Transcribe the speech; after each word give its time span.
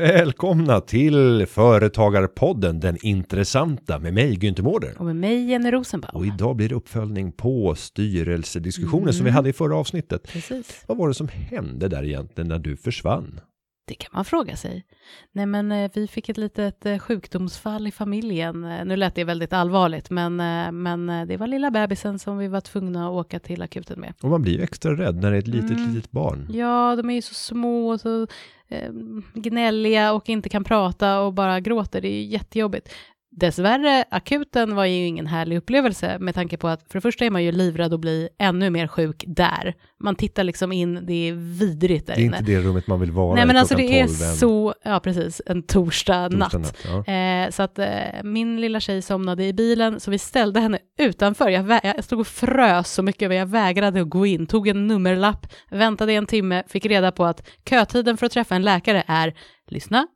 Välkomna 0.00 0.80
till 0.80 1.46
Företagarpodden, 1.46 2.80
den 2.80 2.96
intressanta 3.02 3.98
med 3.98 4.14
mig 4.14 4.36
Günther 4.38 4.62
Mårder. 4.62 4.94
Och 4.98 5.04
med 5.04 5.16
mig 5.16 5.44
Jenny 5.50 5.70
Rosenbaum. 5.70 6.10
Och 6.14 6.26
idag 6.26 6.56
blir 6.56 6.68
det 6.68 6.74
uppföljning 6.74 7.32
på 7.32 7.74
styrelsediskussionen 7.74 9.12
som 9.14 9.24
vi 9.24 9.28
Mm. 9.30 9.34
hade 9.36 9.48
i 9.48 9.52
förra 9.52 9.76
avsnittet. 9.76 10.28
Precis, 10.32 10.84
Vad 10.86 10.96
var 10.98 11.08
det 11.08 11.14
som 11.14 11.28
hände 11.28 11.88
där 11.88 12.04
egentligen 12.04 12.48
när 12.48 12.58
du 12.58 12.76
försvann? 12.76 13.40
det 13.88 13.94
kan 13.94 14.10
man 14.12 14.24
fråga 14.24 14.56
sig. 14.56 14.84
Nej 15.32 15.46
men 15.46 15.72
eh, 15.72 15.90
vi 15.94 16.06
fick 16.08 16.28
ett 16.28 16.36
litet 16.36 16.86
eh, 16.86 16.98
sjukdomsfall 16.98 17.86
i 17.86 17.90
familjen. 17.90 18.64
Eh, 18.64 18.84
Nu 18.84 18.96
lät 18.96 19.14
det 19.14 19.24
väldigt 19.24 19.52
allvarligt, 19.52 20.10
men, 20.10 20.36
men 20.82 21.28
det 21.28 21.36
var 21.36 21.46
lilla 21.46 21.70
bebisen 21.70 22.18
som 22.18 22.38
vi 22.38 22.48
var 22.48 22.60
tvungna 22.60 23.06
att 23.06 23.12
åka 23.12 23.38
till 23.38 23.62
akuten 23.62 24.00
med. 24.00 24.14
Och 24.22 24.30
man 24.30 24.42
blir 24.42 24.52
ju 24.52 24.62
extra 24.62 24.96
rädd 24.96 25.16
när 25.16 25.30
det 25.30 25.36
är 25.36 25.38
ett 25.38 25.46
litet, 25.48 25.70
Mm. 25.70 25.94
litet 25.94 26.10
barn. 26.10 26.46
Ja, 26.52 26.96
de 26.96 27.10
är 27.10 27.14
ju 27.14 27.22
så 27.22 27.34
små 27.34 27.88
och 27.88 28.00
så 28.00 28.26
eh, 28.70 28.92
gnälliga 29.34 30.12
och 30.12 30.28
inte 30.28 30.48
kan 30.48 30.64
prata 30.64 31.20
och 31.20 31.32
bara 31.32 31.60
gråter. 31.60 32.00
Det 32.00 32.08
är 32.08 32.12
ju 32.12 32.22
jättejobbigt. 32.22 32.94
Dessvärre, 33.32 34.04
akuten 34.10 34.74
var 34.74 34.84
ju 34.84 35.06
ingen 35.06 35.26
härlig 35.26 35.56
upplevelse 35.56 36.18
med 36.18 36.34
tanke 36.34 36.56
på 36.56 36.68
att 36.68 36.82
för 36.88 36.94
det 36.94 37.00
första 37.00 37.24
är 37.24 37.30
man 37.30 37.44
ju 37.44 37.52
livrädd 37.52 37.94
att 37.94 38.00
bli 38.00 38.28
ännu 38.38 38.70
mer 38.70 38.86
sjuk 38.86 39.24
där. 39.26 39.74
Man 40.00 40.14
tittar 40.16 40.44
liksom 40.44 40.72
in, 40.72 41.06
det 41.06 41.28
är 41.28 41.32
vidrigt 41.32 42.06
där 42.06 42.14
Det 42.14 42.20
är 42.20 42.24
inne. 42.24 42.38
inte 42.38 42.52
det 42.52 42.60
rummet 42.60 42.86
man 42.86 43.00
vill 43.00 43.10
vara 43.10 43.34
Nej 43.34 43.46
men 43.46 43.56
alltså 43.56 43.74
det 43.74 44.00
är 44.00 44.06
12 44.06 44.22
en 44.22 44.36
så, 44.36 44.74
ja 44.84 45.00
precis, 45.00 45.42
en 45.46 45.62
torsdag, 45.62 46.28
torsdag 46.28 46.58
natt. 46.58 46.76
Ja. 46.84 47.12
Eh, 47.12 47.50
så 47.50 47.62
att 47.62 47.78
eh, 47.78 47.86
min 48.24 48.60
lilla 48.60 48.80
tjej 48.80 49.02
somnade 49.02 49.44
i 49.44 49.52
bilen, 49.52 50.00
så 50.00 50.10
vi 50.10 50.18
ställde 50.18 50.60
henne 50.60 50.78
utanför. 50.98 51.48
Jag, 51.48 51.80
jag 51.82 52.04
stod 52.04 52.20
och 52.20 52.26
frös 52.26 52.92
så 52.92 53.02
mycket, 53.02 53.34
jag 53.34 53.46
vägrade 53.46 54.00
att 54.00 54.10
gå 54.10 54.26
in. 54.26 54.46
Tog 54.46 54.68
en 54.68 54.86
nummerlapp, 54.86 55.46
väntade 55.70 56.12
en 56.12 56.26
timme, 56.26 56.62
fick 56.68 56.86
reda 56.86 57.12
på 57.12 57.24
att 57.24 57.48
kötiden 57.68 58.16
för 58.16 58.26
att 58.26 58.32
träffa 58.32 58.54
en 58.54 58.62
läkare 58.62 59.04
är, 59.06 59.34
lyssna, 59.68 60.06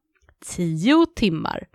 tio 0.57 1.07
timmar. 1.17 1.67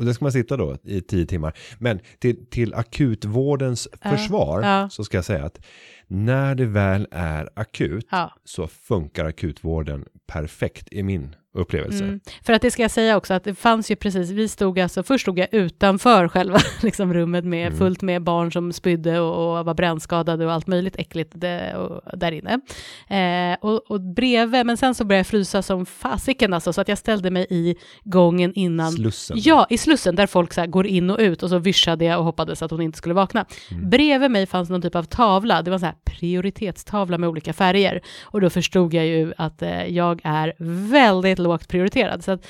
Och 0.00 0.06
där 0.06 0.12
ska 0.12 0.24
man 0.24 0.32
sitta 0.32 0.56
då 0.56 0.76
i 0.84 1.00
tio 1.00 1.26
timmar. 1.26 1.58
Men 1.78 2.00
till, 2.18 2.46
till 2.46 2.74
akutvårdens 2.74 3.88
Ja, 4.02 4.10
försvar 4.10 4.62
ja. 4.62 4.88
så 4.90 5.04
ska 5.04 5.16
jag 5.16 5.24
säga 5.24 5.44
att 5.44 5.60
när 6.06 6.54
det 6.54 6.66
väl 6.66 7.08
är 7.10 7.48
akut 7.54 8.06
Ja. 8.10 8.32
så 8.44 8.66
funkar 8.66 9.24
akutvården 9.24 10.04
perfekt 10.26 10.88
i 10.92 11.02
min 11.02 11.34
upplevelse. 11.54 12.04
Mm. 12.04 12.20
För 12.42 12.52
att 12.52 12.62
det 12.62 12.70
ska 12.70 12.82
jag 12.82 12.90
säga 12.90 13.16
också, 13.16 13.34
att 13.34 13.44
det 13.44 13.54
fanns 13.54 13.90
ju 13.90 13.96
precis, 13.96 14.30
vi 14.30 14.48
stod 14.48 14.80
alltså, 14.80 15.02
först 15.02 15.22
stod 15.22 15.38
jag 15.38 15.48
utanför 15.52 16.28
själva 16.28 16.58
liksom, 16.82 17.14
rummet 17.14 17.44
med 17.44 17.66
Mm. 17.66 17.78
fullt 17.78 18.02
med 18.02 18.22
barn 18.22 18.52
som 18.52 18.72
spydde 18.72 19.20
och, 19.20 19.58
och 19.58 19.64
var 19.64 19.74
brännskadade 19.74 20.46
och 20.46 20.52
allt 20.52 20.66
möjligt 20.66 20.96
äckligt 20.98 21.32
det, 21.34 21.76
och, 21.76 22.18
där 22.18 22.32
inne. 22.32 22.60
Eh, 23.08 23.58
och, 23.60 23.90
och 23.90 24.00
bredvid, 24.00 24.66
men 24.66 24.76
sen 24.76 24.94
så 24.94 25.04
började 25.04 25.18
jag 25.18 25.26
frysa 25.26 25.62
som 25.62 25.86
fasiken 25.86 26.54
alltså, 26.54 26.72
så 26.72 26.80
att 26.80 26.88
jag 26.88 26.98
ställde 26.98 27.30
mig 27.30 27.46
i 27.50 27.74
gången 28.04 28.52
innan. 28.54 28.92
Slussen. 28.92 29.36
Ja, 29.40 29.66
i 29.70 29.78
Slussen 29.78 30.16
där 30.16 30.26
folk 30.26 30.52
så 30.52 30.60
här 30.60 30.68
går 30.68 30.86
in 30.86 31.10
och 31.10 31.18
ut 31.18 31.42
och 31.42 31.50
så 31.50 31.58
vyschade 31.58 32.04
jag 32.04 32.18
och 32.18 32.24
hoppades 32.24 32.62
att 32.62 32.70
hon 32.70 32.80
inte 32.82 32.98
skulle 32.98 33.14
vakna. 33.14 33.44
Bredvid 33.82 34.30
mig 34.30 34.46
fanns 34.46 34.70
någon 34.70 34.82
typ 34.82 34.96
av 34.96 35.02
tavla, 35.04 35.62
det 35.62 35.70
var 35.70 35.74
en 35.76 35.80
så 35.80 35.86
här 35.86 35.96
prioritetstavla 36.04 37.18
med 37.18 37.28
olika 37.28 37.52
färger. 37.52 38.00
Och 38.22 38.40
då 38.40 38.50
förstod 38.50 38.94
jag 38.94 39.06
ju 39.06 39.32
att 39.36 39.62
eh, 39.62 39.86
jag 39.86 40.20
är 40.24 40.54
väldigt 40.90 41.38
lågt 41.40 41.68
prioriterad. 41.68 42.24
Så 42.24 42.30
att 42.32 42.46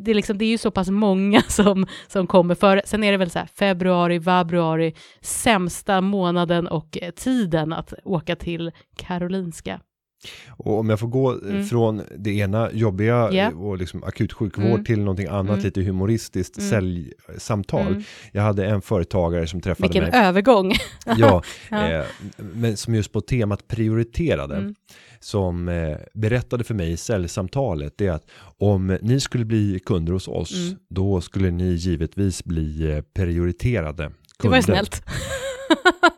det, 0.00 0.10
är 0.10 0.14
liksom, 0.14 0.38
det 0.38 0.44
är 0.44 0.48
ju 0.50 0.58
så 0.58 0.70
pass 0.70 0.90
många 0.90 1.42
som, 1.48 1.86
som 2.08 2.26
kommer 2.26 2.54
före. 2.54 2.82
Sen 2.84 3.04
är 3.04 3.12
det 3.12 3.18
väl 3.18 3.30
så 3.30 3.38
här 3.38 3.46
februari, 3.58 4.20
februari, 4.20 4.94
sämsta 5.20 6.00
månaden 6.00 6.66
och 6.66 6.98
eh, 7.02 7.10
tiden 7.10 7.72
att 7.72 7.92
åka 8.04 8.36
till 8.36 8.70
Karolinska. 8.96 9.80
Och 10.48 10.78
om 10.78 10.90
jag 10.90 11.00
får 11.00 11.08
gå 11.08 11.32
eh, 11.32 11.38
Mm. 11.50 11.64
från 11.66 12.02
det 12.18 12.30
ena 12.30 12.72
jobbiga 12.72 13.30
eh, 13.30 13.60
och 13.60 13.78
liksom 13.78 14.04
akutsjukvård 14.04 14.66
Mm. 14.66 14.84
till 14.84 14.98
någonting 14.98 15.26
annat 15.26 15.50
Mm. 15.52 15.64
lite 15.64 15.80
humoristiskt 15.82 16.58
Mm. 16.58 16.70
säljsamtal. 16.70 17.86
Mm. 17.86 18.02
Jag 18.32 18.42
hade 18.42 18.66
en 18.66 18.82
företagare 18.82 19.46
som 19.46 19.60
träffade 19.60 19.88
Vilken 19.88 20.04
mig. 20.10 20.12
övergång! 20.28 20.72
Ja, 21.16 21.42
Ja. 21.70 21.88
eh, 21.90 22.04
men 22.36 22.76
som 22.76 22.94
just 22.94 23.12
på 23.12 23.20
temat 23.20 23.68
prioriterade. 23.68 24.74
Som 25.24 25.68
eh, 25.68 25.96
berättade 26.14 26.64
för 26.64 26.74
mig 26.74 26.92
i 26.92 26.96
säljsamtalet 26.96 28.00
är 28.00 28.10
att 28.10 28.26
om 28.58 28.98
ni 29.02 29.20
skulle 29.20 29.44
bli 29.44 29.80
kunder 29.86 30.12
hos 30.12 30.28
oss 30.28 30.52
Mm. 30.54 30.78
då 30.90 31.20
skulle 31.20 31.50
ni 31.50 31.64
givetvis 31.64 32.44
bli 32.44 32.90
eh, 32.92 33.00
prioriterade 33.14 34.02
kunder. 34.02 34.14
Det 34.42 34.48
var 34.48 34.56
ju 34.56 34.62
snällt. 34.62 35.02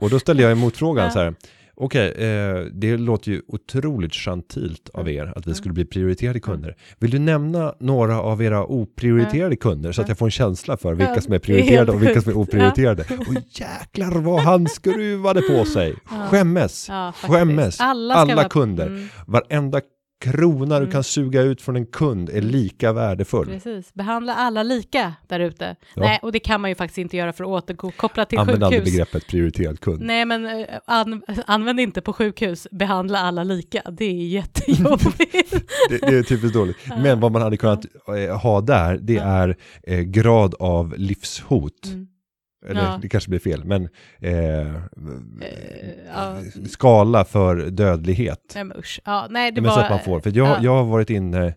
Och 0.00 0.10
då 0.10 0.18
ställde 0.18 0.42
jag 0.42 0.52
en 0.52 0.58
motfrågan 0.58 1.04
Ja. 1.04 1.10
så 1.10 1.18
här. 1.18 1.34
Okej, 1.78 2.08
eh, 2.12 2.60
det 2.72 2.96
låter 2.96 3.30
ju 3.30 3.42
otroligt 3.48 4.14
gentilt 4.14 4.88
av 4.94 5.00
Mm. 5.08 5.14
er 5.28 5.32
att 5.36 5.46
vi 5.46 5.54
skulle 5.54 5.74
bli 5.74 5.84
prioriterade 5.84 6.40
kunder. 6.40 6.76
Vill 6.98 7.10
du 7.10 7.18
nämna 7.18 7.74
några 7.80 8.20
av 8.20 8.42
era 8.42 8.64
oprioriterade 8.66 9.56
kunder 9.56 9.92
så 9.92 10.02
att 10.02 10.08
jag 10.08 10.18
får 10.18 10.26
en 10.26 10.30
känsla 10.30 10.76
för 10.76 10.94
vilka 10.94 11.20
som 11.20 11.32
är 11.34 11.38
prioriterade 11.38 11.92
och 11.92 12.02
vilka 12.02 12.22
som 12.22 12.32
är 12.32 12.36
oprioriterade? 12.42 13.02
Och 13.02 13.34
jäklar 13.50 14.20
vad 14.20 14.40
han 14.40 14.66
skruvade 14.68 15.42
på 15.42 15.64
sig. 15.64 15.94
Skämmes. 16.30 16.88
Skämmes. 17.22 17.80
Alla, 17.80 18.14
Alla 18.14 18.48
kunder. 18.48 18.86
Mm. 18.86 19.08
Varenda 19.26 19.80
krona 20.20 20.74
du 20.78 20.82
Mm. 20.84 20.92
kan 20.92 21.04
suga 21.04 21.42
ut 21.42 21.62
från 21.62 21.76
en 21.76 21.86
kund 21.86 22.30
är 22.30 22.40
lika 22.42 22.92
värdefull. 22.92 23.46
Precis, 23.46 23.94
behandla 23.94 24.34
alla 24.34 24.62
lika 24.62 25.14
där 25.26 25.40
ute. 25.40 25.76
Ja. 25.94 26.02
Nej, 26.02 26.18
och 26.22 26.32
det 26.32 26.38
kan 26.38 26.60
man 26.60 26.70
ju 26.70 26.74
faktiskt 26.74 26.98
inte 26.98 27.16
göra 27.16 27.32
för 27.32 27.44
att 27.44 27.48
återkoppla 27.50 28.24
till 28.24 28.38
Använd 28.38 28.64
aldrig 28.64 28.80
sjukhus. 28.82 28.92
begreppet 28.94 29.26
prioriterad 29.28 29.80
kund. 29.80 30.02
Nej, 30.02 30.24
men 30.24 30.46
eh, 30.46 30.66
an, 30.86 31.22
använd 31.46 31.80
inte 31.80 32.00
på 32.00 32.12
sjukhus, 32.12 32.66
behandla 32.70 33.18
alla 33.18 33.44
lika. 33.44 33.82
Det 33.92 34.04
är 34.04 34.26
jättejobbigt. 34.28 35.50
Det, 35.90 35.98
det 35.98 36.18
är 36.18 36.22
typiskt 36.22 36.54
dåligt. 36.54 36.76
Men 37.02 37.20
vad 37.20 37.32
man 37.32 37.42
hade 37.42 37.56
kunnat 37.56 37.84
eh, 38.28 38.36
ha 38.38 38.60
där, 38.60 38.98
det 39.02 39.16
är 39.16 39.56
eh, 39.86 40.00
grad 40.00 40.54
av 40.58 40.94
livshot. 40.98 41.86
Mm. 41.86 42.06
Eller 42.66 42.82
Ja. 42.82 42.98
det 43.02 43.08
kanske 43.08 43.30
blir 43.30 43.38
fel, 43.40 43.64
men 43.64 43.88
eh, 44.18 44.74
ja. 46.14 46.36
skala 46.68 47.24
för 47.24 47.56
dödlighet. 47.70 48.52
Nej, 48.54 48.64
men 48.64 48.76
usch. 48.78 49.00
Ja, 49.04 49.26
nej, 49.30 49.52
det 49.52 49.60
Men 49.60 49.70
så 49.70 49.76
var... 49.76 49.84
att 49.84 49.90
man 49.90 50.00
får, 50.00 50.20
för 50.20 50.36
jag, 50.36 50.48
ja. 50.48 50.58
jag 50.62 50.74
har 50.76 50.84
varit 50.84 51.10
inne 51.10 51.54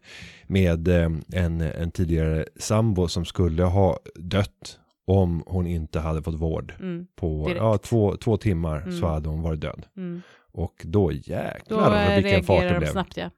med 0.48 0.88
eh, 0.88 1.10
en, 1.34 1.62
en 1.62 1.92
tidigare 1.92 2.46
sambo 2.60 3.08
som 3.08 3.26
skulle 3.26 3.64
ha 3.64 4.00
dött 4.16 4.80
om 5.08 5.44
hon 5.48 5.68
inte 5.68 6.00
hade 6.00 6.22
fått 6.24 6.36
vård. 6.40 6.74
Mm, 6.80 7.08
På 7.16 7.54
ja, 7.58 7.78
två, 7.78 8.16
två 8.16 8.38
timmar 8.38 8.82
så 8.82 8.88
Mm. 8.98 9.10
hade 9.10 9.30
hon 9.30 9.42
varit 9.42 9.62
död. 9.62 9.86
mm. 9.98 10.22
Och 10.52 10.74
då 10.84 11.08
Då 11.08 11.12
jäklar 11.12 12.10
eh, 12.10 12.16
vilken 12.24 12.44
fart 12.44 12.64
det 12.64 12.78
blev. 12.80 12.88
snabbt, 12.92 13.18
ja. 13.18 13.30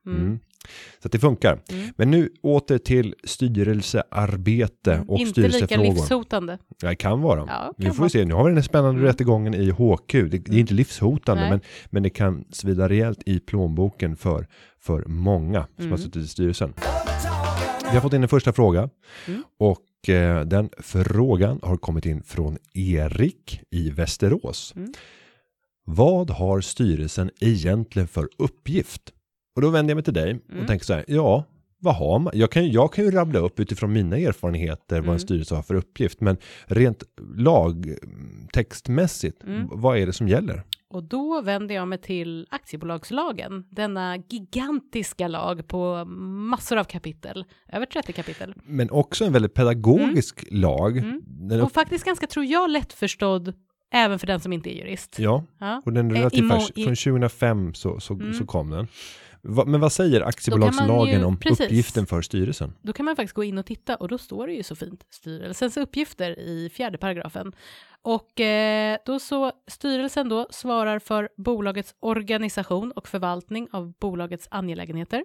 Mm. 0.63 0.72
Mm. 0.73 0.99
Så 1.01 1.07
att 1.07 1.11
det 1.11 1.19
funkar. 1.19 1.61
Mm. 1.72 1.94
Men 1.97 2.11
nu 2.11 2.29
åter 2.44 2.77
till 2.77 3.16
styrelsearbete 3.23 5.05
och 5.07 5.19
Inte 5.19 5.41
lika 5.41 5.51
styrelsefrågor. 5.51 5.94
livshotande. 5.94 6.57
Ja, 6.81 6.89
det 6.89 6.95
kan 6.95 7.22
vara. 7.22 7.39
Ja, 7.47 7.73
Vi 7.77 7.85
kan 7.85 7.94
får 7.94 7.99
vara. 7.99 8.05
ju 8.05 8.09
se, 8.09 8.25
nu 8.25 8.33
har 8.33 8.49
vi 8.49 8.53
den 8.53 8.63
spännande 8.63 9.00
Mm. 9.00 9.05
rättegången 9.05 9.53
i 9.53 9.69
HQ. 9.69 10.11
Det, 10.13 10.38
det 10.38 10.51
är 10.55 10.59
inte 10.59 10.73
livshotande, 10.73 11.41
Nej. 11.44 11.50
men, 11.51 11.61
men 11.89 12.03
det 12.03 12.09
kan 12.09 12.45
svida 12.50 12.89
rejält 12.89 13.19
i 13.25 13.39
plånboken 13.39 14.16
för, 14.16 14.47
för 14.79 15.03
många 15.05 15.66
som 15.75 15.79
Mm. 15.85 15.91
har 15.91 15.97
suttit 15.97 16.23
i 16.23 16.27
styrelsen. 16.27 16.73
Vi 17.83 17.89
har 17.95 18.01
fått 18.01 18.13
in 18.13 18.23
en 18.23 18.29
första 18.29 18.53
fråga 18.53 18.89
Mm. 19.27 19.44
och 19.59 20.09
eh, 20.09 20.45
den 20.45 20.69
frågan 20.79 21.59
har 21.63 21.77
kommit 21.77 22.05
in 22.05 22.23
från 22.23 22.57
Erik 22.73 23.62
i 23.71 23.89
Västerås. 23.89 24.74
Mm. 24.75 24.94
Vad 25.86 26.30
har 26.30 26.62
styrelsen 26.62 27.31
egentligen 27.39 28.07
för 28.07 28.27
uppgift? 28.38 29.01
Och 29.56 29.62
då 29.62 29.69
vänder 29.69 29.92
jag 29.92 29.95
mig 29.95 30.03
till 30.03 30.13
dig 30.13 30.39
och 30.48 30.53
Mm. 30.53 30.65
tänker 30.68 30.86
så 30.86 30.94
här, 30.94 31.06
ja, 31.07 31.44
vad 31.80 31.95
har 31.95 32.19
man? 32.19 32.31
Jag 32.36 32.51
kan, 32.51 32.71
jag 32.71 32.94
kan 32.94 33.06
ju 33.06 33.12
rabbla 33.12 33.39
upp 33.39 33.59
utifrån 33.59 33.94
mina 33.94 34.18
erfarenheter 34.18 34.95
vad 34.95 35.03
Mm. 35.03 35.13
en 35.13 35.19
styrelse 35.19 35.56
har 35.56 35.62
för 35.63 35.75
uppgift, 35.75 36.21
men 36.21 36.38
rent 36.65 37.03
lagtextmässigt, 37.36 39.44
Mm. 39.44 39.68
vad 39.71 39.98
är 39.98 40.06
det 40.06 40.13
som 40.13 40.27
gäller? 40.27 40.63
Och 40.89 41.03
då 41.03 41.42
vänder 41.42 41.75
jag 41.75 41.88
mig 41.88 41.98
till 42.01 42.48
aktiebolagslagen, 42.50 43.63
denna 43.69 44.18
gigantiska 44.30 45.27
lag 45.27 45.68
på 45.68 46.06
massor 46.06 46.77
av 46.77 46.83
kapitel, 46.83 47.45
över 47.74 47.86
30 47.86 48.13
kapitel. 48.13 48.53
Men 48.65 48.89
också 48.92 49.25
en 49.25 49.33
väldigt 49.33 49.53
pedagogisk 49.53 50.45
lag. 50.51 50.98
Mm. 50.98 51.62
Och 51.63 51.71
faktiskt 51.71 52.06
ganska, 52.06 52.27
tror 52.27 52.45
jag, 52.45 52.69
lättförstådd 52.69 53.53
även 53.94 54.19
för 54.19 54.27
den 54.27 54.39
som 54.39 54.53
inte 54.53 54.75
är 54.75 54.77
jurist. 54.77 55.15
ja, 55.19 55.44
Ja. 55.59 55.81
och 55.86 55.94
den 55.94 56.12
är 56.12 56.15
Eh, 56.15 56.19
relativt 56.19 56.77
i- 56.77 56.83
Från 56.83 56.95
2005 56.95 57.74
så, 57.74 58.00
så, 58.00 58.13
Mm. 58.13 58.33
så 58.33 58.45
kom 58.45 58.69
den. 58.69 58.88
Va, 59.43 59.65
men 59.65 59.79
vad 59.79 59.91
säger 59.91 60.21
aktiebolagslagen 60.21 61.19
ju- 61.19 61.25
om 61.25 61.39
precis. 61.39 61.65
uppgiften 61.65 62.05
för 62.05 62.21
styrelsen? 62.21 62.73
Då 62.81 62.93
kan 62.93 63.05
man 63.05 63.15
faktiskt 63.15 63.33
gå 63.35 63.43
in 63.43 63.57
och 63.57 63.65
titta 63.65 63.95
och 63.95 64.07
då 64.07 64.17
står 64.17 64.47
det 64.47 64.53
ju 64.53 64.63
så 64.63 64.75
fint 64.75 65.05
styrelsens 65.09 65.77
uppgifter 65.77 66.39
i 66.39 66.69
fjärde 66.73 66.97
paragrafen. 66.97 67.53
Och 68.01 68.39
eh, 68.39 68.97
då 69.05 69.19
så 69.19 69.51
styrelsen 69.67 70.29
då 70.29 70.47
svarar 70.49 70.99
för 70.99 71.29
bolagets 71.38 71.95
organisation 71.99 72.91
och 72.91 73.07
förvaltning 73.07 73.67
av 73.71 73.93
bolagets 73.99 74.47
angelägenheter. 74.51 75.23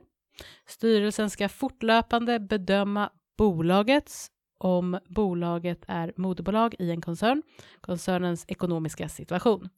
Styrelsen 0.68 1.30
ska 1.30 1.48
fortlöpande 1.48 2.40
bedöma 2.40 3.10
bolagets 3.38 4.30
om 4.58 4.98
bolaget 5.08 5.84
är 5.88 6.12
moderbolag 6.16 6.74
i 6.78 6.90
en 6.90 7.00
koncern, 7.00 7.42
koncernens 7.80 8.44
ekonomiska 8.48 9.08
situation. 9.08 9.68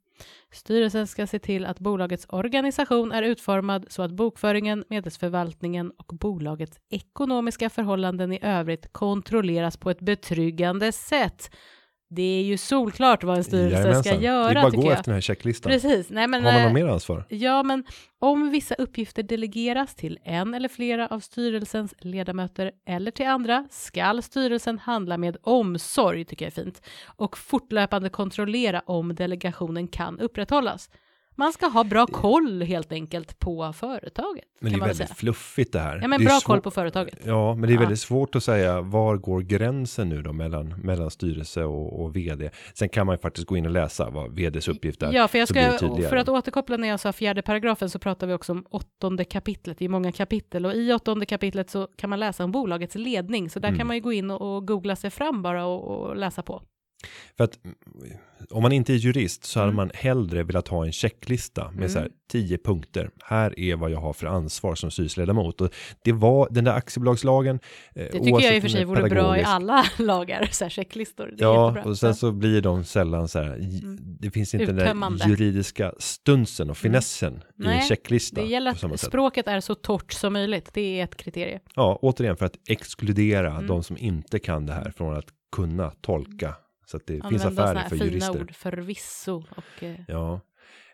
Styrelsen 0.50 1.06
ska 1.06 1.26
se 1.26 1.38
till 1.38 1.66
att 1.66 1.78
bolagets 1.78 2.26
organisation 2.28 3.12
är 3.12 3.22
utformad 3.22 3.86
så 3.88 4.02
att 4.02 4.10
bokföringen, 4.10 4.84
medelsförvaltningen 4.88 5.90
och 5.90 6.06
bolagets 6.06 6.78
ekonomiska 6.88 7.70
förhållanden 7.70 8.32
i 8.32 8.38
övrigt 8.42 8.92
kontrolleras 8.92 9.76
på 9.76 9.90
ett 9.90 10.00
betryggande 10.00 10.92
sätt. 10.92 11.50
Det 12.10 12.22
är 12.22 12.42
ju 12.42 12.56
solklart 12.56 13.24
vad 13.24 13.36
en 13.36 13.44
styrelse 13.44 13.76
Jajamensan. 13.76 14.04
ska 14.04 14.14
göra, 14.22 14.44
Det 14.44 14.50
är 14.50 14.54
bara 14.62 14.66
att 14.66 14.74
gå 14.74 14.82
jag. 14.84 14.92
efter 14.92 15.04
den 15.04 15.14
här 15.14 15.20
checklistan. 15.20 15.72
Precis. 15.72 16.10
Nej, 16.10 16.26
men, 16.26 16.44
Har 16.44 16.52
man 16.52 16.60
eh, 16.60 16.66
något 16.66 16.74
mer 16.74 16.86
ansvar? 16.86 17.24
Ja, 17.28 17.62
men 17.62 17.84
om 18.18 18.50
vissa 18.50 18.74
uppgifter 18.74 19.22
delegeras 19.22 19.94
till 19.94 20.18
en 20.24 20.54
eller 20.54 20.68
flera 20.68 21.06
av 21.06 21.20
styrelsens 21.20 21.94
ledamöter 21.98 22.72
eller 22.86 23.10
till 23.10 23.26
andra 23.26 23.66
skall 23.70 24.22
styrelsen 24.22 24.78
handla 24.78 25.16
med 25.18 25.36
omsorg, 25.42 26.24
tycker 26.24 26.44
jag 26.44 26.58
är 26.58 26.64
fint, 26.64 26.82
och 27.16 27.38
fortlöpande 27.38 28.08
kontrollera 28.10 28.82
om 28.86 29.14
delegationen 29.14 29.88
kan 29.88 30.20
upprätthållas. 30.20 30.90
Man 31.38 31.52
ska 31.52 31.66
ha 31.66 31.84
bra 31.84 32.06
koll 32.06 32.62
helt 32.62 32.92
enkelt 32.92 33.38
på 33.38 33.72
företaget. 33.72 34.44
Men 34.60 34.72
det 34.72 34.76
är 34.76 34.80
väldigt 34.80 34.96
säga. 34.96 35.06
fluffigt 35.14 35.72
det 35.72 35.78
här. 35.80 35.98
Ja, 36.02 36.08
men 36.08 36.20
det 36.20 36.26
bra 36.26 36.38
koll 36.44 36.60
på 36.60 36.70
företaget. 36.70 37.18
Ja, 37.24 37.54
men 37.54 37.62
det 37.68 37.72
är 37.72 37.74
Ja. 37.74 37.80
väldigt 37.80 38.00
svårt 38.00 38.34
att 38.34 38.44
säga 38.44 38.80
var 38.80 39.16
går 39.16 39.40
gränsen 39.40 40.08
nu 40.08 40.22
då 40.22 40.32
mellan, 40.32 40.68
mellan 40.68 41.10
styrelse 41.10 41.64
och, 41.64 42.02
och 42.02 42.16
vd. 42.16 42.50
Sen 42.74 42.88
kan 42.88 43.06
man 43.06 43.14
ju 43.14 43.18
faktiskt 43.18 43.46
gå 43.46 43.56
in 43.56 43.66
och 43.66 43.72
läsa 43.72 44.10
vad 44.10 44.30
vds 44.32 44.68
uppgift 44.68 45.02
är. 45.02 45.12
Ja, 45.12 45.28
för 45.28 45.38
jag 45.38 45.48
ska, 45.48 45.78
för 46.08 46.16
att 46.16 46.28
återkoppla 46.28 46.76
när 46.76 46.88
jag 46.88 47.00
sa 47.00 47.12
fjärde 47.12 47.42
paragrafen 47.42 47.90
så 47.90 47.98
pratar 47.98 48.26
vi 48.26 48.32
också 48.32 48.52
om 48.52 48.64
åttonde 48.70 49.24
kapitlet. 49.24 49.78
Det 49.78 49.84
är 49.84 49.88
många 49.88 50.12
kapitel 50.12 50.66
och 50.66 50.74
i 50.74 50.92
åttonde 50.92 51.26
kapitlet 51.26 51.70
så 51.70 51.88
kan 51.96 52.10
man 52.10 52.20
läsa 52.20 52.44
om 52.44 52.52
bolagets 52.52 52.94
ledning. 52.94 53.50
Så 53.50 53.58
där 53.58 53.68
Mm. 53.68 53.78
kan 53.78 53.86
man 53.86 53.96
ju 53.96 54.02
gå 54.02 54.12
in 54.12 54.30
och, 54.30 54.56
och 54.56 54.66
googla 54.66 54.96
sig 54.96 55.10
fram 55.10 55.42
bara 55.42 55.66
och, 55.66 55.84
och 56.08 56.16
läsa 56.16 56.42
på. 56.42 56.62
För 57.36 57.44
att 57.44 57.64
mm, 57.64 57.76
om 58.50 58.62
man 58.62 58.72
inte 58.72 58.92
är 58.92 58.96
jurist 58.96 59.44
så 59.44 59.58
hade 59.60 59.68
Mm. 59.68 59.76
man 59.76 59.90
hellre 59.94 60.42
velat 60.42 60.68
ha 60.68 60.86
en 60.86 60.92
checklista 60.92 61.70
med 61.70 61.90
så 61.90 61.98
här 61.98 62.08
tio 62.30 62.58
punkter. 62.58 63.10
Här 63.24 63.58
är 63.60 63.76
vad 63.76 63.90
jag 63.90 64.00
har 64.00 64.12
för 64.12 64.26
ansvar 64.26 64.74
som 64.74 64.90
styrelseledamot. 64.90 65.60
Och 65.60 65.70
det 66.04 66.12
var 66.12 66.48
den 66.50 66.64
där 66.64 66.72
aktiebolagslagen. 66.72 67.56
eh, 67.94 68.02
Det 68.02 68.10
tycker 68.12 68.40
jag 68.40 68.56
i 68.56 68.58
och 68.58 68.62
för 68.62 68.68
sig 68.68 68.84
vore 68.84 69.08
bra 69.08 69.38
i 69.38 69.42
alla 69.44 69.84
lagar, 69.98 70.48
så 70.52 70.64
här 70.64 70.70
checklistor. 70.70 71.34
Ja, 71.38 71.68
jättebra. 71.68 71.90
och 71.90 71.98
sen 71.98 72.14
så 72.14 72.32
blir 72.32 72.60
de 72.62 72.84
sällan 72.84 73.28
så 73.28 73.38
här. 73.38 73.54
Mm. 73.54 73.98
Det 74.20 74.30
finns 74.30 74.54
inte 74.54 74.66
den 74.66 74.78
Uttömmande. 74.78 75.18
där 75.24 75.30
juridiska 75.30 75.92
stunsen 75.98 76.70
och 76.70 76.76
finessen 76.76 77.42
i 77.64 77.66
en 77.66 77.80
checklista. 77.82 78.40
Det 78.40 78.46
gäller 78.46 78.70
att 78.70 78.80
sätt. 78.80 79.00
språket 79.00 79.48
är 79.48 79.60
så 79.60 79.74
torrt 79.74 80.12
som 80.12 80.32
möjligt. 80.32 80.70
Det 80.72 81.00
är 81.00 81.04
ett 81.04 81.16
kriterie. 81.16 81.60
Ja, 81.74 81.98
återigen 82.02 82.36
för 82.36 82.46
att 82.46 82.56
exkludera 82.68 83.50
Mm. 83.50 83.66
de 83.66 83.82
som 83.82 83.96
inte 83.98 84.38
kan 84.38 84.66
det 84.66 84.72
här 84.72 84.90
från 84.96 85.16
att 85.16 85.26
kunna 85.56 85.90
tolka. 85.90 86.54
Så 86.90 86.96
att 86.96 87.06
det 87.06 87.12
finns 87.12 87.24
Använda 87.44 87.50
såna 87.50 87.62
affärer 87.80 87.88
för 87.88 87.96
fina 87.96 88.04
jurister. 88.10 88.40
ord, 88.40 88.54
förvisso. 88.54 89.44
Och, 89.56 89.82
eh, 89.84 89.94
Ja. 90.08 90.40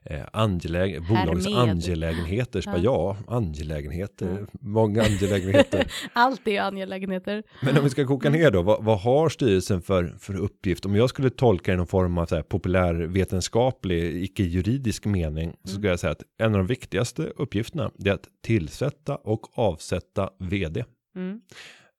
Eh, 0.07 0.23
angelägen, 0.33 1.05
bolagets 1.09 1.47
Härmed. 1.47 1.71
angelägenheter, 1.71 2.63
Ja. 2.67 2.77
ja, 2.79 3.17
angelägenheter, 3.29 4.47
många 4.61 5.03
angelägenheter. 5.03 5.87
allt 6.13 6.49
är 6.49 6.61
angelägenheter. 6.61 7.43
Men 7.63 7.79
om 7.79 7.85
vi 7.85 7.91
ska 7.91 8.07
koka 8.07 8.31
ner 8.31 8.51
då, 8.51 8.63
vad, 8.63 8.85
vad 8.85 9.01
har 9.01 9.29
styrelsen 9.29 9.83
för, 9.83 10.17
för 10.19 10.37
uppgift? 10.37 10.87
Om 10.87 10.97
jag 10.97 11.09
skulle 11.11 11.31
tolka 11.31 11.73
i 11.73 11.77
någon 11.77 11.87
form 11.87 12.19
av 12.19 12.27
så 12.27 12.35
här 12.35 12.43
populärvetenskaplig, 12.43 14.23
icke-juridisk 14.25 15.05
mening, 15.05 15.53
så 15.65 15.69
skulle 15.75 15.89
jag 15.89 16.01
säga 16.01 16.11
att 16.13 16.23
en 16.39 16.47
av 16.53 16.59
de 16.59 16.67
viktigaste 16.67 17.23
uppgifterna 17.23 17.91
är 18.05 18.13
att 18.13 18.29
tillsätta 18.43 19.17
och 19.17 19.59
avsätta 19.59 20.31
vd. 20.39 20.85
Mm, 21.17 21.41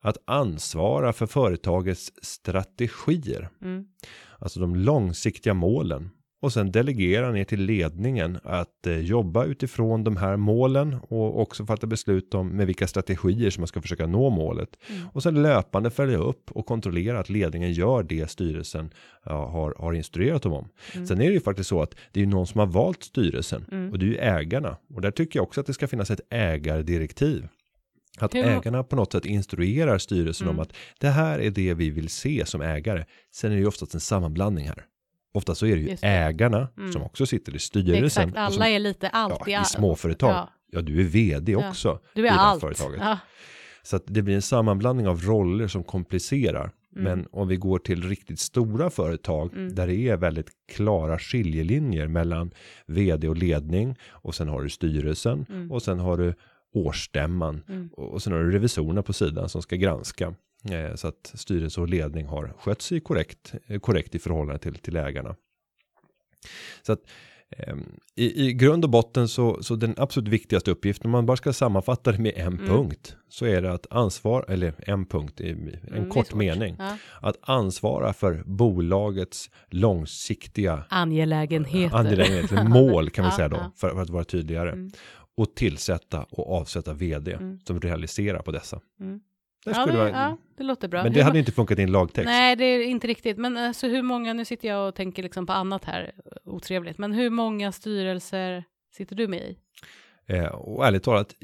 Att 0.05 0.17
ansvara 0.25 1.13
för 1.13 1.25
företagets 1.25 2.11
strategier, 2.21 3.49
mm, 3.61 3.85
alltså 4.39 4.59
de 4.59 4.75
långsiktiga 4.75 5.53
målen. 5.53 6.09
Och 6.41 6.53
sen 6.53 6.71
delegera 6.71 7.31
ner 7.31 7.43
till 7.43 7.61
ledningen 7.61 8.37
att 8.43 8.87
eh, 8.87 8.99
jobba 8.99 9.45
utifrån 9.45 10.03
de 10.03 10.17
här 10.17 10.37
målen 10.37 10.95
och 11.07 11.41
också 11.41 11.65
fatta 11.65 11.87
beslut 11.87 12.33
om 12.33 12.47
med 12.49 12.67
vilka 12.67 12.87
strategier 12.87 13.49
som 13.49 13.61
man 13.61 13.67
ska 13.67 13.81
försöka 13.81 14.07
nå 14.07 14.29
målet. 14.29 14.69
Mm. 14.89 15.07
Och 15.13 15.23
sen 15.23 15.41
löpande 15.41 15.89
följa 15.89 16.17
upp 16.17 16.51
och 16.51 16.65
kontrollera 16.65 17.19
att 17.19 17.29
ledningen 17.29 17.71
gör 17.71 18.03
det 18.03 18.29
styrelsen 18.29 18.89
ja, 19.23 19.45
har, 19.45 19.75
har 19.77 19.93
instruerat 19.93 20.41
dem 20.41 20.53
om. 20.53 20.67
Mm. 20.93 21.07
Sen 21.07 21.21
är 21.21 21.27
det 21.27 21.33
ju 21.33 21.41
faktiskt 21.41 21.69
så 21.69 21.81
att 21.81 21.95
det 22.11 22.21
är 22.21 22.25
någon 22.25 22.47
som 22.47 22.59
har 22.59 22.67
valt 22.67 23.03
styrelsen 23.03 23.65
Mm. 23.71 23.91
och 23.91 23.99
det 23.99 24.05
är 24.05 24.09
ju 24.09 24.17
ägarna. 24.17 24.77
Och 24.95 25.01
där 25.01 25.11
tycker 25.11 25.39
jag 25.39 25.43
också 25.43 25.61
att 25.61 25.67
det 25.67 25.73
ska 25.73 25.87
finnas 25.87 26.11
ett 26.11 26.21
ägardirektiv. 26.29 27.47
Att 28.19 28.35
Hur- 28.35 28.43
ägarna 28.45 28.83
på 28.83 28.95
något 28.95 29.11
sätt 29.11 29.25
instruerar 29.25 29.97
styrelsen 29.97 30.47
Mm. 30.47 30.55
om 30.57 30.61
att 30.63 30.73
det 30.99 31.09
här 31.09 31.39
är 31.39 31.49
det 31.51 31.73
vi 31.73 31.89
vill 31.89 32.09
se 32.09 32.45
som 32.45 32.61
ägare. 32.61 33.05
Sen 33.33 33.51
är 33.51 33.55
det 33.55 33.61
ju 33.61 33.67
oftast 33.67 33.93
en 33.93 33.99
sammanblandning 33.99 34.67
här. 34.67 34.85
Ofta 35.33 35.55
så 35.55 35.65
är 35.65 35.75
det 35.75 35.81
ju 35.81 35.87
det. 35.87 36.07
ägarna 36.07 36.67
Mm. 36.77 36.91
som 36.93 37.03
också 37.03 37.25
sitter 37.25 37.55
i 37.55 37.59
styrelsen. 37.59 38.05
Exakt, 38.05 38.31
och 38.33 38.39
alla 38.41 38.51
som, 38.51 38.63
är 38.63 38.79
lite 38.79 39.09
allt 39.09 39.41
ja, 39.47 39.57
all- 39.57 39.63
i 39.63 39.65
småföretag. 39.65 40.29
Ja, 40.31 40.49
Ja, 40.71 40.81
du 40.81 40.99
är 40.99 41.03
vd 41.03 41.51
Ja. 41.51 41.69
också 41.69 41.99
du 42.13 42.21
i 42.21 42.27
är 42.27 42.31
det 42.31 42.39
allt. 42.39 42.61
företaget. 42.61 42.99
Ja, 42.99 43.17
Så 43.83 43.95
att 43.95 44.03
det 44.05 44.21
blir 44.21 44.35
en 44.35 44.41
sammanblandning 44.41 45.07
av 45.07 45.21
roller 45.21 45.67
som 45.67 45.83
komplicerar. 45.83 46.71
Mm. 46.95 47.03
Men 47.03 47.27
om 47.31 47.47
vi 47.47 47.55
går 47.55 47.79
till 47.79 48.09
riktigt 48.09 48.39
stora 48.39 48.89
företag 48.89 49.53
Mm. 49.53 49.75
där 49.75 49.87
det 49.87 49.95
är 49.95 50.17
väldigt 50.17 50.49
klara 50.73 51.19
skiljelinjer 51.19 52.07
mellan 52.07 52.51
vd 52.85 53.27
och 53.27 53.37
ledning 53.37 53.95
och 54.09 54.35
sen 54.35 54.47
har 54.47 54.61
du 54.61 54.69
styrelsen 54.69 55.45
Mm. 55.49 55.71
och 55.71 55.83
sen 55.83 55.99
har 55.99 56.17
du 56.17 56.33
årsstämman 56.75 57.63
Mm. 57.69 57.89
och 57.93 58.13
och 58.13 58.21
sen 58.23 58.33
har 58.33 58.39
du 58.39 58.51
revisorerna 58.51 59.01
på 59.03 59.13
sidan 59.13 59.49
som 59.49 59.61
ska 59.61 59.75
granska 59.75 60.33
eh, 60.71 60.95
så 60.95 61.07
att 61.07 61.31
styrelse 61.33 61.81
och 61.81 61.89
ledning 61.89 62.25
har 62.27 62.53
skött 62.59 62.81
sig 62.81 62.99
korrekt, 62.99 63.53
eh, 63.67 63.79
korrekt 63.79 64.15
i 64.15 64.19
förhållande 64.19 64.59
till, 64.59 64.75
till 64.75 64.95
ägarna. 64.95 65.35
Så 66.81 66.91
att 66.93 66.99
ehm, 67.57 67.83
i, 68.15 68.45
i 68.47 68.53
grund 68.53 68.83
och 68.83 68.89
botten 68.89 69.27
så, 69.27 69.63
så 69.63 69.75
den 69.75 69.93
absolut 69.97 70.29
viktigaste 70.33 70.71
uppgiften, 70.71 71.05
om 71.05 71.11
man 71.11 71.25
bara 71.25 71.37
ska 71.37 71.53
sammanfatta 71.53 72.11
det 72.11 72.19
med 72.19 72.33
en 72.35 72.47
Mm. 72.47 72.65
punkt, 72.67 73.15
så 73.29 73.45
är 73.45 73.61
det 73.61 73.73
att 73.73 73.87
ansvar, 73.89 74.45
eller 74.49 74.73
en 74.87 75.05
punkt, 75.05 75.41
i 75.41 75.49
en 75.49 75.69
Mm, 75.93 76.09
kort 76.09 76.33
mening, 76.33 76.75
ja. 76.79 76.97
att 77.21 77.37
ansvara 77.41 78.13
för 78.13 78.43
bolagets 78.45 79.49
långsiktiga 79.69 80.83
Angelägenheter. 80.89 81.97
angelägenheter, 81.97 82.63
mål 82.69 83.09
kan 83.09 83.25
vi 83.25 83.29
Ja, 83.31 83.35
säga 83.35 83.49
då, 83.49 83.57
ja. 83.57 83.71
för, 83.75 83.89
för 83.89 84.01
att 84.01 84.09
vara 84.09 84.23
tydligare. 84.23 84.71
Mm. 84.71 84.91
Och 85.37 85.55
tillsätta 85.55 86.23
och 86.29 86.53
avsätta 86.61 86.93
vd 86.93 87.33
Mm. 87.33 87.59
som 87.67 87.79
realiserar 87.81 88.39
på 88.41 88.51
dessa. 88.51 88.81
Mm. 88.99 89.19
Det 89.65 89.71
Ja, 89.71 89.85
det, 89.85 89.97
vara, 89.97 90.09
ja, 90.09 90.37
det 90.57 90.63
låter 90.63 90.87
bra. 90.87 91.03
men 91.03 91.13
det 91.13 91.19
Hur 91.19 91.23
hade 91.23 91.39
inte 91.45 91.51
funkat 91.51 91.79
i 91.79 91.81
en 91.81 91.91
lagtext. 91.91 92.25
Nej, 92.25 92.55
det 92.55 92.65
är 92.65 92.83
inte 92.87 93.07
riktigt. 93.07 93.37
Men 93.37 93.57
alltså, 93.57 93.87
hur 93.87 94.01
många, 94.01 94.33
nu 94.33 94.45
sitter 94.45 94.67
jag 94.67 94.87
och 94.87 94.95
tänker 94.95 95.23
liksom 95.23 95.45
på 95.45 95.53
annat 95.53 95.85
här, 95.85 96.11
otrevligt, 96.45 96.97
men 96.97 97.13
hur 97.13 97.29
många 97.29 97.71
styrelser 97.71 98.63
sitter 98.95 99.15
du 99.15 99.27
med 99.27 99.41
i? 99.41 99.57
Eh, 100.27 100.45
och 100.45 100.85
ärligt 100.87 101.03
talat. 101.03 101.35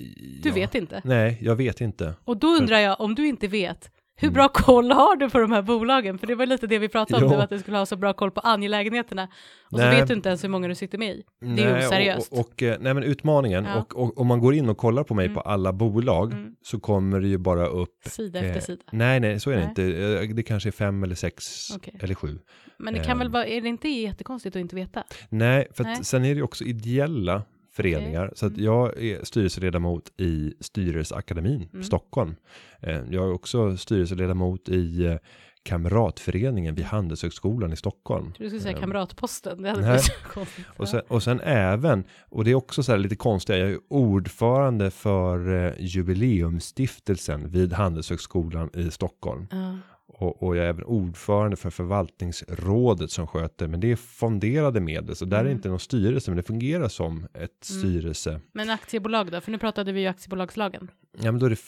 Du 0.44 0.50
ja, 0.50 0.54
vet 0.54 0.76
inte. 0.76 1.02
Nej, 1.06 1.38
jag 1.42 1.56
vet 1.56 1.82
inte. 1.82 2.14
Och 2.24 2.38
då 2.38 2.48
undrar 2.48 2.80
jag, 2.80 3.02
om 3.02 3.16
du 3.16 3.28
inte 3.28 3.48
vet, 3.48 3.92
hur 4.16 4.28
Mm. 4.28 4.34
bra 4.34 4.48
koll 4.50 4.92
har 4.92 5.16
du 5.16 5.30
på 5.30 5.40
de 5.40 5.52
här 5.52 5.62
bolagen? 5.62 6.18
För 6.18 6.28
det 6.28 6.36
var 6.36 6.46
lite 6.46 6.68
det 6.68 6.80
vi 6.80 6.90
pratade 6.90 7.26
om 7.26 7.32
nu, 7.32 7.38
att 7.38 7.50
du 7.50 7.60
skulle 7.60 7.78
ha 7.78 7.86
så 7.86 7.96
bra 7.96 8.14
koll 8.14 8.32
på 8.32 8.40
angelägenheterna. 8.42 9.24
Och 9.72 9.78
Nej. 9.78 9.92
så 9.94 10.00
vet 10.00 10.08
du 10.08 10.14
inte 10.14 10.30
ens 10.30 10.44
hur 10.44 10.50
många 10.50 10.68
du 10.68 10.76
sitter 10.76 10.98
med 10.98 11.10
i. 11.16 11.24
Det 11.40 11.64
är 11.64 11.74
Nej, 11.74 11.88
oseriöst. 11.88 12.32
Och, 12.32 12.40
och, 12.40 12.64
eh, 12.64 12.78
nej 12.80 12.94
men 12.94 13.04
utmaningen, 13.04 13.66
Ja. 13.66 13.86
och, 13.96 14.20
om 14.20 14.28
man 14.28 14.40
går 14.40 14.54
in 14.54 14.70
och 14.70 14.78
kollar 14.78 15.04
på 15.04 15.14
mig 15.14 15.26
Mm. 15.26 15.36
på 15.36 15.42
alla 15.42 15.74
bolag 15.74 16.34
Mm. 16.34 16.56
så 16.62 16.80
kommer 16.80 17.20
det 17.20 17.28
ju 17.28 17.38
bara 17.38 17.66
upp 17.68 17.96
Sida 18.06 18.40
eh, 18.40 18.46
efter 18.46 18.62
sida. 18.62 18.84
Nej, 18.92 19.20
nej, 19.20 19.40
så 19.40 19.50
är 19.50 19.56
det 19.56 19.60
Nej. 19.62 19.70
inte. 19.70 20.24
Eh, 20.30 20.36
Det 20.36 20.44
kanske 20.44 20.70
är 20.70 20.72
fem 20.72 21.04
eller 21.04 21.16
sex 21.16 21.68
Okej. 21.76 21.96
eller 22.02 22.16
sju. 22.16 22.40
Men 22.78 22.94
det 22.94 23.00
kan 23.00 23.12
ehm. 23.12 23.20
väl 23.20 23.30
vara, 23.30 23.46
är 23.46 23.62
det 23.62 23.68
inte 23.70 23.90
jättekonstigt 23.90 24.56
att 24.56 24.60
inte 24.60 24.76
veta? 24.76 25.04
Nej, 25.30 25.68
för 25.74 25.84
att 25.86 26.06
sen 26.06 26.26
är 26.26 26.30
det 26.30 26.36
ju 26.36 26.44
också 26.44 26.64
ideella 26.64 27.44
föreningar. 27.72 28.32
Så 28.36 28.46
att 28.46 28.52
Mm. 28.54 28.66
jag 28.66 29.04
är 29.04 29.24
styrelseledamot 29.26 30.12
i 30.18 30.54
Styrelseakademin 30.60 31.70
Mm. 31.74 31.84
Stockholm. 31.84 32.36
Eh, 32.80 33.00
Jag 33.10 33.28
är 33.28 33.34
också 33.34 33.78
styrelseledamot 33.78 34.70
i 34.70 35.06
eh, 35.06 35.16
Kamratföreningen 35.64 36.76
vid 36.76 36.86
Handelshögskolan 36.86 37.74
i 37.74 37.76
Stockholm. 37.76 38.34
Du 38.38 38.48
skulle 38.48 38.62
säga 38.62 38.74
Ehm, 38.76 38.80
Kamratposten, 38.82 39.62
det 39.62 39.70
hade 39.70 39.82
nej. 39.82 40.00
konstigt. 40.34 40.66
Och 40.78 40.90
sen, 40.90 41.02
och 41.08 41.24
sen 41.24 41.40
även, 41.44 42.04
och 42.30 42.44
det 42.44 42.52
är 42.52 42.56
också 42.56 42.84
så 42.84 42.92
här 42.92 43.00
lite 43.00 43.16
konstigt, 43.16 43.56
jag 43.58 43.70
är 43.72 43.80
ordförande 43.90 44.92
för 44.92 45.66
eh, 45.68 45.74
jubileumsstiftelsen 45.80 47.50
vid 47.52 47.74
Handelshögskolan 47.74 48.70
i 48.74 48.92
Stockholm. 48.92 49.48
Ja. 49.52 49.78
Och, 50.14 50.44
och 50.44 50.58
jag 50.58 50.66
är 50.66 50.70
även 50.70 50.84
ordförande 50.84 51.58
för 51.58 51.70
förvaltningsrådet 51.70 53.12
som 53.12 53.28
sköter, 53.28 53.68
men 53.68 53.80
det 53.80 53.92
är 53.92 53.96
fonderade 53.96 54.80
medel, 54.80 55.16
så 55.16 55.26
där 55.26 55.38
är 55.38 55.42
Mm. 55.42 55.52
inte 55.54 55.70
någon 55.70 55.80
styrelse, 55.80 56.32
men 56.32 56.38
det 56.38 56.44
fungerar 56.44 56.88
som 56.88 57.28
ett 57.34 57.64
styrelse. 57.64 58.42
Men 58.54 58.70
aktiebolag 58.70 59.32
då? 59.32 59.42
För 59.42 59.52
nu 59.52 59.58
pratade 59.58 59.92
vi 59.92 60.02
ju 60.02 60.08
aktiebolagslagen. 60.08 60.92
Ja, 61.22 61.32
men 61.32 61.40
då 61.40 61.46
är 61.46 61.50
det, 61.50 61.60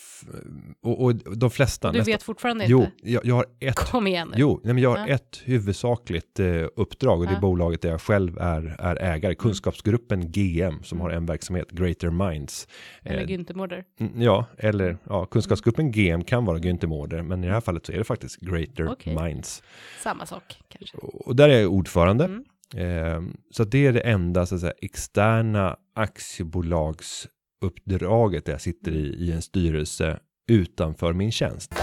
och, 0.82 1.04
och 1.04 1.38
de 1.38 1.52
flesta. 1.52 1.92
Du 1.92 1.98
nästan- 1.98 2.12
vet 2.12 2.24
fortfarande 2.24 2.66
Jo, 2.68 2.80
inte? 2.84 2.92
jag, 3.12 3.26
jag 3.26 3.36
har 3.36 3.46
ett 3.60 3.76
Kom 3.76 4.08
igen 4.08 4.28
nu. 4.32 4.36
Jo, 4.40 4.62
nej, 4.64 4.74
men 4.74 4.84
jag 4.84 4.90
har 4.90 4.98
Ja. 4.98 5.08
ett 5.08 5.42
huvudsakligt 5.44 6.40
eh, 6.40 6.46
uppdrag 6.76 7.20
och 7.20 7.26
det 7.26 7.32
är 7.32 7.36
Ja. 7.36 7.40
bolaget 7.42 7.82
där 7.82 7.90
jag 7.90 8.02
själv 8.02 8.38
är, 8.38 8.76
är 8.80 8.96
ägare. 8.96 9.36
Kunskapsgruppen 9.36 10.32
GM 10.32 10.84
som 10.84 10.98
Mm. 10.98 11.02
har 11.02 11.10
en 11.18 11.26
verksamhet, 11.26 11.72
Greater 11.72 12.10
Minds. 12.10 12.68
Eller 13.04 13.22
Eh, 13.22 13.28
Günther 13.28 13.54
Mårder. 13.56 13.84
mm, 14.00 14.22
ja, 14.22 14.46
eller 14.58 14.98
ja, 15.04 15.26
kunskapsgruppen 15.26 15.92
GM 15.92 16.24
kan 16.24 16.46
vara 16.46 16.58
Günther 16.58 16.88
Mårder, 16.88 17.22
men 17.22 17.44
i 17.44 17.48
det 17.48 17.54
här 17.54 17.62
fallet 17.62 17.86
så 17.86 17.92
är 17.92 17.98
det 17.98 18.04
faktiskt 18.04 18.33
Greater 18.42 18.92
Okej. 18.92 19.16
Minds. 19.16 19.64
Samma 20.00 20.26
sak 20.26 20.62
kanske. 20.68 20.98
Och 20.98 21.36
där 21.36 21.50
är 21.50 21.62
jag 21.62 21.74
ordförande. 21.74 22.26
Mm. 22.26 22.44
Eh, 22.76 23.22
så 23.52 23.64
det 23.64 23.88
är 23.88 23.94
det 23.94 24.00
enda 24.00 24.46
så 24.46 24.56
att 24.56 24.62
säga, 24.62 24.74
externa 24.82 25.78
aktiebolagsuppdraget 25.96 28.46
där 28.46 28.52
jag 28.52 28.62
sitter 28.62 28.92
i, 28.92 29.08
i 29.08 29.32
en 29.32 29.42
styrelse 29.42 30.20
utanför 30.48 31.14
min 31.14 31.32
tjänst. 31.32 31.76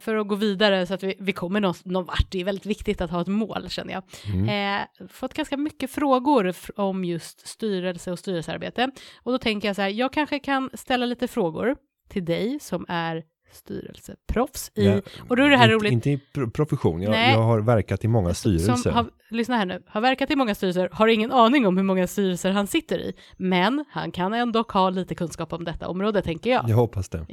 För 0.00 0.16
att 0.16 0.28
gå 0.28 0.34
vidare 0.34 0.86
så 0.86 0.94
att 0.94 1.02
vi, 1.02 1.14
vi 1.18 1.32
kommer 1.32 1.60
någon, 1.60 1.74
någon 1.84 2.04
vart, 2.04 2.26
det 2.30 2.40
är 2.40 2.44
väldigt 2.44 2.66
viktigt 2.66 3.00
att 3.00 3.10
ha 3.10 3.20
ett 3.20 3.26
mål 3.26 3.68
känner 3.68 3.92
jag. 3.92 4.02
Mm. 4.34 4.80
Eh, 4.80 4.86
fått 5.08 5.34
ganska 5.34 5.56
mycket 5.56 5.90
frågor 5.90 6.54
om 6.76 7.04
just 7.04 7.46
styrelse 7.46 8.12
och 8.12 8.18
styrelsearbete. 8.18 8.90
Och 9.22 9.32
då 9.32 9.38
tänker 9.38 9.68
jag 9.68 9.76
så 9.76 9.82
här, 9.82 9.88
jag 9.88 10.12
kanske 10.12 10.38
kan 10.38 10.70
ställa 10.74 11.06
lite 11.06 11.28
frågor 11.28 11.76
till 12.08 12.24
dig 12.24 12.58
som 12.60 12.86
är 12.88 13.22
styrelseproffs 13.52 14.70
i, 14.74 14.86
Ja, 14.86 15.00
och 15.28 15.36
då 15.36 15.42
är 15.42 15.50
det 15.50 15.56
här 15.56 15.64
inte, 15.64 15.74
roligt. 15.74 15.92
Inte 15.92 16.10
i 16.10 16.18
pro- 16.34 16.50
profession, 16.50 17.02
jag, 17.02 17.14
jag 17.32 17.42
har 17.42 17.60
verkat 17.60 18.04
i 18.04 18.08
många 18.08 18.34
styrelser. 18.34 18.74
Som 18.76 18.92
har, 18.92 19.10
lyssna 19.30 19.56
här 19.56 19.66
nu, 19.66 19.82
har 19.86 20.00
verkat 20.00 20.30
i 20.30 20.36
många 20.36 20.54
styrelser, 20.54 20.88
har 20.92 21.08
ingen 21.08 21.32
aning 21.32 21.66
om 21.66 21.76
hur 21.76 21.84
många 21.84 22.06
styrelser 22.06 22.50
han 22.50 22.66
sitter 22.66 22.98
i, 22.98 23.12
men 23.36 23.84
han 23.90 24.12
kan 24.12 24.34
ändå 24.34 24.64
ha 24.72 24.90
lite 24.90 25.14
kunskap 25.14 25.52
om 25.52 25.64
detta 25.64 25.88
område 25.88 26.22
tänker 26.22 26.50
jag. 26.50 26.68
Jag 26.68 26.76
hoppas 26.76 27.08
det. 27.08 27.26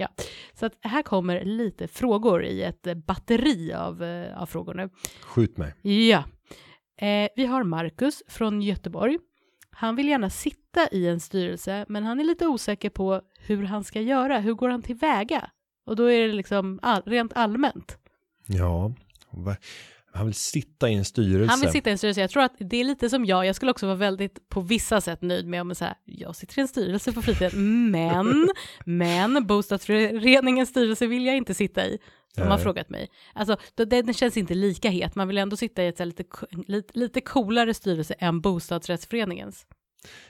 Så 0.54 0.66
att 0.66 0.74
här 0.82 1.02
kommer 1.02 1.44
lite 1.46 1.88
frågor 1.88 2.44
i 2.46 2.64
ett 2.64 2.88
batteri 3.08 3.74
av, 3.74 4.04
eh, 4.04 4.42
av 4.42 4.46
frågor 4.46 4.74
nu. 4.74 4.90
Skjut 5.22 5.58
mig. 5.58 5.74
Ja, 5.82 6.24
eh, 7.08 7.30
vi 7.36 7.46
har 7.46 7.64
Marcus 7.64 8.24
från 8.28 8.62
Göteborg. 8.62 9.18
Han 9.72 9.96
vill 9.96 10.08
gärna 10.08 10.30
sitta 10.30 10.88
i 10.92 11.08
en 11.08 11.20
styrelse, 11.20 11.86
men 11.90 12.04
han 12.04 12.20
är 12.20 12.24
lite 12.24 12.48
osäker 12.48 12.90
på 12.90 13.22
hur 13.40 13.64
han 13.64 13.84
ska 13.84 14.02
göra. 14.02 14.40
Hur 14.40 14.54
går 14.54 14.70
han 14.70 14.82
tillväga? 14.82 15.50
Och 15.88 15.96
då 15.96 16.12
är 16.12 16.28
det 16.28 16.34
liksom 16.34 16.80
all, 16.82 17.02
rent 17.06 17.34
allmänt. 17.36 17.98
Ja, 18.48 18.94
han 20.14 20.26
vill 20.26 20.36
sitta 20.36 20.90
i 20.90 20.94
en 20.94 21.06
styrelse. 21.06 21.52
Han 21.52 21.60
vill 21.60 21.72
sitta 21.72 21.90
i 21.90 21.92
en 21.92 21.98
styrelse. 21.98 22.22
Jag 22.22 22.30
tror 22.30 22.44
att 22.44 22.56
det 22.60 22.78
är 22.78 22.84
lite 22.84 23.10
som 23.10 23.26
jag. 23.26 23.46
Jag 23.46 23.56
skulle 23.56 23.72
också 23.72 23.86
vara 23.86 23.96
väldigt 23.96 24.50
på 24.50 24.62
vissa 24.62 25.02
sätt 25.02 25.22
nöjd 25.22 25.48
med 25.48 25.62
om 25.62 25.76
så 25.76 25.86
här, 25.86 25.94
jag 26.06 26.36
sitter 26.36 26.60
i 26.60 26.62
en 26.62 26.68
styrelse 26.68 27.12
på 27.12 27.22
fritiden, 27.22 27.92
men, 27.92 28.50
men 28.86 29.48
bostadsföreningens 29.48 30.70
styrelse 30.70 31.08
vill 31.08 31.26
jag 31.26 31.38
inte 31.38 31.54
sitta 31.54 31.86
i. 31.86 31.98
Som 32.36 32.48
har 32.48 32.58
frågat 32.58 32.90
mig. 32.90 33.10
Alltså, 33.34 33.58
den 33.76 34.14
känns 34.14 34.38
inte 34.38 34.54
lika 34.54 34.90
het. 34.90 35.16
Man 35.16 35.28
vill 35.28 35.38
ändå 35.38 35.58
sitta 35.58 35.84
i 35.84 35.88
ett 35.88 36.00
lite, 36.68 37.00
lite 37.00 37.22
coolare 37.22 37.74
styrelse 37.74 38.14
än 38.14 38.42
bostadsrättsföreningens. 38.42 39.66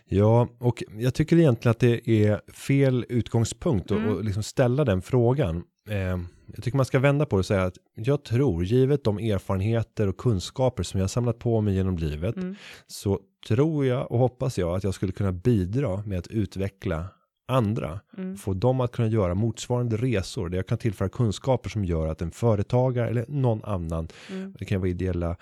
Ja, 0.06 0.48
och 0.60 0.84
jag 0.98 1.14
tycker 1.14 1.38
egentligen 1.38 1.72
att 1.72 1.80
det 1.80 2.10
är 2.10 2.52
fel 2.54 3.06
utgångspunkt 3.10 3.92
att 3.92 3.98
Mm. 3.98 4.10
och 4.16 4.24
liksom 4.24 4.44
ställa 4.44 4.86
den 4.86 5.02
frågan. 5.02 5.64
Eh, 5.90 6.20
jag 6.56 6.64
tycker 6.64 6.78
man 6.78 6.86
ska 6.86 7.00
vända 7.00 7.26
på 7.26 7.36
det 7.36 7.40
och 7.40 7.46
säga 7.46 7.64
att 7.64 7.78
jag 7.96 8.24
tror, 8.24 8.64
givet 8.66 9.04
de 9.04 9.18
erfarenheter 9.18 10.08
och 10.08 10.18
kunskaper 10.18 10.84
som 10.84 11.00
jag 11.00 11.10
samlat 11.10 11.40
på 11.40 11.62
mig 11.62 11.74
genom 11.76 11.98
livet, 11.98 12.36
Mm. 12.36 12.56
så 12.88 13.20
tror 13.48 13.86
jag 13.86 14.12
och 14.12 14.20
hoppas 14.20 14.58
jag 14.58 14.76
att 14.76 14.84
jag 14.84 14.94
skulle 14.94 15.12
kunna 15.12 15.32
bidra 15.32 16.04
med 16.06 16.20
att 16.20 16.28
utveckla 16.28 17.06
andra. 17.48 18.00
Mm. 18.18 18.38
Få 18.38 18.54
dem 18.54 18.82
att 18.82 18.92
kunna 18.92 19.08
göra 19.08 19.36
motsvarande 19.36 19.98
resor 19.98 20.50
där 20.50 20.58
jag 20.58 20.68
kan 20.68 20.78
tillföra 20.78 21.10
kunskaper 21.10 21.70
som 21.70 21.86
gör 21.86 22.08
att 22.08 22.22
en 22.22 22.32
företagare 22.32 23.10
eller 23.10 23.26
någon 23.28 23.64
annan, 23.64 24.08
Mm. 24.32 24.54
det 24.60 24.66
kan 24.66 24.80
vara 24.82 24.90
ideella 24.90 25.36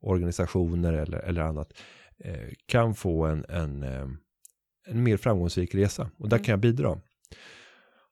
organisationer 0.00 0.92
eller, 0.92 1.18
eller 1.18 1.42
annat, 1.42 1.72
kan 2.66 2.94
få 2.94 3.24
en, 3.26 3.44
en, 3.48 3.82
eh, 3.82 4.06
en 4.86 5.02
mer 5.02 5.16
framgångsrik 5.16 5.74
resa. 5.74 6.10
Och 6.18 6.28
där 6.28 6.36
Mm. 6.36 6.44
kan 6.44 6.52
jag 6.52 6.60
bidra. 6.60 6.98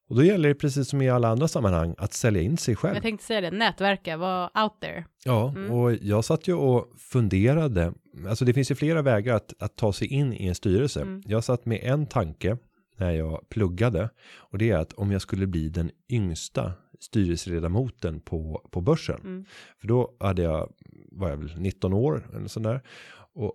Och 0.09 0.17
då 0.17 0.25
gäller 0.25 0.49
det 0.49 0.55
precis 0.55 0.89
som 0.89 1.03
i 1.03 1.09
alla 1.11 1.29
andra 1.29 1.49
sammanhang 1.49 1.95
att 1.99 2.13
sälja 2.13 2.43
in 2.43 2.57
sig 2.57 2.77
själv. 2.77 2.95
Jag 2.95 3.03
tänkte 3.03 3.27
säga 3.27 3.41
det, 3.41 3.51
nätverka, 3.51 4.17
var 4.17 4.45
out 4.63 4.81
there. 4.81 5.05
Ja, 5.25 5.49
Mm. 5.57 5.71
och 5.71 5.93
jag 5.95 6.25
satt 6.25 6.49
ju 6.49 6.55
och 6.55 6.93
funderade. 6.99 7.93
Alltså 8.29 8.45
det 8.45 8.55
finns 8.55 8.71
ju 8.71 8.75
flera 8.75 9.03
vägar 9.03 9.35
att, 9.35 9.63
att 9.63 9.77
ta 9.77 9.93
sig 9.93 10.09
in 10.09 10.33
i 10.33 10.47
en 10.47 10.55
styrelse. 10.55 11.01
Mm. 11.01 11.23
Jag 11.27 11.45
satt 11.45 11.67
med 11.67 11.81
en 11.83 12.07
tanke 12.07 12.57
när 12.97 13.11
jag 13.11 13.49
pluggade 13.49 14.11
och 14.37 14.59
det 14.59 14.71
är 14.71 14.77
att 14.77 14.93
om 14.93 15.13
jag 15.13 15.23
skulle 15.23 15.47
bli 15.47 15.69
den 15.69 15.91
yngsta 16.11 16.73
styrelseledamoten 17.01 18.21
på, 18.21 18.69
på 18.71 18.81
börsen. 18.81 19.21
Mm. 19.21 19.45
För 19.81 19.89
då 19.89 20.17
hade 20.21 20.43
jag, 20.43 20.73
var 21.13 21.29
jag 21.31 21.37
väl 21.37 21.55
19 21.61 21.93
år 21.93 22.29
eller 22.37 22.49
sådär. 22.49 22.81
Och 23.35 23.53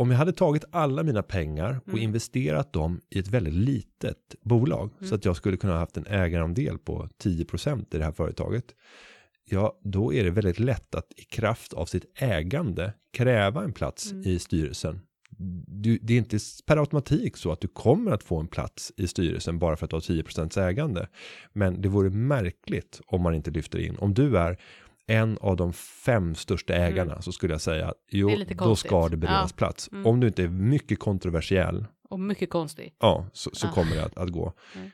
om 0.00 0.10
jag 0.10 0.18
hade 0.18 0.32
tagit 0.32 0.64
alla 0.70 1.02
mina 1.02 1.22
pengar 1.22 1.80
och 1.82 1.88
Mm. 1.88 2.00
investerat 2.02 2.72
dem 2.72 3.00
i 3.10 3.18
ett 3.18 3.28
väldigt 3.28 3.54
litet 3.54 4.34
bolag 4.42 4.90
Mm. 4.98 5.08
så 5.08 5.14
att 5.14 5.24
jag 5.24 5.36
skulle 5.36 5.56
kunna 5.56 5.72
ha 5.72 5.80
haft 5.80 5.96
en 5.96 6.06
ägarandel 6.06 6.78
på 6.78 7.08
10% 7.18 7.94
i 7.94 7.98
det 7.98 8.04
här 8.04 8.12
företaget. 8.12 8.64
Ja, 9.50 9.78
då 9.84 10.14
är 10.14 10.24
det 10.24 10.30
väldigt 10.30 10.58
lätt 10.58 10.94
att 10.94 11.12
i 11.16 11.22
kraft 11.22 11.72
av 11.72 11.86
sitt 11.86 12.04
ägande 12.14 12.92
kräva 13.12 13.64
en 13.64 13.72
plats 13.72 14.12
Mm. 14.12 14.26
i 14.26 14.38
styrelsen. 14.38 15.00
Du, 15.66 15.98
det 16.02 16.14
är 16.14 16.18
inte 16.18 16.38
per 16.66 16.76
automatik 16.76 17.36
så 17.36 17.52
att 17.52 17.60
du 17.60 17.68
kommer 17.68 18.10
att 18.10 18.22
få 18.22 18.40
en 18.40 18.46
plats 18.48 18.92
i 18.96 19.06
styrelsen 19.06 19.58
bara 19.58 19.76
för 19.76 19.84
att 19.84 19.90
du 19.90 19.96
har 19.96 20.00
10% 20.00 20.56
ägande. 20.60 21.08
Men 21.52 21.80
det 21.82 21.88
vore 21.88 22.10
märkligt 22.10 23.00
om 23.06 23.22
man 23.22 23.34
inte 23.34 23.50
lyfter 23.50 23.78
in. 23.78 23.96
Om 23.98 24.14
du 24.14 24.38
är 24.38 24.58
en 25.08 25.38
av 25.40 25.56
de 25.56 25.72
fem 25.72 26.34
största 26.34 26.74
ägarna 26.74 27.22
så 27.22 27.32
skulle 27.32 27.54
jag 27.54 27.60
säga 27.60 27.94
jo, 28.10 28.30
Mm. 28.30 28.46
Då 28.58 28.76
ska 28.76 29.08
det 29.08 29.16
beredas 29.16 29.50
Ja. 29.50 29.56
plats. 29.56 29.88
Mm. 29.92 30.06
Om 30.06 30.20
du 30.20 30.26
inte 30.26 30.42
är 30.42 30.48
mycket 30.48 30.98
kontroversiell, 30.98 31.86
Och 32.10 32.20
mycket 32.20 32.50
konstigt. 32.50 32.96
ja, 33.00 33.26
så, 33.32 33.50
så 33.52 33.66
Ah. 33.66 33.70
kommer 33.72 33.96
det 33.96 34.04
att, 34.04 34.18
att 34.18 34.28
gå. 34.28 34.52
Mm. 34.76 34.90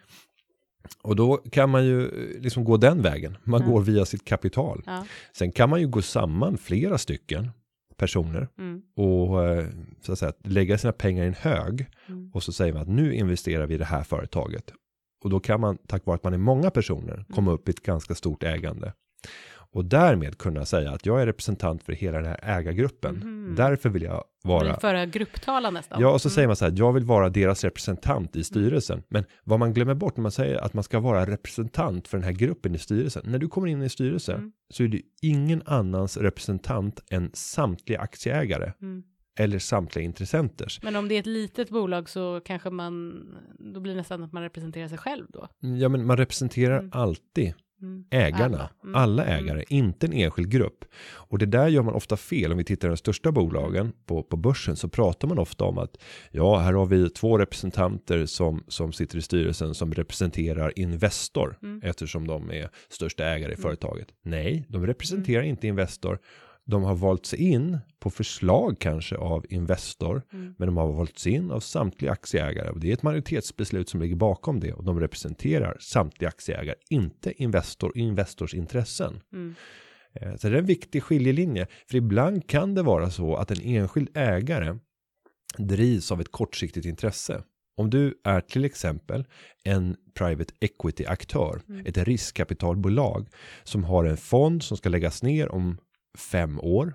Och 1.03 1.17
då 1.17 1.37
kan 1.37 1.71
man 1.71 1.85
ju 1.85 2.11
liksom 2.41 2.65
gå 2.65 2.77
den 2.77 3.03
vägen. 3.03 3.37
Man 3.45 3.61
Mm. 3.63 3.73
går 3.73 3.81
via 3.83 4.05
sitt 4.05 4.25
kapital. 4.25 4.83
Ja. 4.87 5.07
Sen 5.33 5.53
kan 5.53 5.71
man 5.71 5.81
ju 5.81 5.89
gå 5.89 6.03
samman 6.03 6.59
flera 6.59 6.99
stycken 6.99 7.51
personer 7.97 8.49
Mm. 8.59 8.83
och 8.97 9.45
eh, 9.49 9.67
så 10.03 10.13
att 10.13 10.19
säga, 10.19 10.33
lägga 10.45 10.79
sina 10.79 10.93
pengar 10.93 11.25
i 11.25 11.27
en 11.27 11.35
hög 11.35 11.87
Mm. 12.09 12.31
och 12.35 12.43
så 12.43 12.53
säger 12.53 12.73
man 12.73 12.83
att 12.83 12.89
nu 12.89 13.15
investerar 13.15 13.67
vi 13.67 13.75
i 13.75 13.79
det 13.79 13.85
här 13.85 14.03
företaget. 14.03 14.73
Och 15.25 15.31
då 15.31 15.41
kan 15.41 15.61
man, 15.61 15.79
tack 15.87 16.07
vare 16.07 16.15
att 16.15 16.25
man 16.25 16.35
är 16.35 16.39
många 16.39 16.71
personer, 16.71 17.25
komma 17.35 17.53
upp 17.53 17.69
i 17.69 17.71
ett 17.71 17.83
ganska 17.83 18.15
stort 18.15 18.43
ägande. 18.43 18.93
Och 19.75 19.85
därmed 19.85 20.39
kunna 20.39 20.65
säga 20.65 20.91
att 20.91 21.07
jag 21.07 21.23
är 21.23 21.27
representant 21.27 21.83
för 21.83 21.93
hela 21.93 22.17
den 22.19 22.27
här 22.27 22.41
ägargruppen. 22.43 23.15
Mhm. 23.15 23.55
Därför 23.57 23.89
vill 23.89 24.03
jag 24.03 24.25
vara 24.45 24.81
föra 24.81 25.07
grupptalan 25.07 25.75
nästan. 25.75 26.01
Ja, 26.01 26.09
och 26.13 26.21
så 26.21 26.29
Mm. 26.29 26.35
säger 26.35 26.47
man 26.49 26.57
så 26.57 26.65
här, 26.65 26.73
jag 26.77 26.93
vill 26.93 27.05
vara 27.05 27.29
deras 27.29 27.65
representant 27.65 28.37
i 28.37 28.45
styrelsen. 28.45 29.03
Men 29.09 29.25
vad 29.45 29.59
man 29.59 29.73
glömmer 29.75 29.95
bort 29.95 30.17
när 30.17 30.23
man 30.23 30.33
säger 30.33 30.57
att 30.57 30.75
man 30.75 30.85
ska 30.85 31.01
vara 31.01 31.27
representant 31.27 32.09
för 32.09 32.19
den 32.19 32.25
här 32.25 32.33
gruppen 32.33 32.75
i 32.75 32.79
styrelsen. 32.79 33.23
När 33.27 33.39
du 33.39 33.49
kommer 33.49 33.69
in 33.69 33.83
i 33.83 33.89
styrelsen 33.89 34.35
Mm. 34.39 34.53
så 34.75 34.83
är 34.83 34.89
du 34.89 35.03
ingen 35.23 35.63
annans 35.67 36.17
representant 36.17 37.01
än 37.11 37.31
samtliga 37.35 38.01
aktieägare 38.01 38.73
Mm. 38.83 39.03
eller 39.39 39.59
samtliga 39.59 40.05
intressenters. 40.05 40.81
Men 40.83 40.97
om 40.97 41.09
det 41.09 41.15
är 41.15 41.21
ett 41.21 41.27
litet 41.27 41.71
bolag 41.71 42.09
så 42.09 42.41
kanske 42.45 42.71
man, 42.71 43.25
då 43.75 43.81
blir 43.81 43.93
det 43.93 43.99
nästan 43.99 44.23
att 44.23 44.33
man 44.33 44.43
representerar 44.43 44.89
sig 44.89 44.99
själv 44.99 45.27
då. 45.29 45.49
Ja, 45.61 45.89
men 45.89 46.07
man 46.07 46.17
representerar 46.17 46.79
Mm. 46.79 46.91
alltid 46.93 47.55
Mm. 47.85 48.05
ägarna, 48.11 48.69
Alla. 48.83 48.99
alla, 48.99 49.25
Mm. 49.25 49.45
ägare, 49.45 49.65
inte 49.69 50.07
en 50.07 50.13
enskild 50.13 50.51
grupp. 50.51 50.85
Och 51.05 51.39
det 51.39 51.47
där 51.47 51.69
gör 51.69 51.83
man 51.83 51.95
ofta 51.95 52.17
fel. 52.17 52.53
Om 52.53 52.59
vi 52.59 52.65
tittar 52.65 52.89
på 52.89 52.93
de 52.93 52.97
största 52.97 53.33
bolagen 53.33 53.93
på, 54.07 54.23
på 54.23 54.37
börsen 54.37 54.77
så 54.77 54.89
pratar 54.89 55.29
man 55.29 55.39
ofta 55.39 55.65
om 55.65 55.79
att 55.79 55.97
ja, 56.31 56.59
här 56.59 56.73
har 56.73 56.87
vi 56.87 57.11
två 57.11 57.39
representanter 57.39 58.27
som, 58.27 58.65
som 58.69 58.93
sitter 58.93 59.19
i 59.19 59.23
styrelsen 59.23 59.75
som 59.75 59.95
representerar 59.95 60.73
Investor 60.79 61.59
Mm. 61.63 61.81
eftersom 61.85 62.27
de 62.27 62.51
är 62.51 62.69
största 62.89 63.25
ägare 63.25 63.53
i 63.53 63.55
Mm. 63.55 63.63
företaget. 63.63 64.09
Nej, 64.23 64.65
de 64.69 64.87
representerar 64.87 65.43
inte 65.43 65.67
Investor. 65.67 66.19
De 66.67 66.83
har 66.83 66.95
valt 66.95 67.27
sig 67.27 67.39
in 67.39 67.79
på 67.99 68.11
förslag 68.11 68.77
kanske 68.81 69.17
av 69.17 69.47
Investor, 69.49 70.23
Mm. 70.33 70.55
men 70.59 70.67
de 70.67 70.77
har 70.77 70.93
valts 70.93 71.27
in 71.27 71.51
av 71.51 71.61
samtliga 71.61 72.13
aktieägare 72.13 72.71
och 72.71 72.81
det 72.81 72.89
är 72.89 72.93
ett 72.93 73.03
majoritetsbeslut 73.03 73.89
som 73.89 74.01
ligger 74.01 74.17
bakom 74.17 74.61
det 74.61 74.73
och 74.73 74.85
de 74.85 75.01
representerar 75.01 75.77
samtliga 75.81 76.29
aktieägare, 76.29 76.77
inte 76.91 77.43
Investor 77.43 77.89
och 77.89 77.97
Investors 77.97 78.55
intressen. 78.55 79.21
Mm. 79.33 79.55
Eh, 80.21 80.37
Så 80.37 80.49
det 80.49 80.55
är 80.55 80.59
en 80.59 80.67
viktig 80.67 81.03
skiljelinje, 81.03 81.67
för 81.91 81.97
ibland 81.97 82.47
kan 82.49 82.75
det 82.75 82.83
vara 82.83 83.11
så 83.11 83.37
att 83.37 83.51
en 83.51 83.61
enskild 83.63 84.09
ägare 84.17 84.79
drivs 85.59 86.13
av 86.13 86.21
ett 86.21 86.33
kortsiktigt 86.33 86.87
intresse. 86.87 87.43
Om 87.77 87.91
du 87.91 88.21
är 88.25 88.41
till 88.41 88.65
exempel 88.65 89.25
en 89.65 89.97
private 90.15 90.55
equity 90.61 91.05
aktör, 91.07 91.61
Mm. 91.69 91.87
ett 91.87 91.99
riskkapitalbolag 91.99 93.29
som 93.65 93.85
har 93.85 94.05
en 94.05 94.17
fond 94.17 94.63
som 94.63 94.77
ska 94.77 94.89
läggas 94.89 95.23
ner 95.23 95.53
om 95.53 95.79
fem 96.19 96.61
år 96.61 96.95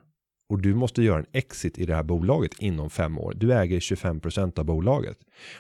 och 0.50 0.62
du 0.62 0.76
måste 0.76 1.04
göra 1.04 1.20
en 1.20 1.26
exit 1.34 1.78
i 1.80 1.86
det 1.86 1.96
här 1.96 2.04
bolaget 2.04 2.52
inom 2.60 2.90
fem 2.90 3.20
år. 3.20 3.34
Du 3.36 3.54
äger 3.54 3.80
25% 3.80 4.60
av 4.60 4.66
bolaget. 4.66 5.18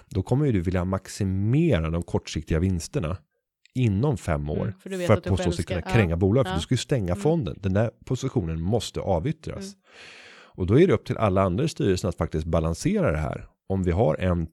Då 0.09 0.23
kommer 0.23 0.45
ju 0.45 0.51
du 0.51 0.61
vilja 0.61 0.85
maximera 0.85 1.89
de 1.89 2.03
kortsiktiga 2.03 2.59
vinsterna 2.59 3.17
inom 3.73 4.17
fem 4.17 4.49
år 4.49 4.61
Mm, 4.61 4.73
för 4.79 4.89
för 5.07 5.13
att 5.13 5.19
att 5.19 5.25
på 5.25 5.37
så 5.37 5.51
sätt 5.51 5.65
kunna 5.65 5.81
ja. 5.85 5.93
kränga 5.93 6.17
bolaget. 6.17 6.47
För 6.47 6.53
Ja. 6.53 6.57
du 6.57 6.61
ska 6.61 6.73
ju 6.73 6.77
stänga 6.77 7.11
Mm. 7.13 7.21
fonden. 7.21 7.57
Den 7.61 7.73
där 7.73 7.91
positionen 8.05 8.61
måste 8.61 8.99
avyttras. 8.99 9.63
Mm. 9.63 9.75
Och 10.31 10.65
då 10.67 10.79
är 10.79 10.87
det 10.87 10.93
upp 10.93 11.05
till 11.05 11.17
alla 11.17 11.41
andra 11.41 11.63
i 11.63 11.67
styrelsen 11.67 12.09
att 12.09 12.15
faktiskt 12.17 12.45
balansera 12.45 13.11
det 13.11 13.17
här. 13.17 13.47
Om 13.67 13.83
vi 13.83 13.91
har 13.91 14.15
en 14.15 14.47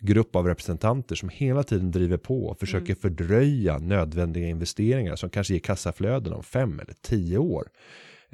grupp 0.00 0.36
av 0.36 0.46
representanter 0.46 1.14
som 1.14 1.28
hela 1.28 1.62
tiden 1.62 1.90
driver 1.90 2.16
på 2.16 2.44
och 2.46 2.58
försöker 2.58 2.86
Mm. 2.86 2.96
fördröja 2.96 3.78
nödvändiga 3.78 4.48
investeringar 4.48 5.16
som 5.16 5.30
kanske 5.30 5.52
ger 5.52 5.60
kassaflöden 5.60 6.32
om 6.32 6.42
fem 6.42 6.80
eller 6.80 6.94
tio 7.02 7.38
år. 7.38 7.68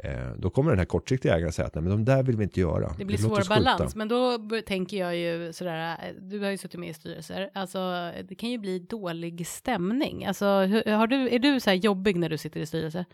Eh, 0.05 0.33
då 0.38 0.50
kommer 0.50 0.71
den 0.71 0.78
här 0.78 0.87
kortsiktiga 0.87 1.37
ägaren 1.37 1.52
säga 1.52 1.67
att 1.67 1.75
nej, 1.75 1.83
men 1.83 1.90
de 1.90 2.05
där 2.05 2.23
vill 2.23 2.37
vi 2.37 2.45
inte 2.45 2.61
göra. 2.61 2.95
Det 2.99 3.05
blir 3.05 3.17
svår 3.17 3.33
oss 3.33 3.38
skjuta." 3.38 3.55
balans, 3.55 3.95
men 3.95 4.09
då 4.09 4.38
tänker 4.67 4.97
jag 4.97 5.17
ju 5.17 5.52
sådär, 5.52 5.90
eh, 5.93 6.14
du 6.21 6.40
har 6.40 6.50
ju 6.50 6.59
suttit 6.59 6.81
med 6.81 6.90
i 6.90 6.95
styrelser, 6.95 7.50
alltså 7.55 8.12
det 8.28 8.35
kan 8.35 8.50
ju 8.50 8.59
bli 8.59 8.78
dålig 8.78 9.47
stämning. 9.47 10.25
Alltså 10.25 10.47
hur, 10.47 10.93
har 10.93 11.07
du, 11.07 11.35
är 11.35 11.38
du 11.38 11.61
så 11.61 11.71
här 11.71 11.76
jobbig 11.76 12.17
när 12.17 12.28
du 12.28 12.38
sitter 12.38 12.61
i 12.61 12.67
styrelse? 12.67 13.05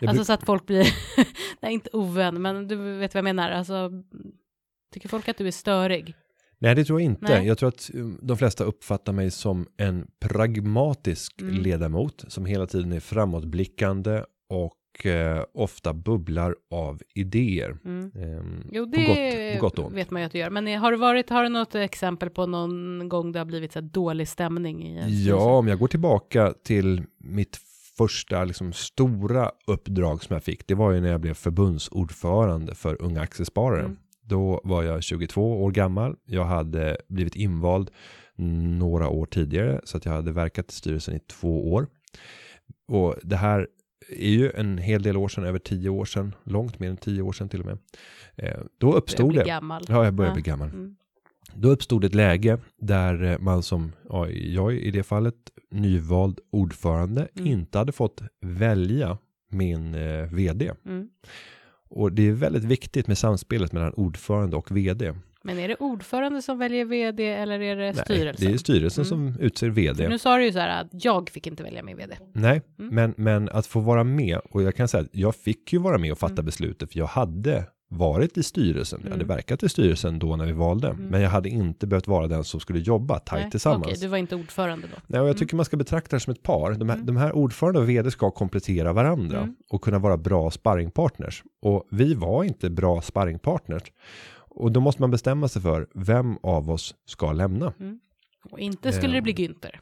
Jag 0.00 0.08
Alltså 0.08 0.24
så 0.24 0.32
att 0.32 0.44
folk 0.44 0.66
blir, 0.66 0.86
nej 1.60 1.72
inte 1.72 1.90
ovän, 1.92 2.42
men 2.42 2.68
du 2.68 2.76
vet 2.76 3.14
vad 3.14 3.18
jag 3.18 3.24
menar, 3.24 3.50
alltså 3.50 3.90
tycker 4.94 5.08
folk 5.08 5.28
att 5.28 5.38
du 5.38 5.46
är 5.46 5.50
störig? 5.50 6.14
Nej, 6.58 6.74
det 6.74 6.84
tror 6.84 7.00
jag 7.00 7.04
inte. 7.04 7.34
Nej. 7.38 7.46
Jag 7.46 7.58
tror 7.58 7.68
att 7.68 7.90
um, 7.94 8.18
de 8.22 8.36
flesta 8.36 8.64
uppfattar 8.64 9.12
mig 9.12 9.30
som 9.30 9.66
en 9.76 10.06
pragmatisk 10.20 11.40
Mm. 11.40 11.54
ledamot 11.54 12.24
som 12.28 12.46
hela 12.46 12.66
tiden 12.66 12.92
är 12.92 13.00
framåtblickande 13.00 14.24
och 14.48 14.74
eh, 15.04 15.42
ofta 15.54 15.94
bubblar 15.94 16.54
av 16.70 17.02
idéer. 17.14 17.76
Mm. 17.84 18.12
Ehm, 18.14 18.64
Jo, 18.72 18.84
på 18.84 18.96
det 18.96 19.06
gott, 19.06 19.60
på 19.60 19.66
gott 19.66 19.78
och 19.78 19.86
ont. 19.86 19.94
vet 19.96 20.10
man 20.10 20.22
ju 20.22 20.26
att 20.26 20.32
du 20.32 20.38
gör. 20.38 20.50
Men 20.50 20.66
har 20.80 20.90
du 20.92 20.96
varit, 20.98 21.30
har 21.30 21.42
du 21.42 21.48
något 21.48 21.74
exempel 21.74 22.30
på 22.30 22.46
någon 22.46 23.08
gång 23.08 23.32
det 23.32 23.38
har 23.38 23.46
blivit 23.46 23.72
så 23.72 23.80
dålig 23.80 24.28
stämning 24.28 24.86
i? 24.86 25.24
Ja, 25.28 25.58
om 25.58 25.68
jag 25.68 25.78
går 25.78 25.88
tillbaka 25.88 26.54
till 26.64 27.02
mitt 27.18 27.60
första 27.98 28.44
liksom, 28.44 28.72
stora 28.72 29.50
uppdrag 29.66 30.22
som 30.22 30.34
jag 30.34 30.42
fick. 30.42 30.66
Det 30.66 30.74
var 30.74 30.92
ju 30.92 31.00
när 31.00 31.08
jag 31.10 31.20
blev 31.20 31.34
förbundsordförande 31.34 32.74
för 32.74 33.02
unga 33.02 33.20
aktiesparare. 33.20 33.80
Mm. 33.84 33.96
Då 34.22 34.60
var 34.64 34.82
jag 34.82 35.02
22 35.02 35.64
år 35.64 35.70
gammal. 35.70 36.16
Jag 36.24 36.44
hade 36.44 36.96
blivit 37.08 37.36
invald 37.36 37.90
några 38.78 39.08
år 39.08 39.26
tidigare 39.26 39.80
så 39.84 39.96
att 39.96 40.04
jag 40.04 40.12
hade 40.12 40.32
verkat 40.32 40.72
i 40.72 40.74
styrelsen 40.74 41.14
i 41.16 41.18
två 41.18 41.72
år. 41.72 41.86
Och 42.88 43.14
det 43.22 43.36
här 43.36 43.68
är 44.08 44.30
ju 44.30 44.50
en 44.50 44.78
hel 44.78 45.02
del 45.02 45.16
år 45.16 45.28
sedan, 45.28 45.44
över 45.44 45.58
tio 45.58 45.88
år 45.88 46.04
sedan, 46.04 46.34
långt 46.44 46.78
mer 46.78 46.90
än 46.90 46.96
tio 46.96 47.22
år 47.22 47.32
sedan 47.32 47.48
till 47.48 47.60
och 47.60 47.66
med. 47.66 47.78
Eh, 48.36 48.60
då 48.78 48.92
uppstod 48.92 49.34
det. 49.34 49.44
gammal. 49.44 49.82
Ja, 49.88 50.04
jag 50.04 50.14
börjar 50.14 50.30
Ja. 50.30 50.34
bli 50.34 50.42
gammal. 50.42 50.68
Mm. 50.68 50.96
Då 51.54 51.68
uppstod 51.68 52.04
ett 52.04 52.14
läge 52.14 52.58
där 52.80 53.22
eh, 53.24 53.38
man 53.38 53.62
som, 53.62 53.92
ja, 54.08 54.28
jag 54.28 54.74
i 54.74 54.90
det 54.90 55.02
fallet, 55.02 55.34
nyvald 55.70 56.40
ordförande, 56.52 57.28
Mm. 57.38 57.46
inte 57.52 57.78
hade 57.78 57.92
fått 57.92 58.22
välja 58.40 59.18
min 59.50 59.94
eh, 59.94 60.22
vd. 60.32 60.72
Mm. 60.86 61.08
Och 61.88 62.12
det 62.12 62.28
är 62.28 62.32
väldigt 62.32 62.64
viktigt 62.64 63.06
med 63.06 63.18
samspelet 63.18 63.72
mellan 63.72 63.92
ordförande 63.92 64.56
och 64.56 64.76
vd. 64.76 65.12
Men 65.46 65.58
är 65.58 65.68
det 65.68 65.76
ordförande 65.76 66.42
som 66.42 66.58
väljer 66.58 66.84
vd 66.84 67.32
eller 67.32 67.60
är 67.60 67.76
det 67.76 67.94
styrelsen? 67.94 68.48
det 68.48 68.54
är 68.54 68.58
styrelsen 68.58 69.04
Mm. 69.04 69.34
som 69.34 69.40
utser 69.44 69.68
vd. 69.68 70.02
För 70.02 70.10
nu 70.10 70.18
sa 70.18 70.36
du 70.36 70.44
ju 70.44 70.52
så 70.52 70.58
här 70.58 70.80
att 70.82 71.04
jag 71.04 71.30
fick 71.30 71.46
inte 71.46 71.62
välja 71.62 71.82
min 71.82 71.96
vd. 71.96 72.16
Nej, 72.32 72.62
Mm. 72.78 72.94
men, 72.94 73.14
men 73.16 73.48
att 73.48 73.66
få 73.66 73.80
vara 73.80 74.04
med, 74.04 74.38
och 74.50 74.62
jag 74.62 74.74
kan 74.76 74.88
säga 74.88 75.02
att 75.02 75.08
jag 75.12 75.34
fick 75.36 75.72
ju 75.72 75.78
vara 75.78 75.98
med 75.98 76.12
och 76.12 76.18
fatta 76.18 76.32
Mm. 76.32 76.44
beslutet, 76.44 76.92
för 76.92 76.98
jag 76.98 77.06
hade 77.06 77.64
varit 77.88 78.38
i 78.38 78.42
styrelsen, 78.42 79.00
jag 79.02 79.10
hade 79.10 79.24
Mm. 79.24 79.36
verkat 79.36 79.62
i 79.62 79.68
styrelsen 79.68 80.18
då 80.18 80.36
när 80.36 80.46
vi 80.46 80.52
valde, 80.52 80.88
Mm. 80.88 81.02
men 81.06 81.20
jag 81.20 81.30
hade 81.30 81.48
inte 81.48 81.86
behövt 81.86 82.06
vara 82.08 82.26
den 82.26 82.44
som 82.44 82.60
skulle 82.60 82.78
jobba 82.78 83.18
tajt 83.18 83.42
Nej, 83.42 83.50
tillsammans. 83.50 83.86
Okej, 83.86 83.98
du 84.00 84.06
var 84.06 84.18
inte 84.18 84.36
ordförande 84.36 84.86
då. 84.94 85.00
Nej, 85.06 85.20
och 85.20 85.28
jag 85.28 85.38
tycker 85.38 85.56
man 85.56 85.64
ska 85.64 85.76
betrakta 85.76 86.16
det 86.16 86.20
som 86.20 86.30
ett 86.32 86.42
par. 86.42 86.72
De 86.72 86.88
här, 86.88 86.94
Mm. 86.96 87.06
de 87.06 87.16
här 87.16 87.32
ordförande 87.36 87.80
och 87.80 87.88
vd 87.88 88.10
ska 88.10 88.30
komplettera 88.30 88.92
varandra 88.92 89.38
Mm. 89.38 89.56
och 89.70 89.82
kunna 89.82 89.98
vara 89.98 90.16
bra 90.16 90.50
sparringpartners. 90.50 91.42
Och 91.62 91.88
vi 91.90 92.14
var 92.14 92.44
inte 92.44 92.70
bra 92.70 93.00
sparringpartners. 93.02 93.82
Och 94.56 94.72
då 94.72 94.80
måste 94.80 95.02
man 95.02 95.10
bestämma 95.10 95.48
sig 95.48 95.62
för 95.62 95.86
vem 95.94 96.36
av 96.42 96.70
oss 96.70 96.94
ska 97.04 97.32
lämna. 97.32 97.72
Och 98.50 98.58
inte 98.58 98.92
skulle 98.92 99.14
det 99.14 99.22
bli 99.22 99.32
Ehm. 99.32 99.38
Günther. 99.38 99.78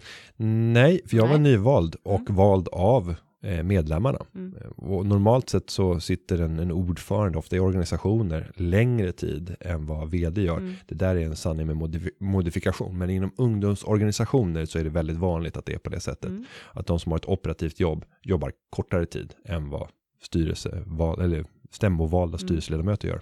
Nej, 0.73 1.01
för 1.07 1.17
jag 1.17 1.27
var 1.29 1.39
Nej. 1.39 1.53
nyvald 1.53 1.97
och 2.03 2.31
vald 2.31 2.69
av 2.73 3.15
eh, 3.43 3.63
medlemmarna. 3.63 4.19
Mm. 4.35 4.55
Eh, 4.61 4.67
Och 4.77 5.07
normalt 5.07 5.49
sett 5.49 5.71
så 5.71 6.01
sitter 6.01 6.41
en, 6.41 6.59
en 6.59 6.73
ordförande, 6.73 7.39
ofta 7.39 7.57
i 7.57 7.61
organisationer, 7.61 8.53
längre 8.57 9.13
tid 9.13 9.57
än 9.61 9.87
vad 9.87 10.11
vd 10.11 10.43
gör. 10.43 10.57
Mm. 10.59 10.75
Det 10.89 10.95
där 10.95 11.17
är 11.17 11.21
en 11.27 11.37
sanning 11.37 11.67
med 11.67 11.77
modif- 11.77 12.11
modifikation. 12.21 12.99
Men 12.99 13.11
inom 13.11 13.33
ungdomsorganisationer 13.37 14.65
så 14.65 14.79
är 14.79 14.85
det 14.85 14.91
väldigt 14.91 15.17
vanligt 15.17 15.57
att 15.57 15.67
det 15.67 15.75
är 15.75 15.79
på 15.79 15.91
det 15.91 16.01
sättet. 16.01 16.31
Mm. 16.31 16.45
Att 16.73 16.87
de 16.87 16.99
som 17.01 17.13
har 17.13 17.17
ett 17.19 17.29
operativt 17.29 17.81
jobb 17.81 18.05
jobbar 18.23 18.53
kortare 18.71 19.07
tid 19.07 19.35
än 19.45 19.71
vad 19.71 19.89
styrelseval, 20.23 21.21
eller 21.21 21.45
stämmovalda 21.71 22.37
Mm. 22.39 22.47
styrelseledamöter 22.49 23.09
gör. 23.09 23.21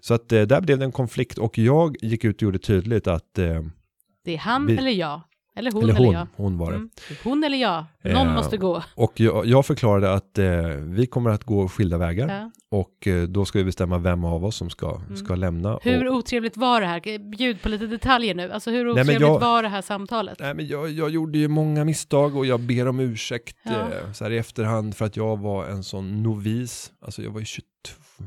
Så 0.00 0.14
att 0.14 0.32
eh, 0.32 0.42
där 0.42 0.60
blev 0.60 0.78
det 0.78 0.84
en 0.84 0.92
konflikt 0.92 1.38
och 1.38 1.58
jag 1.58 1.96
gick 2.02 2.24
ut 2.24 2.36
och 2.36 2.42
gjorde 2.42 2.58
tydligt 2.58 3.06
att, 3.06 3.38
eh, 3.38 3.60
Det 4.24 4.34
är 4.34 4.38
han 4.38 4.66
Vi- 4.66 4.76
eller 4.76 4.90
jag. 4.90 5.20
Eller 5.56 5.72
hon 5.72 5.82
eller 5.82 5.94
eller, 5.94 6.04
hon, 6.04 6.14
jag. 6.14 6.26
hon 6.36 6.58
var 6.58 6.70
det. 6.70 6.76
Mm. 6.76 6.90
Hon 7.24 7.44
eller 7.44 7.58
jag. 7.58 7.84
Någon 8.04 8.28
Eh, 8.28 8.34
måste 8.34 8.56
gå. 8.56 8.82
Och 8.94 9.20
jag, 9.20 9.46
jag 9.46 9.66
förklarade 9.66 10.12
att 10.14 10.38
eh, 10.38 10.46
vi 10.76 11.06
kommer 11.06 11.30
att 11.30 11.44
gå 11.44 11.68
skilda 11.68 11.98
vägar 11.98 12.28
Ja. 12.28 12.50
och 12.78 13.06
eh, 13.06 13.22
då 13.22 13.44
ska 13.44 13.58
vi 13.58 13.64
bestämma 13.64 13.98
vem 13.98 14.24
av 14.24 14.44
oss 14.44 14.56
som 14.56 14.70
ska, 14.70 14.96
Mm. 14.96 15.16
ska 15.16 15.34
lämna. 15.34 15.78
Hur 15.82 16.06
och, 16.08 16.14
otrevligt 16.14 16.56
var 16.56 16.80
det 16.80 16.86
här? 16.86 17.30
Bjud 17.30 17.62
på 17.62 17.68
lite 17.68 17.86
detaljer 17.86 18.34
nu. 18.34 18.50
Alltså 18.52 18.70
hur 18.70 18.88
otrevligt 18.90 19.20
jag- 19.20 19.40
var 19.40 19.62
det 19.62 19.68
här 19.68 19.82
samtalet? 19.82 20.36
Nej, 20.40 20.54
men 20.54 20.66
jag, 20.66 20.90
jag 20.90 21.10
gjorde 21.10 21.38
ju 21.38 21.48
många 21.48 21.84
misstag 21.84 22.36
och 22.36 22.46
jag 22.46 22.60
ber 22.60 22.88
om 22.88 23.00
ursäkt 23.00 23.56
Ja. 23.62 23.70
eh, 23.72 24.12
så 24.12 24.24
här 24.24 24.30
i 24.30 24.38
efterhand 24.38 24.96
för 24.96 25.04
att 25.04 25.16
jag 25.16 25.36
var 25.40 25.66
en 25.66 25.82
sån 25.84 26.22
novis. 26.22 26.92
Alltså 27.02 27.22
jag 27.22 27.30
var 27.30 27.40
ju 27.40 27.46
22, 27.46 27.64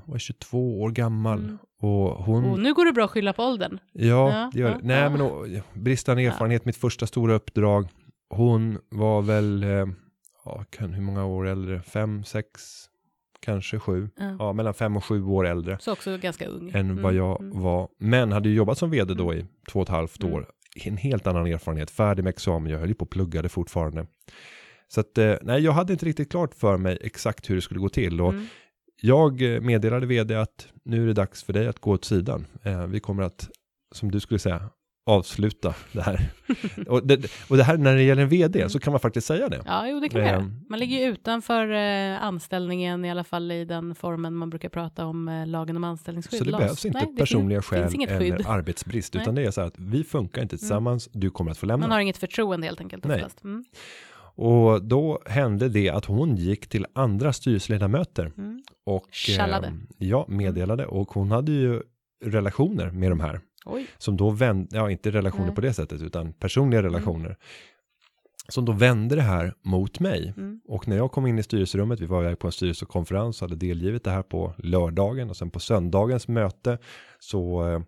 var 0.06 0.18
22 0.18 0.82
år 0.82 0.92
gammal 0.92 1.40
Mm. 1.40 1.58
och 1.80 2.10
hon, 2.26 2.46
Och 2.46 2.60
nu 2.60 2.74
går 2.74 2.86
det 2.86 2.92
bra 2.94 3.06
att 3.06 3.12
skylla 3.12 3.34
på 3.34 3.44
åldern. 3.44 3.80
ja, 3.92 4.06
Ja, 4.32 4.50
det 4.54 4.60
gör 4.60 4.70
ja, 4.70 4.78
det. 4.82 4.88
Nej, 4.88 5.00
ja. 5.02 5.10
men 5.10 5.22
och, 5.22 5.48
bristande 5.74 6.24
erfarenhet, 6.24 6.66
mitt 6.66 6.78
första 6.78 7.08
stora 7.08 7.34
uppdrag. 7.34 7.88
Hon 8.30 8.78
var 8.90 9.22
väl, 9.22 9.64
eh, 9.64 9.86
ja, 10.46 10.66
kan, 10.70 10.94
hur 10.94 11.02
många 11.02 11.26
år 11.26 11.48
äldre? 11.48 11.82
Fem, 11.82 12.24
sex, 12.24 12.62
kanske 13.40 13.80
sju. 13.80 14.10
Ja. 14.40 14.54
Mellan 14.54 14.74
fem 14.74 14.98
och 14.98 15.06
sju 15.06 15.24
år 15.24 15.48
äldre. 15.48 15.78
Så 15.80 15.92
också 15.92 16.18
ganska 16.18 16.46
ung. 16.48 16.70
än 16.74 16.90
Mm, 16.90 17.04
vad 17.04 17.14
jag 17.14 17.42
mm. 17.42 17.62
var. 17.62 17.88
Men 18.00 18.32
hade 18.32 18.50
ju 18.50 18.56
jobbat 18.56 18.78
som 18.78 18.90
vd 18.92 19.14
då 19.14 19.34
i 19.34 19.46
två 19.72 19.80
och 19.80 19.84
ett 19.84 19.90
halvt 19.90 20.24
Mm. 20.24 20.34
år. 20.36 20.46
En 20.86 20.98
helt 20.98 21.28
annan 21.28 21.48
erfarenhet, 21.48 21.92
färdig 21.92 22.24
med 22.24 22.30
examen, 22.32 22.72
jag 22.72 22.80
höll 22.80 22.90
ju 22.90 22.96
på 22.96 23.06
och 23.06 23.10
pluggade 23.12 23.50
fortfarande. 23.50 24.06
Så 24.88 25.00
att, 25.00 25.18
eh, 25.18 25.34
nej, 25.42 25.62
jag 25.64 25.72
hade 25.72 25.94
inte 25.94 26.06
riktigt 26.06 26.32
klart 26.32 26.56
för 26.56 26.78
mig 26.78 26.98
exakt 27.02 27.50
hur 27.50 27.56
det 27.56 27.62
skulle 27.62 27.80
gå 27.80 27.90
till. 27.90 28.22
Och 28.22 28.30
Mm. 28.34 28.46
Jag 29.06 29.42
eh, 29.56 29.62
meddelade 29.62 30.06
vd 30.06 30.36
att 30.36 30.68
nu 30.86 31.04
är 31.04 31.08
det 31.08 31.14
dags 31.14 31.44
för 31.44 31.54
dig 31.54 31.68
att 31.68 31.80
gå 31.80 31.92
åt 31.92 32.06
sidan. 32.06 32.46
Eh, 32.64 32.86
vi 32.88 33.00
kommer 33.00 33.24
att, 33.24 33.50
som 33.96 34.12
du 34.12 34.20
skulle 34.20 34.40
säga, 34.40 34.70
avsluta 35.06 35.74
det 35.92 36.02
här. 36.02 36.30
och, 36.88 37.08
det, 37.08 37.32
och 37.50 37.58
det 37.58 37.64
här 37.64 37.78
när 37.78 37.96
det 37.96 38.04
gäller 38.04 38.22
en 38.22 38.30
vd 38.30 38.60
Mm. 38.60 38.70
så 38.70 38.80
kan 38.80 38.92
man 38.94 39.00
faktiskt 39.00 39.28
säga 39.28 39.50
det. 39.50 39.62
Ja, 39.66 39.88
jo, 39.88 40.00
det 40.00 40.10
kan 40.10 40.22
man 40.22 40.28
göra. 40.30 40.40
Ehm. 40.40 40.66
Man 40.70 40.80
ligger 40.80 40.98
ju 41.00 41.04
utanför 41.06 41.70
eh, 41.72 42.24
anställningen, 42.24 43.06
i 43.06 43.12
alla 43.12 43.24
fall 43.24 43.52
i 43.52 43.66
den 43.66 43.96
formen 43.96 44.34
man 44.36 44.50
brukar 44.50 44.70
prata 44.70 45.06
om 45.06 45.28
eh, 45.28 45.48
lagen 45.48 45.78
om 45.78 45.84
anställningsskydd. 45.84 46.38
Så 46.40 46.46
det 46.46 46.52
LAS. 46.52 46.60
behövs 46.62 46.86
inte 46.86 47.00
Nej, 47.06 47.16
personliga 47.18 47.62
fin- 47.62 47.68
skäl 47.80 47.90
finns 47.90 48.10
eller 48.12 48.50
arbetsbrist, 48.50 49.14
Nej. 49.14 49.22
utan 49.24 49.36
det 49.36 49.42
är 49.46 49.52
så 49.52 49.62
här 49.62 49.68
att 49.68 49.80
vi 49.80 50.04
funkar 50.04 50.42
inte 50.42 50.58
tillsammans, 50.58 51.10
du 51.14 51.30
kommer 51.30 51.52
att 51.52 51.58
få 51.58 51.66
lämna. 51.66 51.84
Man 51.88 51.92
har 51.92 52.00
inget 52.00 52.18
förtroende 52.18 52.68
helt 52.68 52.80
enkelt 52.82 53.04
Nej. 53.06 53.26
Mm. 53.44 53.64
Och 54.36 54.84
då 54.84 55.20
hände 55.26 55.70
det 55.70 55.90
att 55.90 56.06
hon 56.06 56.36
gick 56.36 56.68
till 56.70 56.86
andra 56.94 57.34
styrelseledamöter 57.34 58.32
Mm. 58.38 58.64
och 58.86 59.06
Tjallade. 59.12 59.68
ehm, 59.68 59.88
ja, 59.98 60.26
meddelade 60.28 60.86
och 60.86 61.12
hon 61.12 61.32
hade 61.32 61.52
ju 61.52 61.82
relationer 62.26 62.92
med 62.92 63.12
de 63.12 63.20
här 63.20 63.40
Oj. 63.66 63.88
som 63.98 64.18
då 64.18 64.30
vände, 64.30 64.78
ja 64.78 64.92
inte 64.92 65.12
relationer 65.12 65.46
Nej. 65.46 65.56
på 65.56 65.62
det 65.62 65.74
sättet 65.74 66.02
utan 66.02 66.34
personliga 66.34 66.84
relationer 66.84 67.38
som 68.50 68.66
då 68.66 68.72
vände 68.72 69.16
det 69.16 69.22
här 69.22 69.54
mot 69.62 70.00
mig. 70.00 70.34
Mm. 70.38 70.62
Och 70.68 70.88
när 70.88 70.98
jag 70.98 71.12
kom 71.12 71.28
in 71.28 71.40
i 71.40 71.44
styrelserummet, 71.44 72.00
vi 72.00 72.06
var 72.06 72.22
iväg 72.24 72.40
på 72.40 72.48
en 72.48 72.52
styrelsekonferens 72.52 73.42
och 73.42 73.50
hade 73.50 73.68
delgivit 73.68 74.04
det 74.04 74.12
här 74.12 74.24
på 74.24 74.54
lördagen 74.58 75.30
och 75.30 75.38
sen 75.38 75.50
på 75.50 75.60
söndagens 75.60 76.28
möte 76.28 76.78
så 77.20 77.68
eh, 77.70 77.82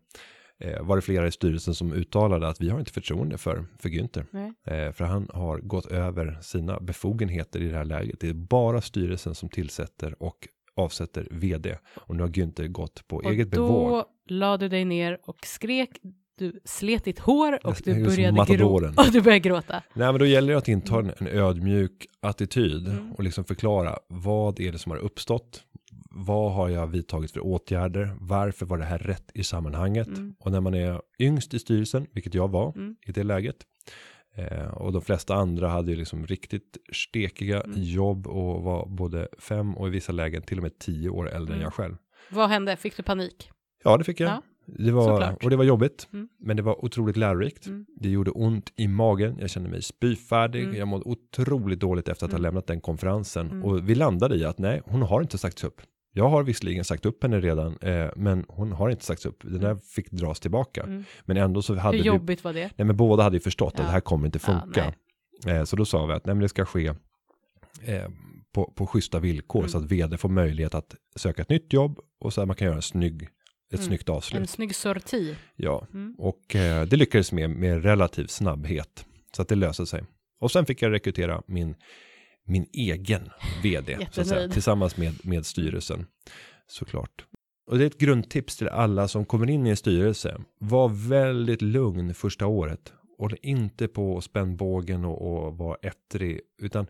var 0.81 0.95
det 0.95 1.01
flera 1.01 1.27
i 1.27 1.31
styrelsen 1.31 1.73
som 1.75 1.93
uttalade 1.93 2.47
att 2.47 2.61
vi 2.61 2.69
har 2.69 2.79
inte 2.79 2.91
förtroende 2.91 3.37
för, 3.37 3.65
för 3.79 3.89
Günther. 3.89 4.25
Eh, 4.65 4.91
för 4.91 5.05
han 5.05 5.29
har 5.33 5.57
gått 5.59 5.85
över 5.85 6.37
sina 6.41 6.79
befogenheter 6.79 7.61
i 7.61 7.67
det 7.67 7.77
här 7.77 7.85
läget. 7.85 8.19
Det 8.19 8.29
är 8.29 8.33
bara 8.33 8.81
styrelsen 8.81 9.35
som 9.35 9.49
tillsätter 9.49 10.23
och 10.23 10.47
avsätter 10.75 11.27
vd. 11.31 11.77
Och 11.95 12.15
nu 12.15 12.23
har 12.23 12.29
Günther 12.29 12.67
gått 12.67 13.07
på 13.07 13.15
Och 13.15 13.31
eget 13.31 13.51
då 13.51 13.67
bevåg. 13.67 14.03
la 14.27 14.57
du 14.57 14.69
dig 14.69 14.85
ner 14.85 15.17
och 15.23 15.37
skrek, 15.45 15.89
du 16.37 16.59
slet 16.65 17.03
ditt 17.03 17.19
hår 17.19 17.59
och 17.67 17.75
du 17.83 18.05
började 18.05 18.55
gråta. 18.55 19.01
Och 19.01 19.07
du 19.11 19.21
började 19.21 19.39
gråta. 19.39 19.73
Nej 19.93 20.11
men 20.11 20.19
då 20.19 20.25
gäller 20.25 20.53
det 20.53 20.57
att 20.57 20.67
inta 20.67 20.99
en 20.99 21.27
ödmjuk 21.27 22.05
attityd 22.19 22.87
Mm. 22.87 23.11
och 23.13 23.23
liksom 23.23 23.45
förklara 23.45 23.97
vad 24.07 24.59
är 24.59 24.71
det 24.71 24.77
som 24.77 24.91
har 24.91 24.99
uppstått. 24.99 25.63
Vad 26.15 26.51
har 26.53 26.69
jag 26.69 26.87
vidtagit 26.87 27.31
för 27.31 27.45
åtgärder? 27.45 28.15
Varför 28.19 28.65
var 28.65 28.77
det 28.77 28.85
här 28.85 28.97
rätt 28.97 29.31
i 29.33 29.43
sammanhanget? 29.43 30.07
Mm. 30.07 30.35
Och 30.39 30.51
när 30.51 30.61
man 30.61 30.73
är 30.73 31.01
yngst 31.19 31.53
i 31.53 31.59
styrelsen, 31.59 32.07
vilket 32.11 32.33
jag 32.33 32.47
var 32.51 32.73
Mm. 32.75 32.95
i 33.07 33.11
det 33.11 33.23
läget. 33.23 33.55
Eh, 34.35 34.67
och 34.67 34.91
de 34.91 35.01
flesta 35.01 35.35
andra 35.35 35.69
hade 35.69 35.91
ju 35.91 35.97
liksom 35.97 36.25
riktigt 36.27 36.77
stekiga 36.93 37.61
Mm. 37.61 37.81
jobb 37.83 38.27
och 38.27 38.63
var 38.63 38.85
både 38.87 39.27
fem 39.39 39.77
och 39.77 39.87
i 39.87 39.89
vissa 39.91 40.11
lägen 40.11 40.41
till 40.41 40.57
och 40.57 40.63
med 40.63 40.79
tio 40.79 41.09
år 41.09 41.29
äldre 41.29 41.53
än 41.53 41.59
Mm. 41.59 41.63
jag 41.63 41.73
själv. 41.73 41.95
Vad 42.31 42.49
hände? 42.49 42.75
Fick 42.75 42.97
du 42.97 43.03
panik? 43.03 43.51
Ja, 43.83 43.97
det 43.97 44.03
fick 44.03 44.19
jag. 44.19 44.29
Ja, 44.29 44.41
det 44.65 44.91
var, 44.91 45.03
såklart. 45.07 45.43
och 45.43 45.49
det 45.49 45.55
var 45.55 45.63
jobbigt, 45.63 46.07
Mm. 46.13 46.29
men 46.39 46.57
det 46.57 46.63
var 46.63 46.85
otroligt 46.85 47.17
lärorikt. 47.17 47.65
Mm. 47.67 47.85
Det 47.95 48.09
gjorde 48.09 48.31
ont 48.31 48.71
i 48.75 48.87
magen, 48.87 49.37
jag 49.39 49.49
kände 49.49 49.69
mig 49.69 49.81
spyfärdig, 49.81 50.63
Mm. 50.63 50.75
jag 50.75 50.87
mådde 50.87 51.03
otroligt 51.05 51.79
dåligt 51.79 52.07
efter 52.09 52.25
att 52.25 52.31
ha 52.31 52.37
Mm. 52.39 52.43
lämnat 52.43 52.67
den 52.67 52.81
konferensen. 52.81 53.51
Mm. 53.51 53.63
Och 53.65 53.89
vi 53.89 53.95
landade 53.95 54.35
i 54.35 54.45
att 54.45 54.57
nej, 54.59 54.81
hon 54.85 55.01
har 55.01 55.21
inte 55.21 55.37
sagts 55.37 55.63
upp. 55.63 55.81
Jag 56.17 56.29
har 56.29 56.43
visserligen 56.43 56.83
sagt 56.85 57.05
upp 57.05 57.23
henne 57.23 57.39
redan, 57.39 57.77
eh, 57.81 58.09
men 58.15 58.45
hon 58.47 58.71
har 58.71 58.89
inte 58.89 59.05
sagts 59.05 59.25
upp. 59.25 59.37
Den 59.43 59.61
där 59.61 59.75
fick 59.75 60.11
dras 60.11 60.39
tillbaka. 60.39 60.83
Mm. 60.83 61.03
Men 61.25 61.37
ändå 61.37 61.61
så 61.61 61.75
hade 61.75 61.97
Hur 61.97 62.03
vi, 62.03 62.07
jobbigt 62.07 62.43
var 62.43 62.53
det? 62.53 62.69
nej 62.77 62.85
men 62.85 62.97
båda 62.97 63.23
hade 63.23 63.35
ju 63.35 63.39
förstått 63.39 63.73
Ja. 63.77 63.81
att 63.83 63.87
det 63.87 63.91
här 63.93 63.99
kommer 63.99 64.25
inte 64.25 64.39
Ja, 64.47 64.61
funka. 64.61 64.93
eh, 65.47 65.63
så 65.63 65.75
då 65.75 65.85
sa 65.85 66.05
vi 66.05 66.13
att 66.13 66.25
nej 66.25 66.35
men 66.35 66.41
det 66.41 66.49
ska 66.49 66.65
ske 66.65 66.87
eh, 67.85 68.09
på, 68.53 68.73
på 68.75 68.87
schyssta 68.87 69.19
villkor 69.19 69.59
Mm. 69.59 69.69
så 69.69 69.77
att 69.77 69.83
vd 69.91 70.17
får 70.17 70.29
möjlighet 70.29 70.75
att 70.75 70.95
söka 71.15 71.41
ett 71.41 71.49
nytt 71.49 71.73
jobb 71.73 71.99
och 72.19 72.33
så 72.33 72.41
att 72.41 72.47
man 72.47 72.55
kan 72.55 72.65
göra 72.65 72.75
en 72.75 72.81
snygg, 72.81 73.21
ett 73.23 73.29
Mm. 73.73 73.85
snyggt 73.85 74.09
avslut. 74.09 74.41
En 74.41 74.47
snygg 74.47 74.75
sorti. 74.75 75.35
Ja, 75.55 75.87
Mm. 75.93 76.15
och 76.17 76.55
eh, 76.55 76.85
det 76.85 76.95
lyckades 76.95 77.31
med, 77.31 77.49
med 77.49 77.83
relativ 77.83 78.27
snabbhet. 78.27 79.05
Så 79.35 79.41
att 79.41 79.47
det 79.47 79.55
löste 79.55 79.85
sig. 79.85 80.03
Och 80.39 80.51
sen 80.51 80.65
fick 80.65 80.81
jag 80.81 80.91
rekrytera 80.91 81.41
min, 81.47 81.75
min 82.45 82.65
egen 82.73 83.29
vd. 83.63 84.07
så 84.11 84.21
att 84.21 84.27
säga, 84.27 84.49
tillsammans 84.49 84.97
med, 84.97 85.25
med 85.25 85.45
styrelsen. 85.45 86.05
Såklart. 86.67 87.25
Och 87.67 87.77
det 87.77 87.83
är 87.83 87.87
ett 87.87 87.97
grundtips 87.97 88.57
till 88.57 88.67
alla 88.67 89.07
som 89.07 89.25
kommer 89.25 89.49
in 89.49 89.67
i 89.67 89.69
en 89.69 89.77
styrelse. 89.77 90.41
Var 90.59 90.89
väldigt 91.09 91.61
lugn 91.61 92.13
första 92.13 92.47
året. 92.47 92.93
Håll 93.17 93.35
inte 93.41 93.87
på 93.87 94.21
spännbågen 94.21 95.05
och, 95.05 95.45
och 95.45 95.57
var 95.57 95.77
ettrig. 95.81 96.39
Utan 96.61 96.87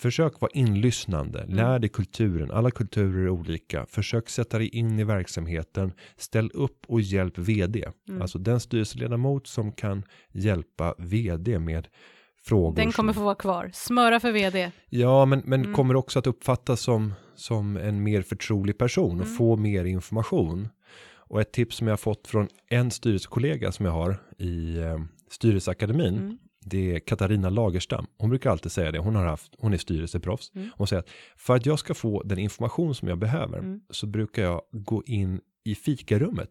försök 0.00 0.40
vara 0.40 0.50
inlyssnande. 0.54 1.40
Mm. 1.40 1.56
Lär 1.56 1.78
dig 1.78 1.90
kulturen. 1.90 2.50
Alla 2.50 2.70
kulturer 2.70 3.24
är 3.24 3.28
olika. 3.28 3.86
Försök 3.86 4.28
sätta 4.28 4.58
dig 4.58 4.68
in 4.68 4.98
i 4.98 5.04
verksamheten. 5.04 5.92
Ställ 6.16 6.50
upp 6.54 6.84
och 6.88 7.00
hjälp 7.00 7.38
vd. 7.38 7.84
Mm. 8.08 8.22
Alltså 8.22 8.38
den 8.38 8.60
styrelseledamot 8.60 9.46
som 9.46 9.72
kan 9.72 10.02
hjälpa 10.32 10.94
vd 10.98 11.58
med 11.58 11.88
frågor. 12.44 12.76
Den 12.76 12.92
kommer 12.92 13.12
som, 13.12 13.20
få 13.20 13.24
vara 13.24 13.34
kvar. 13.34 13.70
Smöra 13.74 14.20
för 14.20 14.32
vd. 14.32 14.70
Ja, 14.88 15.24
men, 15.24 15.42
men 15.44 15.60
Mm. 15.60 15.74
kommer 15.74 15.96
också 15.96 16.18
att 16.18 16.26
uppfattas 16.26 16.80
som, 16.80 17.14
som 17.34 17.76
en 17.76 18.02
mer 18.02 18.22
förtrolig 18.22 18.78
person 18.78 19.20
och 19.20 19.26
Mm. 19.26 19.36
få 19.36 19.56
mer 19.56 19.84
information. 19.84 20.68
Och 21.14 21.40
ett 21.40 21.52
tips 21.52 21.76
som 21.76 21.86
jag 21.86 21.92
har 21.92 21.96
fått 21.98 22.26
från 22.28 22.48
en 22.68 22.90
styrelsekollega 22.90 23.72
som 23.72 23.86
jag 23.86 23.92
har 23.92 24.16
i 24.38 24.76
eh, 24.78 24.98
styrelseakademin. 25.30 26.18
Mm. 26.18 26.38
Det 26.64 26.94
är 26.94 26.98
Katarina 26.98 27.50
Lagerstam. 27.50 28.06
Hon 28.18 28.30
brukar 28.30 28.50
alltid 28.50 28.72
säga 28.72 28.92
det. 28.92 28.98
Hon 28.98 29.14
har 29.16 29.24
haft, 29.26 29.52
hon 29.58 29.72
är 29.72 29.76
styrelseproffs. 29.78 30.52
Mm. 30.54 30.68
Hon 30.76 30.86
säger 30.86 31.00
att 31.00 31.08
för 31.36 31.56
att 31.56 31.66
jag 31.66 31.78
ska 31.78 31.94
få 31.94 32.22
den 32.22 32.38
information 32.38 32.94
som 32.94 33.08
jag 33.08 33.18
behöver 33.18 33.58
Mm. 33.58 33.80
så 33.90 34.06
brukar 34.06 34.42
jag 34.42 34.62
gå 34.72 35.02
in 35.06 35.40
i 35.64 35.74
fikarummet 35.74 36.50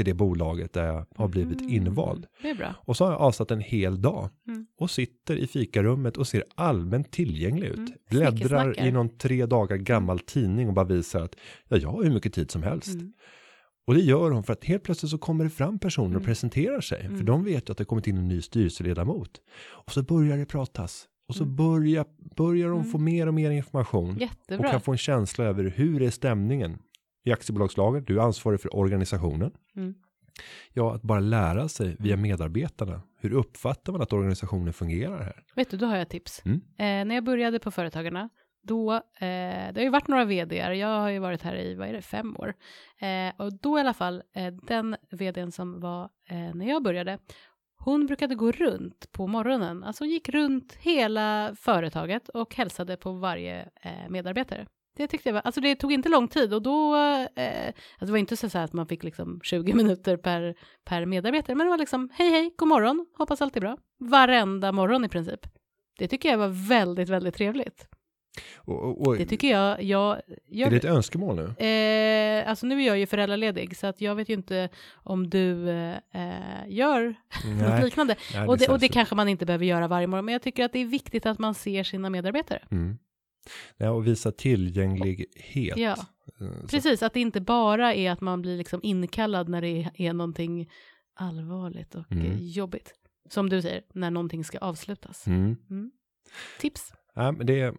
till 0.00 0.06
det 0.06 0.14
bolaget 0.14 0.72
där 0.72 0.86
jag 0.86 1.06
har 1.16 1.28
blivit 1.28 1.60
Mm. 1.60 1.72
invald. 1.74 2.26
Bra. 2.58 2.74
Och 2.84 2.96
så 2.96 3.04
har 3.04 3.12
jag 3.12 3.20
avsatt 3.20 3.50
en 3.50 3.60
hel 3.60 4.02
dag 4.02 4.28
Mm. 4.48 4.66
och 4.78 4.90
sitter 4.90 5.36
i 5.36 5.46
fikarummet 5.46 6.16
och 6.16 6.26
ser 6.26 6.44
allmänt 6.54 7.10
tillgänglig 7.10 7.68
ut. 7.68 7.76
Mm. 7.76 7.92
Bläddrar 8.10 8.80
i 8.86 8.90
någon 8.92 9.18
tre 9.18 9.46
dagar 9.46 9.76
gammal 9.76 10.18
tidning 10.18 10.68
och 10.68 10.74
bara 10.74 10.84
visar 10.84 11.20
att 11.22 11.36
ja, 11.68 11.76
jag 11.76 11.88
har 11.88 12.02
hur 12.04 12.10
mycket 12.14 12.34
tid 12.34 12.50
som 12.50 12.62
helst. 12.62 12.94
Mm. 12.94 13.12
Och 13.86 13.94
det 13.94 14.00
gör 14.00 14.30
hon 14.30 14.44
för 14.44 14.52
att 14.52 14.64
helt 14.64 14.82
plötsligt 14.82 15.10
så 15.10 15.18
kommer 15.18 15.44
det 15.44 15.50
fram 15.50 15.78
personer 15.78 16.08
och 16.08 16.10
Mm. 16.20 16.24
presenterar 16.24 16.80
sig. 16.80 17.00
För 17.02 17.06
Mm. 17.14 17.24
de 17.26 17.44
vet 17.44 17.68
ju 17.68 17.72
att 17.72 17.78
det 17.78 17.84
kommit 17.84 18.06
in 18.06 18.16
en 18.18 18.28
ny 18.28 18.42
styrelseledamot. 18.42 19.30
Och 19.86 19.92
så 19.92 20.02
börjar 20.02 20.36
det 20.36 20.46
pratas. 20.46 21.06
Och 21.28 21.34
så 21.34 21.42
Mm. 21.44 21.56
börjar, 21.56 22.04
börjar 22.36 22.68
de 22.68 22.78
Mm. 22.78 22.90
få 22.90 22.98
mer 22.98 23.26
och 23.26 23.34
mer 23.34 23.50
information. 23.50 24.10
Och 24.14 24.20
Jättebra. 24.20 24.70
kan 24.70 24.80
få 24.80 24.92
en 24.92 24.98
känsla 24.98 25.44
över 25.44 25.64
hur 25.64 26.02
är 26.02 26.10
stämningen. 26.10 26.78
I 27.30 27.32
aktiebolagslagen, 27.32 28.04
du 28.04 28.18
är 28.18 28.22
ansvarig 28.22 28.60
för 28.60 28.76
organisationen. 28.76 29.52
Mm. 29.76 29.94
Ja, 30.72 30.94
att 30.94 31.02
bara 31.02 31.20
lära 31.20 31.68
sig 31.68 31.96
via 31.98 32.16
medarbetarna. 32.16 33.02
Hur 33.20 33.32
uppfattar 33.32 33.92
man 33.92 34.02
att 34.02 34.12
organisationen 34.12 34.72
fungerar 34.72 35.22
här? 35.22 35.44
Vet 35.54 35.70
du, 35.70 35.76
då 35.76 35.86
har 35.86 35.96
jag 35.96 36.08
tips. 36.08 36.42
Mm. 36.44 36.56
Eh, 36.56 37.06
när 37.08 37.14
jag 37.14 37.24
började 37.24 37.58
på 37.58 37.70
Företagarna, 37.70 38.28
då, 38.62 38.94
eh, 38.94 39.00
det 39.20 39.72
har 39.74 39.82
ju 39.82 39.88
varit 39.88 40.08
några 40.08 40.24
vdar, 40.24 40.70
jag 40.70 41.00
har 41.00 41.08
ju 41.08 41.18
varit 41.18 41.42
här 41.42 41.56
i, 41.56 41.74
vad 41.74 41.88
är 41.88 41.92
det, 41.92 42.02
fem 42.02 42.36
år. 42.36 42.54
Eh, 43.00 43.40
och 43.40 43.60
då 43.60 43.78
i 43.78 43.80
alla 43.80 43.94
fall, 43.94 44.22
eh, 44.34 44.52
den 44.52 44.96
vdn 45.10 45.52
som 45.52 45.80
var 45.80 46.04
eh, 46.28 46.54
när 46.54 46.68
jag 46.68 46.82
började, 46.82 47.18
hon 47.78 48.06
brukade 48.06 48.34
gå 48.34 48.52
runt 48.52 49.12
på 49.12 49.26
morgonen, 49.26 49.84
alltså 49.84 50.04
hon 50.04 50.10
gick 50.10 50.28
runt 50.28 50.76
hela 50.80 51.54
företaget 51.56 52.28
och 52.28 52.54
hälsade 52.54 52.96
på 52.96 53.12
varje 53.12 53.68
eh, 53.82 54.08
medarbetare. 54.08 54.66
Det 55.00 55.06
tyckte 55.06 55.28
jag 55.28 55.34
var, 55.34 55.40
alltså 55.44 55.60
det 55.60 55.74
tog 55.74 55.92
inte 55.92 56.08
long 56.08 56.28
tid 56.28 56.54
och 56.54 56.62
då, 56.62 56.96
eh, 56.96 57.66
alltså 57.66 58.06
det 58.06 58.10
var 58.10 58.18
inte 58.18 58.36
så 58.36 58.48
så 58.48 58.58
att 58.58 58.72
man 58.72 58.86
fick 58.86 59.04
liksom 59.04 59.40
20 59.42 59.72
minuter 59.74 60.16
per, 60.16 60.54
per 60.84 61.06
medarbetare, 61.06 61.56
men 61.56 61.66
det 61.66 61.70
var 61.70 61.78
liksom 61.78 62.08
hej 62.12 62.30
hej, 62.30 62.54
god 62.56 62.68
morgon, 62.68 63.06
hoppas 63.18 63.42
allt 63.42 63.56
är 63.56 63.60
bra. 63.60 63.76
Varenda 63.98 64.72
morgon 64.72 65.04
i 65.04 65.08
princip. 65.08 65.40
Det 65.98 66.08
tycker 66.08 66.28
jag 66.28 66.38
var 66.38 66.68
väldigt, 66.68 67.08
väldigt 67.08 67.34
trevligt. 67.34 67.86
Och, 68.56 68.82
och, 68.82 69.06
och, 69.06 69.16
Det 69.16 69.26
tycker 69.26 69.50
jag, 69.50 69.82
jag, 69.82 70.16
är 70.16 70.22
jag 70.46 70.70
det 70.70 70.76
ett 70.76 70.84
önskemål 70.84 71.36
nu? 71.36 71.66
eh, 71.66 72.50
alltså 72.50 72.66
nu 72.66 72.82
är 72.82 72.86
jag 72.86 72.98
ju 72.98 73.06
föräldraledig 73.06 73.76
så 73.76 73.86
att 73.86 74.00
jag 74.00 74.14
vet 74.14 74.28
ju 74.28 74.34
inte 74.34 74.68
om 74.92 75.30
du 75.30 75.70
eh, 75.70 75.96
eh, 76.12 76.68
gör 76.68 77.14
något 77.62 77.84
liknande. 77.84 78.16
nej, 78.34 78.48
och, 78.48 78.58
det, 78.58 78.68
och 78.68 78.78
det 78.78 78.88
kanske 78.88 79.14
man 79.14 79.28
inte 79.28 79.46
behöver 79.46 79.64
göra 79.64 79.88
varje 79.88 80.06
morgon, 80.06 80.24
men 80.24 80.32
jag 80.32 80.42
tycker 80.42 80.64
att 80.64 80.72
det 80.72 80.78
är 80.78 80.86
viktigt 80.86 81.26
att 81.26 81.38
man 81.38 81.54
ser 81.54 81.84
sina 81.84 82.10
medarbetare. 82.10 82.62
Mm. 82.70 82.98
Ja, 83.76 83.90
och 83.90 84.06
visa 84.06 84.32
tillgänglighet. 84.32 85.76
Ja. 85.76 85.96
Eh, 86.40 86.60
så- 86.60 86.66
Precis, 86.68 87.02
att 87.02 87.14
det 87.14 87.20
inte 87.20 87.40
bara 87.40 87.94
är 87.94 88.10
att 88.10 88.20
man 88.20 88.42
blir 88.42 88.56
liksom 88.58 88.80
inkallad 88.82 89.48
när 89.48 89.60
det 89.62 89.90
är, 89.94 90.12
någonting 90.12 90.70
allvarligt 91.14 91.94
och 91.94 92.12
Mm. 92.12 92.36
jobbigt. 92.40 92.92
Som 93.30 93.48
du 93.50 93.62
säger, 93.62 93.82
när 93.94 94.10
någonting 94.10 94.44
ska 94.44 94.58
avslutas. 94.58 95.26
Mm. 95.26 95.56
Tips? 96.60 96.92
Ja, 97.14 97.32
men 97.32 97.46
det 97.46 97.60
är, 97.60 97.74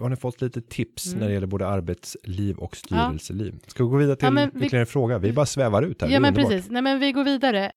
har 0.00 0.08
ni 0.08 0.16
fått 0.16 0.40
lite 0.40 0.62
tips 0.62 1.06
Mm. 1.06 1.18
när 1.20 1.26
det 1.28 1.34
gäller 1.34 1.46
både 1.46 1.66
arbetsliv 1.68 2.56
och 2.58 2.76
styrelseliv. 2.76 3.54
Ska 3.66 3.84
vi 3.84 3.90
gå 3.90 3.96
vidare 3.96 4.16
till 4.16 4.28
Ja, 4.36 4.48
vi- 4.54 4.58
ytterligare 4.66 4.80
en 4.82 4.86
fråga? 4.86 5.18
Vi 5.18 5.32
bara 5.32 5.46
svävar 5.46 5.82
ut 5.82 6.02
här. 6.02 6.08
Ja 6.08 6.20
men 6.20 6.28
underbart. 6.28 6.50
precis, 6.52 6.70
nej 6.70 6.82
men 6.82 7.00
vi 7.00 7.12
går 7.12 7.24
vidare. 7.24 7.72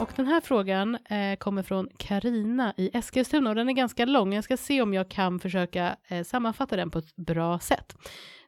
Och 0.00 0.10
den 0.16 0.26
här 0.26 0.40
frågan 0.40 0.94
eh, 0.94 1.36
kommer 1.36 1.62
från 1.62 1.88
Karina 1.96 2.74
i 2.76 2.90
Eskilstuna 2.92 3.50
och 3.50 3.56
den 3.56 3.68
är 3.68 3.72
ganska 3.72 4.04
lång. 4.04 4.34
Jag 4.34 4.44
ska 4.44 4.56
se 4.56 4.82
om 4.82 4.94
jag 4.94 5.10
kan 5.10 5.40
försöka 5.40 5.96
eh, 6.08 6.24
sammanfatta 6.24 6.76
den 6.76 6.90
på 6.90 6.98
ett 6.98 7.16
bra 7.16 7.58
sätt. 7.58 7.96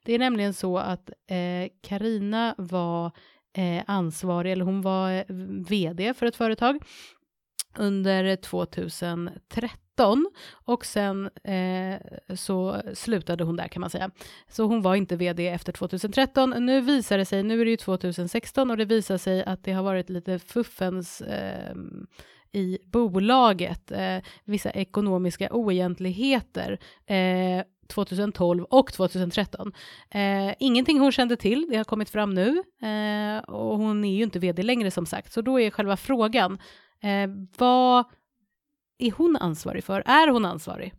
Det 0.04 0.12
är 0.12 0.18
nämligen 0.18 0.54
så 0.54 0.78
att 0.78 1.10
eh, 1.10 1.70
Karina 1.82 2.54
var 2.58 3.06
eh, 3.56 3.84
ansvarig, 3.86 4.52
eller 4.52 4.64
hon 4.64 4.82
var 4.82 5.10
eh, 5.12 5.24
vd 5.68 6.14
för 6.14 6.26
ett 6.26 6.36
företag 6.36 6.82
under 7.78 8.36
2013 8.36 9.70
och 10.64 10.86
sen 10.86 11.30
eh, 11.44 12.00
så 12.36 12.82
slutade 12.94 13.44
hon 13.44 13.56
där 13.56 13.68
kan 13.68 13.80
man 13.80 13.90
säga. 13.90 14.10
Så 14.48 14.64
hon 14.64 14.82
var 14.82 14.94
inte 14.94 15.16
vd 15.16 15.48
efter 15.48 15.72
2013. 15.72 16.50
Nu 16.50 16.80
visar 16.80 17.18
det 17.18 17.24
sig, 17.24 17.42
nu 17.42 17.60
är 17.60 17.64
det 17.64 17.70
ju 17.70 17.76
2016 17.76 18.70
och 18.70 18.76
det 18.76 18.84
visar 18.84 19.18
sig 19.18 19.44
att 19.44 19.64
det 19.64 19.72
har 19.72 19.82
varit 19.82 20.10
lite 20.10 20.38
fuffens 20.38 21.20
eh, 21.20 21.74
i 22.52 22.78
bolaget, 22.86 23.92
eh, 23.92 24.18
vissa 24.44 24.70
ekonomiska 24.70 25.48
oegentligheter. 25.52 26.78
Eh, 27.06 27.64
2012 27.88 28.64
och 28.64 28.92
2013. 28.92 29.72
Eh, 30.10 30.54
ingenting 30.58 30.98
hon 31.00 31.12
kände 31.12 31.36
till, 31.36 31.66
det 31.70 31.76
har 31.76 31.84
kommit 31.84 32.10
fram 32.10 32.34
nu 32.34 32.48
eh, 32.82 33.42
och 33.42 33.78
hon 33.78 34.04
är 34.04 34.16
ju 34.16 34.22
inte 34.22 34.38
vd 34.38 34.62
längre 34.62 34.90
som 34.90 35.06
sagt, 35.06 35.32
så 35.32 35.42
då 35.42 35.60
är 35.60 35.70
själva 35.70 35.96
frågan, 35.96 36.58
eh, 37.02 37.30
vad 37.58 38.04
är 39.06 39.10
hon 39.10 39.36
ansvarig 39.36 39.84
för? 39.84 40.02
Är 40.06 40.28
hon 40.28 40.44
ansvarig? 40.44 40.94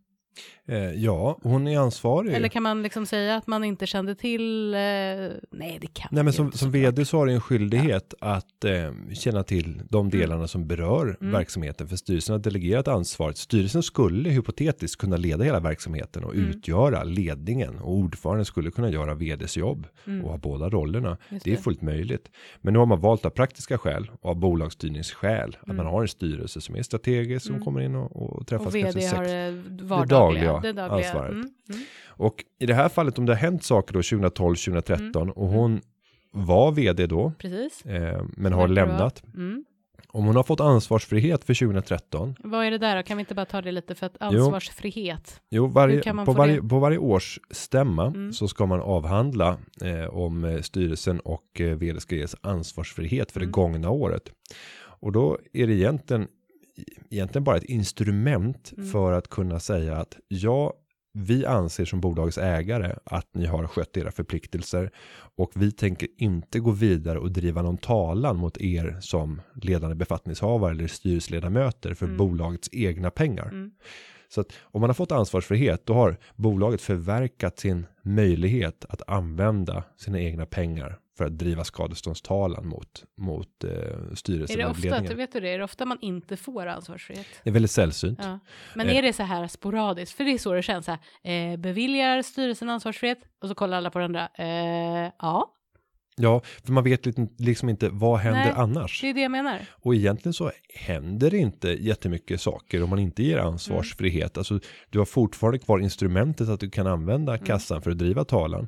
Eh, 0.65 0.77
ja, 0.77 1.37
hon 1.43 1.67
är 1.67 1.77
ansvarig. 1.79 2.33
Eller 2.33 2.47
kan 2.47 2.63
man 2.63 2.83
liksom 2.83 3.05
säga 3.05 3.35
att 3.35 3.47
man 3.47 3.63
inte 3.63 3.87
kände 3.87 4.15
till? 4.15 4.73
Eh, 4.73 4.79
nej, 4.79 5.77
det 5.81 5.87
kan 5.93 6.07
Nej, 6.11 6.23
men 6.23 6.33
som, 6.33 6.45
inte 6.45 6.57
som 6.57 6.71
vd 6.71 7.05
så 7.05 7.17
har 7.17 7.25
du 7.25 7.33
en 7.33 7.41
skyldighet 7.41 8.13
att 8.19 8.63
eh, 8.65 8.91
känna 9.13 9.43
till 9.43 9.81
de 9.89 10.09
delarna 10.09 10.47
som 10.47 10.67
berör 10.67 11.17
Mm. 11.21 11.33
verksamheten. 11.33 11.87
För 11.87 11.95
styrelsen 11.95 12.33
har 12.33 12.39
delegerat 12.39 12.87
ansvaret. 12.87 13.37
Styrelsen 13.37 13.83
skulle 13.83 14.29
hypotetiskt 14.29 15.01
kunna 15.01 15.17
leda 15.17 15.43
hela 15.43 15.59
verksamheten 15.59 16.23
och 16.23 16.35
Mm. 16.35 16.49
utgöra 16.49 17.03
ledningen. 17.03 17.79
Och 17.79 17.91
ordföranden 17.93 18.45
skulle 18.45 18.71
kunna 18.71 18.89
göra 18.89 19.13
vds 19.13 19.57
jobb 19.57 19.87
Mm. 20.07 20.25
och 20.25 20.31
ha 20.31 20.37
båda 20.37 20.69
rollerna. 20.69 21.17
Just 21.29 21.45
Det 21.45 21.51
är 21.51 21.55
det. 21.55 21.61
fullt 21.61 21.81
möjligt. 21.81 22.29
Men 22.61 22.73
nu 22.73 22.79
har 22.79 22.85
man 22.85 22.99
valt 23.01 23.25
av 23.25 23.29
praktiska 23.29 23.77
skäl 23.77 24.11
och 24.21 24.29
av 24.29 24.35
bolagsstyrningsskäl 24.35 25.57
att 25.59 25.65
Mm. 25.65 25.77
man 25.77 25.85
har 25.85 26.01
en 26.01 26.07
styrelse 26.07 26.61
som 26.61 26.75
är 26.75 26.81
strategisk 26.83 27.45
som 27.45 27.55
Mm. 27.55 27.65
kommer 27.65 27.81
in 27.81 27.95
och, 27.95 28.15
och 28.15 28.47
träffas 28.47 28.67
Och 28.67 28.73
kanske 28.73 28.99
vd 28.99 29.01
sex 29.01 29.13
har 29.13 29.23
eh, 29.47 29.53
det 30.31 30.39
dagliga, 30.45 30.59
det 30.59 30.73
dagliga. 30.73 31.07
ansvaret. 31.07 31.31
Mm, 31.31 31.49
mm, 31.69 31.81
Och 32.07 32.43
i 32.59 32.65
det 32.65 32.73
här 32.73 32.89
fallet 32.89 33.17
om 33.19 33.25
det 33.25 33.31
har 33.33 33.37
hänt 33.39 33.63
saker 33.63 33.93
då 33.93 34.01
2012, 34.01 34.55
2013 34.55 35.21
Mm. 35.21 35.31
och 35.33 35.47
hon 35.47 35.81
var 36.31 36.71
vd 36.71 37.05
då, 37.07 37.31
precis. 37.37 37.85
eh, 37.85 38.21
men 38.37 38.53
har 38.53 38.67
det 38.67 38.73
lämnat. 38.73 39.23
Mm. 39.35 39.65
Om 40.07 40.25
hon 40.25 40.35
har 40.35 40.43
fått 40.43 40.59
ansvarsfrihet 40.61 41.43
för 41.43 41.53
2013, 41.53 42.35
Vad 42.39 42.65
är 42.65 42.71
det 42.71 42.77
där 42.77 42.95
då? 42.97 43.03
Kan 43.03 43.17
vi 43.17 43.21
inte 43.21 43.35
bara 43.35 43.45
ta 43.45 43.61
det 43.61 43.71
lite 43.71 43.95
för 43.95 44.05
att 44.05 44.21
ansvarsfrihet? 44.21 45.41
jo, 45.49 45.67
varje, 45.67 46.01
kan 46.01 46.15
man 46.15 46.25
på, 46.25 46.31
varje, 46.33 46.61
det? 46.61 46.67
på 46.69 46.79
varje 46.79 46.97
års 46.97 47.39
stämma 47.51 48.05
Mm. 48.05 48.33
så 48.33 48.47
ska 48.47 48.65
man 48.65 48.81
avhandla 48.81 49.57
eh, 49.81 50.05
om 50.15 50.43
eh, 50.43 50.61
styrelsen 50.61 51.19
och 51.19 51.61
eh, 51.61 51.75
vd 51.77 51.99
ska 51.99 52.15
ges 52.15 52.35
ansvarsfrihet 52.41 53.31
för 53.31 53.39
det 53.39 53.43
Mm. 53.43 53.51
gångna 53.51 53.89
året. 53.89 54.29
Och 54.83 55.11
då 55.11 55.37
är 55.53 55.67
det 55.67 55.73
egentligen, 55.73 56.27
egentligen 57.09 57.43
bara 57.43 57.57
ett 57.57 57.63
instrument 57.63 58.73
Mm. 58.77 58.89
för 58.89 59.11
att 59.13 59.27
kunna 59.27 59.59
säga 59.59 59.97
att 59.97 60.17
ja, 60.27 60.73
vi 61.13 61.45
anser 61.45 61.85
som 61.85 62.01
bolagets 62.01 62.37
ägare 62.37 62.95
att 63.03 63.35
ni 63.35 63.45
har 63.45 63.67
skött 63.67 63.97
era 63.97 64.11
förpliktelser 64.11 64.91
och 65.35 65.51
vi 65.55 65.71
tänker 65.71 66.07
inte 66.17 66.59
gå 66.59 66.71
vidare 66.71 67.19
och 67.19 67.31
driva 67.31 67.61
någon 67.61 67.77
talan 67.77 68.37
mot 68.37 68.57
er 68.57 68.97
som 69.01 69.41
ledande 69.61 69.95
befattningshavare 69.95 70.71
eller 70.71 70.87
styrelseledamöter 70.87 71.93
för 71.93 72.05
Mm. 72.05 72.17
bolagets 72.17 72.69
egna 72.71 73.09
pengar. 73.11 73.47
Mm. 73.47 73.71
Så 74.29 74.41
att 74.41 74.47
om 74.61 74.81
man 74.81 74.89
har 74.89 74.93
fått 74.93 75.11
ansvarsfrihet 75.11 75.85
då 75.85 75.93
har 75.93 76.17
bolaget 76.35 76.81
förverkat 76.81 77.59
sin 77.59 77.85
möjlighet 78.01 78.85
att 78.89 79.01
använda 79.09 79.83
sina 79.97 80.19
egna 80.19 80.45
pengar 80.45 80.97
för 81.17 81.25
att 81.25 81.37
driva 81.37 81.63
skadeståndstalan 81.63 82.67
mot, 82.67 83.03
mot 83.17 83.63
eh, 83.63 83.69
styrelsen 84.15 84.59
Är 84.59 84.63
det 84.63 84.69
ofta, 84.71 84.81
ledningen. 84.89 85.17
vet 85.17 85.31
du 85.33 85.39
det, 85.39 85.49
är 85.49 85.57
det 85.57 85.63
ofta 85.63 85.85
man 85.85 85.97
inte 86.01 86.37
får 86.37 86.65
ansvarsfrihet? 86.67 87.25
Det 87.43 87.49
är 87.49 87.53
väldigt 87.53 87.71
sällsynt. 87.71 88.19
Ja. 88.21 88.39
Men 88.75 88.89
Eh. 88.89 88.95
är 88.97 89.01
det 89.01 89.13
så 89.13 89.23
här 89.23 89.47
sporadiskt? 89.47 90.17
För 90.17 90.23
det 90.23 90.31
är 90.31 90.37
så 90.37 90.53
det 90.53 90.61
känns. 90.63 90.85
Så 90.85 90.97
här, 91.23 91.51
eh, 91.53 91.57
beviljar 91.59 92.21
styrelsen 92.21 92.69
ansvarsfrihet? 92.69 93.17
Och 93.41 93.47
så 93.49 93.55
kollar 93.55 93.77
alla 93.77 93.89
på 93.89 93.99
varandra. 93.99 94.29
Eh, 94.37 95.11
ja, 95.19 95.49
Ja, 96.15 96.41
för 96.65 96.71
man 96.73 96.83
vet 96.83 97.05
liksom 97.39 97.69
inte 97.69 97.89
vad 97.89 98.19
händer 98.19 98.41
Nej, 98.45 98.53
annars. 98.55 99.01
det 99.01 99.09
är 99.09 99.13
det 99.13 99.21
jag 99.21 99.31
menar. 99.31 99.59
Och 99.71 99.95
egentligen 99.95 100.33
så 100.33 100.51
händer 100.75 101.31
det 101.31 101.37
inte 101.37 101.69
jättemycket 101.69 102.41
saker 102.41 102.83
om 102.83 102.89
man 102.89 102.99
inte 102.99 103.23
ger 103.23 103.37
ansvarsfrihet. 103.37 104.37
Alltså, 104.37 104.59
du 104.89 104.99
har 104.99 105.05
fortfarande 105.05 105.59
kvar 105.59 105.79
instrumentet 105.79 106.49
att 106.49 106.59
du 106.59 106.69
kan 106.69 106.87
använda 106.87 107.33
Mm. 107.33 107.45
kassan 107.45 107.81
för 107.81 107.91
att 107.91 107.97
driva 107.97 108.25
talan. 108.25 108.67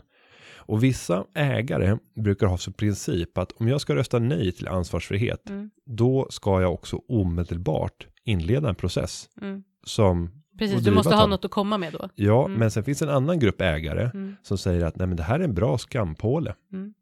Och 0.67 0.83
vissa 0.83 1.25
ägare 1.33 1.97
brukar 2.15 2.47
ha 2.47 2.57
som 2.57 2.73
princip 2.73 3.37
att 3.37 3.51
om 3.51 3.67
jag 3.67 3.81
ska 3.81 3.95
rösta 3.95 4.19
nej 4.19 4.51
till 4.51 4.67
ansvarsfrihet, 4.67 5.49
Mm. 5.49 5.69
då 5.85 6.27
ska 6.29 6.61
jag 6.61 6.73
också 6.73 7.01
omedelbart 7.07 8.07
inleda 8.23 8.69
en 8.69 8.75
process 8.75 9.29
Mm. 9.41 9.63
som 9.83 10.29
Precis, 10.59 10.83
du 10.83 10.91
måste 10.91 11.15
ha 11.15 11.27
något 11.27 11.45
att 11.45 11.51
komma 11.51 11.77
med 11.77 11.93
då. 11.93 12.09
Ja, 12.15 12.45
Mm. 12.45 12.59
men 12.59 12.71
sen 12.71 12.83
finns 12.83 13.01
en 13.01 13.09
annan 13.09 13.39
grupp 13.39 13.61
ägare 13.61 14.09
Mm. 14.13 14.35
som 14.43 14.57
säger 14.57 14.85
att 14.85 14.95
nej, 14.95 15.07
men 15.07 15.17
det 15.17 15.23
här 15.23 15.39
är 15.39 15.43
en 15.43 15.53
bra 15.53 15.77
skampåle. 15.77 16.55
Mm. 16.73 16.93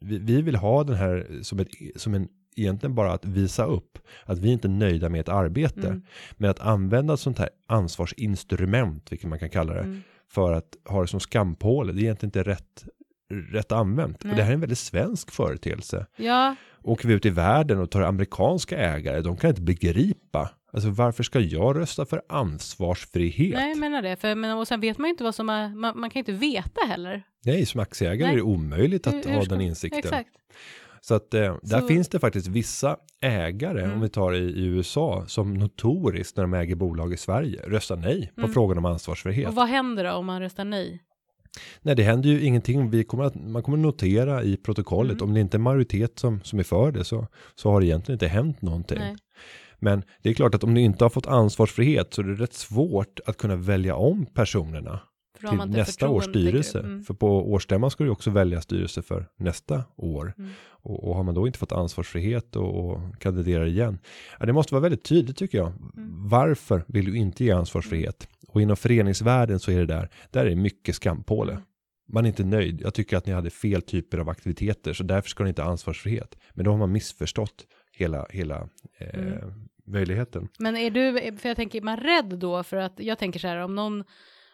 Vi, 0.00 0.18
vi 0.18 0.42
vill 0.42 0.56
ha 0.56 0.84
den 0.84 0.96
här 0.96 1.26
som, 1.42 1.58
ett, 1.60 1.68
som 1.96 2.14
en, 2.14 2.28
egentligen 2.56 2.94
bara 2.94 3.12
att 3.12 3.24
visa 3.24 3.64
upp 3.64 3.98
att 4.24 4.38
vi 4.38 4.52
inte 4.52 4.68
är 4.68 4.70
nöjda 4.70 5.08
med 5.08 5.20
ett 5.20 5.28
arbete. 5.28 5.86
Mm. 5.88 6.02
Men 6.36 6.50
att 6.50 6.60
använda 6.60 7.14
ett 7.14 7.20
sånt 7.20 7.38
här 7.38 7.48
ansvarsinstrument, 7.66 9.12
vilket 9.12 9.28
man 9.28 9.38
kan 9.38 9.50
kalla 9.50 9.74
det, 9.74 9.80
Mm. 9.80 10.02
för 10.28 10.52
att 10.52 10.76
ha 10.84 11.00
det 11.00 11.06
som 11.06 11.20
skampåle, 11.20 11.92
det 11.92 12.00
är 12.00 12.02
egentligen 12.02 12.28
inte 12.28 12.42
rätt, 12.42 12.84
rätt 13.32 13.72
använt. 13.72 14.24
Nej. 14.24 14.30
Och 14.30 14.36
det 14.36 14.42
här 14.42 14.50
är 14.50 14.54
en 14.54 14.60
väldigt 14.60 14.78
svensk 14.78 15.30
företeelse. 15.30 16.06
Ja, 16.16 16.54
Åker 16.84 17.08
vi 17.08 17.14
ut 17.14 17.26
i 17.26 17.30
världen 17.30 17.78
och 17.78 17.90
tar 17.90 18.00
amerikanska 18.02 18.76
ägare, 18.78 19.20
de 19.20 19.36
kan 19.36 19.50
inte 19.50 19.62
begripa. 19.62 20.50
Alltså 20.72 20.90
varför 20.90 21.22
ska 21.22 21.40
jag 21.40 21.76
rösta 21.78 22.06
för 22.06 22.22
ansvarsfrihet? 22.28 23.54
nej 23.54 23.68
jag 23.68 23.78
menar 23.78 24.02
det. 24.02 24.16
För, 24.16 24.34
men, 24.34 24.58
och 24.58 24.68
sen 24.68 24.80
vet 24.80 24.98
man 24.98 25.08
ju 25.08 25.10
inte 25.10 25.24
vad 25.24 25.34
som 25.34 25.48
är, 25.48 25.68
man, 25.68 26.00
man 26.00 26.10
kan 26.10 26.18
inte 26.18 26.32
veta 26.32 26.80
heller. 26.88 27.22
Nej, 27.44 27.66
som 27.66 27.80
aktieägare 27.80 28.22
Nej. 28.26 28.32
är 28.32 28.36
det 28.36 28.42
omöjligt 28.42 29.06
att 29.06 29.14
Hur- 29.14 29.22
hur 29.24 29.32
ha 29.36 29.44
den 29.44 29.60
insikten. 29.60 29.98
Exakt. 29.98 30.30
Så 31.00 31.14
att 31.14 31.34
eh, 31.34 31.56
där 31.62 31.80
Så- 31.80 31.86
finns 31.88 32.08
det 32.08 32.20
faktiskt 32.20 32.46
vissa 32.46 32.96
ägare, 33.22 33.80
Mm. 33.82 33.92
om 33.94 34.00
vi 34.00 34.08
tar 34.08 34.32
i, 34.34 34.38
i 34.38 34.64
USA, 34.64 35.24
som 35.26 35.54
notoriskt 35.54 36.36
när 36.36 36.44
de 36.44 36.54
äger 36.54 36.74
bolag 36.74 37.12
i 37.12 37.16
Sverige 37.16 37.62
röstar 37.66 37.96
nej 37.96 38.32
på 38.34 38.40
Mm. 38.40 38.52
frågan 38.52 38.78
om 38.78 38.84
ansvarsfrihet. 38.84 39.48
Och 39.48 39.54
vad 39.54 39.68
händer 39.68 40.04
då 40.04 40.12
om 40.12 40.26
man 40.26 40.40
röstar 40.40 40.64
nej? 40.64 41.00
Nej, 41.82 41.96
det 41.96 42.02
händer 42.02 42.28
ju 42.28 42.40
ingenting. 42.44 42.90
Vi 42.90 43.04
kommer 43.04 43.24
att, 43.24 43.34
man 43.34 43.62
kommer 43.62 43.78
notera 43.78 44.42
i 44.42 44.56
protokollet, 44.56 45.12
Mm. 45.12 45.28
om 45.28 45.34
det 45.34 45.40
inte 45.40 45.56
är 45.56 45.58
majoritet 45.58 46.18
som, 46.18 46.40
som 46.44 46.58
är 46.58 46.62
för 46.62 46.92
det, 46.92 47.04
så, 47.04 47.26
så 47.54 47.70
har 47.70 47.80
det 47.80 47.86
egentligen 47.86 48.14
inte 48.16 48.28
hänt 48.28 48.62
någonting. 48.62 48.98
Nej. 48.98 49.16
Men 49.78 50.02
det 50.22 50.30
är 50.30 50.34
klart 50.34 50.54
att 50.54 50.64
om 50.64 50.74
du 50.74 50.80
inte 50.80 51.04
har 51.04 51.10
fått 51.10 51.26
ansvarsfrihet 51.26 52.14
så 52.14 52.22
är 52.22 52.26
det 52.26 52.34
rätt 52.34 52.54
svårt 52.54 53.20
att 53.26 53.36
kunna 53.36 53.56
välja 53.56 53.96
om 53.96 54.26
personerna 54.26 55.00
till 55.48 55.58
nästa 55.68 56.08
års 56.08 56.26
du? 56.26 56.30
styrelse. 56.30 56.78
Mm. 56.78 57.04
För 57.04 57.14
på 57.14 57.52
årsstämman 57.52 57.90
ska 57.90 58.04
du 58.04 58.10
också 58.10 58.30
välja 58.30 58.60
styrelse 58.60 59.02
för 59.02 59.26
nästa 59.38 59.82
år. 59.96 60.34
Mm. 60.38 60.50
Och, 60.64 61.08
och 61.08 61.16
har 61.16 61.22
man 61.22 61.34
då 61.34 61.46
inte 61.46 61.58
fått 61.58 61.72
ansvarsfrihet 61.72 62.56
och, 62.56 62.90
och 62.90 63.00
kandiderar 63.18 63.66
igen. 63.66 63.98
Ja, 64.40 64.46
det 64.46 64.52
måste 64.52 64.74
vara 64.74 64.82
väldigt 64.82 65.04
tydligt 65.04 65.36
tycker 65.36 65.58
jag. 65.58 65.66
Mm. 65.66 66.28
Varför 66.28 66.84
vill 66.86 67.04
du 67.04 67.16
inte 67.16 67.44
ge 67.44 67.50
ansvarsfrihet? 67.50 68.28
Och 68.52 68.62
inom 68.62 68.76
föreningsvärlden 68.76 69.60
så 69.60 69.70
är 69.70 69.78
det 69.78 69.86
där, 69.86 70.08
där 70.30 70.46
är 70.46 70.50
det 70.50 70.56
mycket 70.56 70.94
skampåle. 70.94 71.52
Mm. 71.52 71.64
Man 72.08 72.24
är 72.24 72.28
inte 72.28 72.44
nöjd. 72.44 72.80
Jag 72.80 72.94
tycker 72.94 73.16
att 73.16 73.26
ni 73.26 73.32
hade 73.32 73.50
fel 73.50 73.82
typer 73.82 74.18
av 74.18 74.28
aktiviteter 74.28 74.92
så 74.92 75.02
därför 75.02 75.28
ska 75.28 75.42
ni 75.42 75.48
inte 75.48 75.62
ha 75.62 75.70
ansvarsfrihet. 75.70 76.36
Men 76.52 76.64
då 76.64 76.70
har 76.70 76.78
man 76.78 76.92
missförstått 76.92 77.66
hela, 77.92 78.26
hela 78.30 78.68
eh, 78.98 79.20
Mm. 79.20 79.68
möjligheten. 79.86 80.48
Men 80.58 80.76
är 80.76 80.90
du, 80.90 81.36
för 81.38 81.48
jag 81.48 81.56
tänker, 81.56 81.78
är 81.78 81.82
man 81.82 81.96
rädd 81.96 82.38
då 82.38 82.62
för 82.62 82.76
att, 82.76 82.92
jag 82.96 83.18
tänker 83.18 83.40
så 83.40 83.48
här, 83.48 83.56
om 83.56 83.74
någon, 83.74 84.04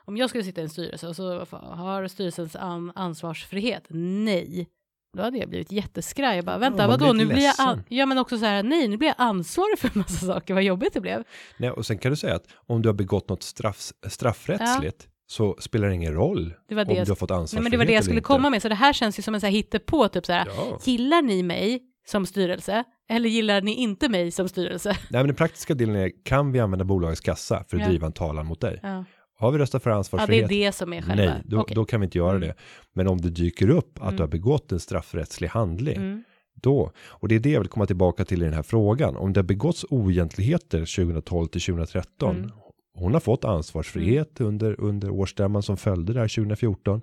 om 0.05 0.17
jag 0.17 0.29
skulle 0.29 0.45
sitta 0.45 0.61
i 0.61 0.65
en 0.65 0.71
styrelse 0.71 1.09
och 1.09 1.17
så 1.17 1.45
har 1.61 2.09
styrelsens 2.09 2.57
an, 2.57 2.93
ansvarsfrihet, 2.95 3.85
nej. 3.89 4.69
Då 5.17 5.23
hade 5.23 5.39
jag 5.39 5.49
blivit 5.49 5.73
jätteskraj. 5.73 6.37
Jag 6.37 6.45
bara, 6.45 6.59
vänta, 6.59 6.87
man 6.89 6.99
vadå, 7.01 7.13
nu 7.13 7.27
blir 7.27 7.45
jag, 7.45 7.55
an- 7.59 7.83
ja 7.89 8.07
men 8.07 8.19
också 8.19 8.39
så 8.39 8.45
här, 8.45 8.63
nej, 8.63 8.89
nu 8.89 8.97
blir 8.97 9.09
jag 9.09 9.15
ansvarig 9.19 9.79
för 9.79 9.89
en 9.89 9.99
massa 9.99 10.27
saker, 10.27 10.55
vad 10.55 10.63
jobbigt 10.63 10.93
det 10.95 11.01
blev. 11.01 11.25
Nej, 11.57 11.71
och 11.71 11.87
sen 11.87 11.99
kan 11.99 12.11
du 12.13 12.17
säga 12.17 12.35
att 12.37 12.45
om 12.67 12.83
du 12.83 12.89
har 12.89 12.95
begått 12.95 13.29
något 13.29 13.43
straff, 13.43 13.91
straffrättsligt 14.09 15.09
så 15.27 15.57
spelar 15.61 15.89
det 15.89 15.95
ingen 15.95 16.15
roll 16.15 16.55
Det 16.69 16.75
var 16.75 16.85
det 16.85 16.91
om 16.91 16.97
jag 16.97 17.07
du 17.07 17.11
har 17.11 17.17
fått 17.17 17.31
ansvarsfrihet 17.31 17.53
Nej 17.55 17.63
men 17.63 17.71
det 17.71 17.77
var 17.77 17.85
det 17.85 17.93
jag 17.93 18.05
skulle 18.05 18.19
inte. 18.19 18.27
komma 18.27 18.51
med, 18.51 18.63
så 18.63 18.69
det 18.69 18.75
här 18.75 18.93
känns 18.93 19.19
ju 19.19 19.23
som 19.23 19.35
en 19.35 19.41
så 19.41 19.47
här 19.47 19.53
hittepå, 19.53 20.09
typ 20.09 20.27
så 20.27 20.33
här, 20.33 20.49
Ja. 20.57 20.79
gillar 20.85 21.23
ni 21.23 21.43
mig 21.43 21.81
som 22.07 22.27
styrelse, 22.27 22.85
eller 23.11 23.29
gillar 23.29 23.61
ni 23.61 23.75
inte 23.75 24.09
mig 24.09 24.31
som 24.31 24.49
styrelse? 24.49 24.91
Nej, 24.91 24.99
men 25.11 25.27
den 25.27 25.37
praktiska 25.37 25.75
delen 25.75 25.97
är, 25.97 26.11
kan 26.25 26.53
vi 26.53 26.61
använda 26.61 26.85
bolagets 26.85 27.21
kassa 27.21 27.65
för 27.69 27.77
att 27.77 27.83
Ja. 27.83 27.89
driva 27.89 28.07
en 28.07 28.13
talan 28.13 28.47
mot 28.47 28.61
dig? 28.61 28.81
Ja, 28.83 29.05
Har 29.41 29.53
vi 29.53 29.59
röstat 29.59 29.83
för 29.83 29.91
ja 29.91 29.95
det 29.95 29.97
är 29.97 29.99
ansvarsfrihet? 29.99 30.49
det 30.49 30.73
som 30.75 30.93
är 30.93 31.03
själva. 31.03 31.15
Nej, 31.33 31.43
då, 31.45 31.61
Okej. 31.61 31.75
då 31.75 31.85
kan 31.85 32.01
vi 32.01 32.05
inte 32.05 32.19
göra 32.19 32.37
Mm. 32.37 32.41
det. 32.49 32.55
Men 32.95 33.09
om 33.09 33.21
det 33.21 33.31
dyker 33.31 33.71
upp 33.71 33.99
att 33.99 34.03
Mm. 34.05 34.17
du 34.17 34.23
har 34.23 34.29
begått 34.29 34.73
en 34.73 34.81
straffrättslig 34.81 35.49
handling, 35.49 35.97
Mm. 35.97 36.25
då, 36.55 36.93
och 37.09 37.29
det 37.29 37.35
är 37.35 37.41
det 37.41 37.51
jag 37.51 37.61
vill 37.61 37.69
komma 37.69 37.87
tillbaka 37.87 38.25
till 38.25 38.43
i 38.43 38.45
den 38.45 38.55
här 38.55 38.63
frågan, 38.63 39.17
om 39.17 39.33
det 39.33 39.41
har 39.41 39.45
begåtts 39.45 39.85
oegentligheter 39.91 40.85
2012 40.85 41.47
till 41.47 41.61
2013, 41.61 42.37
Mm. 42.37 42.51
hon 42.95 43.13
har 43.13 43.21
fått 43.21 43.45
ansvarsfrihet 43.45 44.41
under, 44.41 44.81
under 44.81 45.11
årsstämman 45.11 45.63
som 45.63 45.77
följde 45.77 46.13
där 46.13 46.29
2014, 46.29 47.01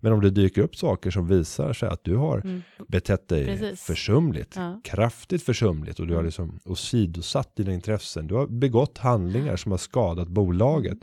men 0.00 0.12
om 0.12 0.20
det 0.20 0.30
dyker 0.30 0.62
upp 0.62 0.76
saker 0.76 1.10
som 1.10 1.26
visar 1.26 1.72
sig 1.72 1.88
att 1.88 2.04
du 2.04 2.16
har 2.16 2.38
Mm. 2.38 2.62
betett 2.88 3.28
dig 3.28 3.46
Precis. 3.46 3.82
försumligt, 3.82 4.52
Ja. 4.56 4.80
kraftigt 4.84 5.42
försumligt 5.42 6.00
och 6.00 6.06
du 6.06 6.12
har 6.12 6.20
Mm. 6.20 6.26
liksom 6.26 6.58
åsidosatt 6.64 7.56
dina 7.56 7.72
intressen, 7.72 8.26
du 8.26 8.34
har 8.34 8.46
begått 8.46 8.98
handlingar 8.98 9.56
som 9.56 9.70
har 9.70 9.78
skadat 9.78 10.28
bolaget. 10.28 10.98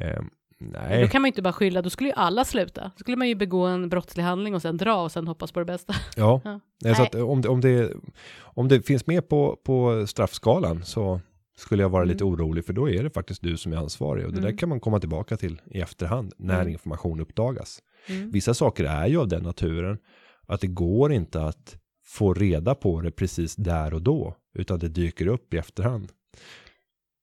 Eh, 0.00 0.20
Men 0.60 0.70
nej, 0.72 1.02
Då 1.02 1.08
kan 1.08 1.22
man 1.22 1.26
ju 1.26 1.30
inte 1.30 1.42
bara 1.42 1.52
skylla, 1.52 1.82
då 1.82 1.90
skulle 1.90 2.08
ju 2.08 2.14
alla 2.16 2.44
sluta. 2.44 2.82
Då 2.82 2.98
skulle 3.00 3.16
man 3.16 3.28
ju 3.28 3.34
begå 3.34 3.66
en 3.66 3.88
brottslig 3.88 4.22
handling 4.24 4.54
och 4.54 4.62
sen 4.62 4.76
dra 4.76 5.02
och 5.02 5.12
sen 5.12 5.28
hoppas 5.28 5.52
på 5.52 5.58
det 5.58 5.64
bästa. 5.66 5.94
Ja, 6.16 6.40
Ja. 6.44 6.60
Nej, 6.84 6.94
så 6.94 7.02
att 7.02 7.14
om, 7.14 7.40
det, 7.40 7.48
om, 7.48 7.60
det, 7.60 7.92
om 8.40 8.68
det 8.68 8.82
finns 8.86 9.06
med 9.06 9.28
på, 9.28 9.56
på 9.64 10.06
straffskalan 10.06 10.84
så 10.84 11.20
skulle 11.58 11.82
jag 11.82 11.88
vara 11.90 12.02
Mm. 12.02 12.12
lite 12.12 12.24
orolig 12.24 12.64
för 12.64 12.72
då 12.72 12.90
är 12.90 13.02
det 13.02 13.10
faktiskt 13.10 13.42
du 13.42 13.56
som 13.56 13.72
är 13.72 13.76
ansvarig 13.76 14.24
och 14.26 14.32
det 14.32 14.38
Mm. 14.38 14.50
där 14.50 14.58
kan 14.58 14.68
man 14.68 14.80
komma 14.80 15.00
tillbaka 15.00 15.36
till 15.36 15.60
i 15.70 15.80
efterhand 15.80 16.32
när 16.36 16.60
Mm. 16.60 16.68
information 16.72 17.20
uppdagas. 17.20 17.78
Mm. 18.08 18.30
Vissa 18.30 18.54
saker 18.54 18.84
är 18.84 19.06
ju 19.06 19.20
av 19.20 19.28
den 19.28 19.42
naturen 19.42 19.98
att 20.46 20.60
det 20.60 20.66
går 20.66 21.12
inte 21.12 21.42
att 21.42 21.76
få 22.06 22.34
reda 22.34 22.74
på 22.74 23.00
det 23.00 23.10
precis 23.10 23.56
där 23.56 23.94
och 23.94 24.02
då 24.02 24.36
utan 24.54 24.78
det 24.78 24.88
dyker 24.88 25.26
upp 25.26 25.54
i 25.54 25.56
efterhand. 25.58 26.08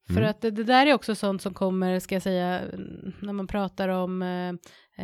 För 0.07 0.17
Mm. 0.17 0.29
att 0.29 0.41
det, 0.41 0.51
det 0.51 0.63
där 0.63 0.85
är 0.85 0.93
också 0.93 1.15
sånt 1.15 1.41
som 1.41 1.53
kommer, 1.53 1.99
ska 1.99 2.15
jag 2.15 2.21
säga, 2.21 2.61
när 3.19 3.33
man 3.33 3.47
pratar 3.47 3.89
om 3.89 4.21
eh, 4.21 4.49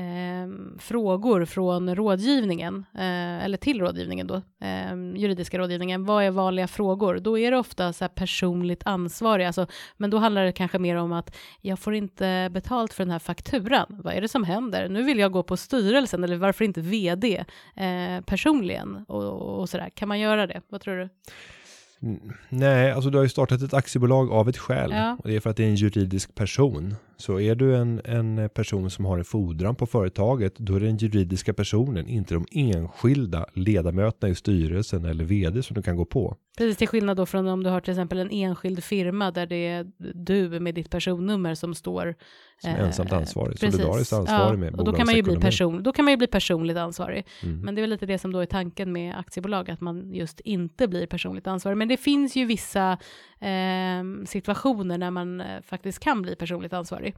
eh, 0.02 0.48
frågor 0.80 1.46
från 1.46 1.96
rådgivningen, 1.96 2.86
eh, 2.94 3.46
eller 3.46 3.58
till 3.58 3.80
rådgivningen 3.80 4.28
då, 4.28 4.36
eh, 4.36 4.96
juridiska 5.16 5.58
rådgivningen, 5.60 6.06
vad 6.06 6.24
är 6.24 6.32
vanliga 6.32 6.68
frågor? 6.68 7.20
Då 7.20 7.40
är 7.40 7.52
det 7.52 7.58
ofta 7.58 7.94
så 7.94 8.04
här 8.04 8.10
personligt 8.10 8.82
ansvarig, 8.86 9.46
alltså, 9.46 9.68
men 9.98 10.10
då 10.10 10.18
handlar 10.18 10.44
det 10.46 10.52
kanske 10.52 10.80
mer 10.80 10.96
om 10.96 11.14
att 11.14 11.36
jag 11.62 11.80
får 11.80 11.94
inte 11.94 12.50
betalt 12.52 12.94
för 12.94 13.04
den 13.04 13.12
här 13.12 13.20
fakturan, 13.20 13.86
vad 14.04 14.14
är 14.14 14.22
det 14.22 14.28
som 14.30 14.44
händer? 14.44 14.90
Nu 14.90 15.04
vill 15.04 15.20
jag 15.20 15.32
gå 15.32 15.44
på 15.44 15.58
styrelsen, 15.58 16.24
eller 16.24 16.38
varför 16.38 16.66
inte 16.66 16.82
vd 16.82 17.46
eh, 17.76 18.22
personligen 18.26 19.06
och, 19.08 19.60
och 19.60 19.70
sådär, 19.70 19.90
kan 19.90 20.08
man 20.08 20.20
göra 20.20 20.48
det? 20.48 20.62
Vad 20.70 20.82
tror 20.82 20.96
du? 20.98 21.10
N- 22.04 22.34
Nej, 22.50 22.92
alltså 22.92 23.10
du 23.10 23.18
har 23.18 23.24
ju 23.24 23.30
startat 23.30 23.62
ett 23.62 23.74
aktiebolag 23.74 24.32
av 24.32 24.50
ett 24.50 24.58
skäl. 24.58 24.92
Ja. 24.92 25.18
Och 25.20 25.28
det 25.30 25.36
är 25.36 25.40
för 25.40 25.50
att 25.50 25.58
det 25.58 25.64
är 25.64 25.68
en 25.68 25.76
juridisk 25.76 26.36
person. 26.36 26.96
Så 27.18 27.40
är 27.40 27.56
du 27.56 27.76
en, 27.76 28.02
en 28.06 28.50
person 28.50 28.90
som 28.90 29.06
har 29.06 29.18
en 29.18 29.26
fordran 29.26 29.76
på 29.76 29.86
företaget, 29.86 30.56
då 30.58 30.76
är 30.76 30.80
det 30.80 30.86
den 30.86 30.98
juridiska 30.98 31.54
personen, 31.54 32.08
inte 32.08 32.34
de 32.34 32.46
enskilda 32.52 33.46
ledamöterna 33.54 34.32
i 34.32 34.36
styrelsen 34.36 35.06
eller 35.06 35.24
vd 35.24 35.64
som 35.64 35.74
du 35.76 35.82
kan 35.82 35.96
gå 35.96 36.06
på. 36.06 36.36
Precis, 36.58 36.78
till 36.78 36.88
skillnad 36.88 37.18
då 37.18 37.26
från 37.26 37.48
om 37.48 37.64
du 37.64 37.70
har 37.70 37.82
till 37.82 37.92
exempel 37.92 38.20
en 38.20 38.32
enskild 38.32 38.84
firma 38.84 39.32
där 39.32 39.46
det 39.46 39.68
är 39.68 39.92
du 40.14 40.60
med 40.60 40.76
ditt 40.76 40.90
personnummer 40.90 41.56
som 41.56 41.76
står 41.76 42.16
Som 42.62 42.70
eh, 42.70 42.80
ensamt 42.80 43.12
ansvarig, 43.12 43.60
precis. 43.60 43.82
solidariskt 43.82 44.14
ansvarig 44.14 44.60
med 44.60 44.76
och 44.76 44.86
då 44.86 44.94
kan, 44.94 45.06
man 45.06 45.16
ju 45.16 45.24
bli 45.24 45.36
person, 45.36 45.84
då 45.84 45.92
kan 45.92 46.06
man 46.06 46.12
ju 46.12 46.18
bli 46.18 46.28
personligt 46.28 46.78
ansvarig. 46.78 47.28
Mm. 47.44 47.62
Men 47.62 47.76
det 47.76 47.80
är 47.80 47.84
väl 47.84 47.90
lite 47.90 48.06
det 48.06 48.18
som 48.18 48.32
då 48.32 48.40
är 48.40 48.46
tanken 48.46 48.92
med 48.92 49.18
aktiebolag, 49.18 49.72
att 49.72 49.82
man 49.82 50.14
just 50.14 50.40
inte 50.40 50.88
blir 50.88 51.08
personligt 51.08 51.48
ansvarig. 51.48 51.78
Men 51.78 51.88
det 51.88 51.98
finns 51.98 52.36
ju 52.36 52.46
vissa 52.46 52.98
eh, 53.40 54.26
situationer 54.26 54.98
när 54.98 55.12
man 55.12 55.42
eh, 55.42 55.62
faktiskt 55.62 56.00
kan 56.00 56.22
bli 56.22 56.36
personligt 56.36 56.74
ansvarig. 56.74 57.16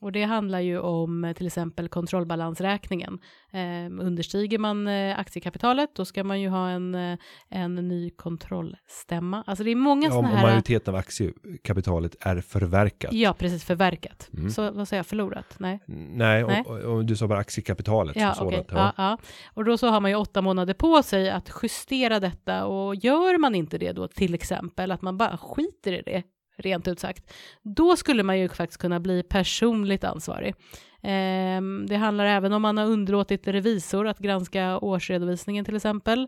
Och 0.00 0.12
det 0.12 0.22
handlar 0.22 0.60
ju 0.60 0.78
om 0.78 1.24
eh, 1.24 1.32
till 1.32 1.46
exempel 1.46 1.88
kontrollbalansräkningen. 1.88 3.18
Eh, 3.52 4.04
understiger 4.06 4.58
man 4.58 4.86
eh, 4.86 5.18
aktiekapitalet, 5.18 5.90
då 5.94 6.04
ska 6.04 6.24
man 6.24 6.40
ju 6.40 6.48
ha 6.48 6.68
en, 6.68 6.94
eh, 6.94 7.18
en 7.48 7.74
ny 7.74 8.10
kontrollstämma. 8.10 9.44
Alltså 9.46 9.64
det 9.64 9.70
är 9.70 9.76
många 9.76 10.08
Ja, 10.08 10.08
om 10.08 10.12
sådana 10.12 10.28
om 10.28 10.36
här... 10.36 10.46
majoriteten 10.46 10.94
av 10.94 10.98
aktiekapitalet 10.98 12.16
är 12.20 12.40
förverkat. 12.40 13.12
Ja, 13.12 13.34
precis, 13.38 13.64
förverkat. 13.64 14.28
Mm. 14.36 14.50
Så 14.50 14.70
vad 14.70 14.88
säger 14.88 14.98
jag, 14.98 15.06
förlorat? 15.06 15.56
Nej. 15.58 15.80
Nej, 15.86 16.44
Nej. 16.44 16.64
Och, 16.66 16.76
och, 16.76 16.96
och 16.96 17.04
du 17.04 17.16
sa 17.16 17.26
bara 17.26 17.38
aktiekapitalet 17.38 18.16
Ja, 18.16 18.34
som 18.34 18.50
sådant. 18.50 18.66
Ja. 18.70 18.76
Ja, 18.78 18.92
ja. 18.96 19.18
Och 19.54 19.64
då 19.64 19.78
så 19.78 19.88
har 19.88 20.00
man 20.00 20.10
ju 20.10 20.16
åtta 20.16 20.42
månader 20.42 20.74
på 20.74 21.02
sig 21.02 21.30
att 21.30 21.50
justera 21.62 22.20
detta 22.20 22.66
och 22.66 22.94
gör 22.94 23.38
man 23.38 23.54
inte 23.54 23.78
det 23.78 23.92
då 23.92 24.08
till 24.08 24.34
exempel, 24.34 24.90
att 24.90 25.02
man 25.02 25.18
bara 25.18 25.36
skiter 25.36 25.92
i 25.92 26.02
det, 26.02 26.22
rent 26.56 26.88
ut 26.88 27.00
sagt, 27.00 27.32
då 27.62 27.96
skulle 27.96 28.22
man 28.22 28.38
ju 28.38 28.48
faktiskt 28.48 28.80
kunna 28.80 29.00
bli 29.00 29.22
personligt 29.22 30.04
ansvarig. 30.04 30.54
Eh, 31.02 31.60
det 31.88 31.96
handlar 31.96 32.24
även 32.24 32.52
om 32.52 32.62
man 32.62 32.78
har 32.78 32.86
underlåtit 32.86 33.48
revisor 33.48 34.06
att 34.06 34.18
granska 34.18 34.78
årsredovisningen 34.78 35.64
till 35.64 35.76
exempel, 35.76 36.22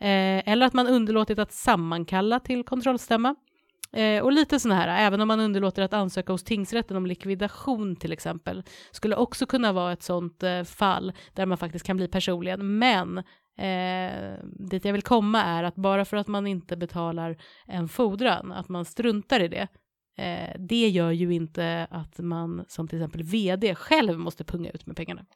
eh, 0.00 0.48
eller 0.48 0.66
att 0.66 0.74
man 0.74 0.86
underlåtit 0.86 1.38
att 1.38 1.52
sammankalla 1.52 2.40
till 2.40 2.64
kontrollstämma. 2.64 3.34
Eh, 3.94 4.22
och 4.22 4.32
lite 4.32 4.60
sådana 4.60 4.80
här, 4.80 5.06
även 5.06 5.20
om 5.20 5.28
man 5.28 5.40
underlåter 5.40 5.82
att 5.82 5.92
ansöka 5.92 6.32
hos 6.32 6.44
tingsrätten 6.44 6.96
om 6.96 7.06
likvidation 7.06 7.96
till 7.96 8.12
exempel, 8.12 8.62
skulle 8.90 9.16
också 9.16 9.46
kunna 9.46 9.72
vara 9.72 9.92
ett 9.92 10.02
sådant 10.02 10.42
eh, 10.42 10.62
fall 10.62 11.12
där 11.32 11.46
man 11.46 11.58
faktiskt 11.58 11.86
kan 11.86 11.96
bli 11.96 12.08
personligen. 12.08 12.78
Men 12.78 13.22
eh, 13.58 14.34
dit 14.44 14.84
jag 14.84 14.92
vill 14.92 15.02
komma 15.02 15.42
är 15.42 15.62
att 15.64 15.74
bara 15.76 16.04
för 16.04 16.16
att 16.16 16.28
man 16.28 16.46
inte 16.46 16.76
betalar 16.76 17.36
en 17.66 17.88
fordran, 17.88 18.52
att 18.52 18.68
man 18.68 18.84
struntar 18.84 19.40
i 19.40 19.48
det, 19.48 19.68
eh, 20.18 20.60
det 20.60 20.88
gör 20.88 21.10
ju 21.10 21.34
inte 21.34 21.86
att 21.90 22.18
man 22.18 22.64
som 22.68 22.88
till 22.88 22.98
exempel 22.98 23.22
vd 23.22 23.74
själv 23.74 24.18
måste 24.18 24.44
punga 24.44 24.70
ut 24.70 24.86
med 24.86 24.96
pengarna. 24.96 25.26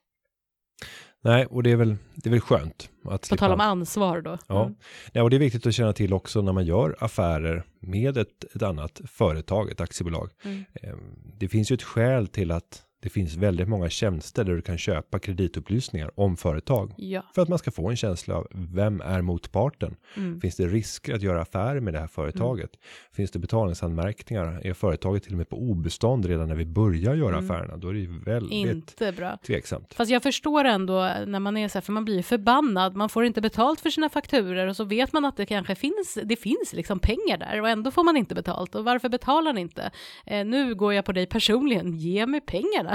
Nej, 1.21 1.45
och 1.45 1.63
det 1.63 1.71
är 1.71 1.75
väl, 1.75 1.95
det 2.15 2.29
är 2.29 2.31
väl 2.31 2.39
skönt 2.41 2.89
att 3.05 3.29
På 3.29 3.35
tal 3.35 3.51
om 3.51 3.59
ansvar 3.59 4.21
då. 4.21 4.37
Ja, 4.47 4.63
Mm. 4.65 4.75
ja, 5.13 5.23
och 5.23 5.29
det 5.29 5.35
är 5.37 5.39
viktigt 5.39 5.65
att 5.67 5.73
känna 5.73 5.93
till 5.93 6.13
också 6.13 6.41
när 6.41 6.53
man 6.53 6.65
gör 6.65 6.95
affärer 6.99 7.63
med 7.79 8.17
ett, 8.17 8.55
ett 8.55 8.63
annat 8.63 9.01
företag, 9.07 9.69
ett 9.71 9.81
aktiebolag. 9.81 10.29
Mm. 10.43 10.65
Eh, 10.73 10.93
Det 11.39 11.47
finns 11.49 11.71
ju 11.71 11.73
ett 11.73 11.83
skäl 11.83 12.27
till 12.27 12.51
att 12.51 12.83
det 13.01 13.09
finns 13.09 13.35
väldigt 13.35 13.67
många 13.69 13.89
tjänster 13.89 14.43
där 14.43 14.53
du 14.55 14.61
kan 14.61 14.77
köpa 14.77 15.19
kreditupplysningar 15.19 16.11
om 16.15 16.37
företag. 16.37 16.93
Ja. 16.97 17.21
För 17.35 17.41
att 17.41 17.49
man 17.49 17.59
ska 17.59 17.71
få 17.71 17.89
en 17.89 17.95
känsla 17.95 18.35
av 18.35 18.47
vem 18.51 19.01
är 19.01 19.21
motparten? 19.21 19.95
Mm. 20.17 20.41
Finns 20.41 20.55
det 20.55 20.67
risker 20.67 21.13
att 21.13 21.21
göra 21.21 21.41
affärer 21.41 21.79
med 21.79 21.93
det 21.93 21.99
här 21.99 22.07
företaget? 22.07 22.69
Finns 23.13 23.31
det 23.31 23.39
betalningsanmärkningar? 23.39 24.61
Är 24.67 24.73
företaget 24.73 25.23
till 25.23 25.31
och 25.33 25.37
med 25.37 25.49
på 25.49 25.57
obestånd 25.57 26.25
redan 26.25 26.47
när 26.47 26.55
vi 26.55 26.65
börjar 26.65 27.15
göra 27.15 27.37
Mm. 27.37 27.45
affärerna? 27.45 27.77
Då 27.77 27.87
är 27.89 27.93
det 27.93 27.99
ju 27.99 28.19
väldigt 28.23 28.51
Inte 28.51 29.11
bra. 29.11 29.37
tveksamt. 29.45 29.93
Fast 29.93 30.11
jag 30.11 30.23
förstår 30.23 30.65
ändå 30.65 30.93
när 31.27 31.39
man 31.39 31.57
är 31.57 31.67
så 31.67 31.73
här, 31.73 31.81
för 31.81 31.91
man 31.93 32.05
blir 32.05 32.23
förbannad, 32.23 32.95
man 32.95 33.09
får 33.09 33.25
inte 33.25 33.41
betalt 33.41 33.79
för 33.81 33.89
sina 33.89 34.09
fakturer 34.09 34.67
och 34.67 34.75
så 34.75 34.83
vet 34.83 35.13
man 35.13 35.25
att 35.25 35.37
det 35.37 35.45
kanske 35.45 35.75
finns, 35.75 36.17
det 36.23 36.35
finns 36.35 36.73
liksom 36.73 36.99
pengar 36.99 37.37
där 37.37 37.61
och 37.61 37.69
ändå 37.69 37.91
får 37.91 38.03
man 38.03 38.17
inte 38.17 38.35
betalt 38.35 38.75
och 38.75 38.83
varför 38.83 39.09
betalar 39.09 39.53
ni 39.53 39.61
inte? 39.61 39.91
Eh, 40.25 40.45
nu 40.45 40.75
går 40.75 40.93
jag 40.93 41.05
på 41.05 41.11
dig 41.11 41.25
personligen, 41.25 41.97
ge 41.97 42.25
mig 42.25 42.41
pengarna. 42.41 42.88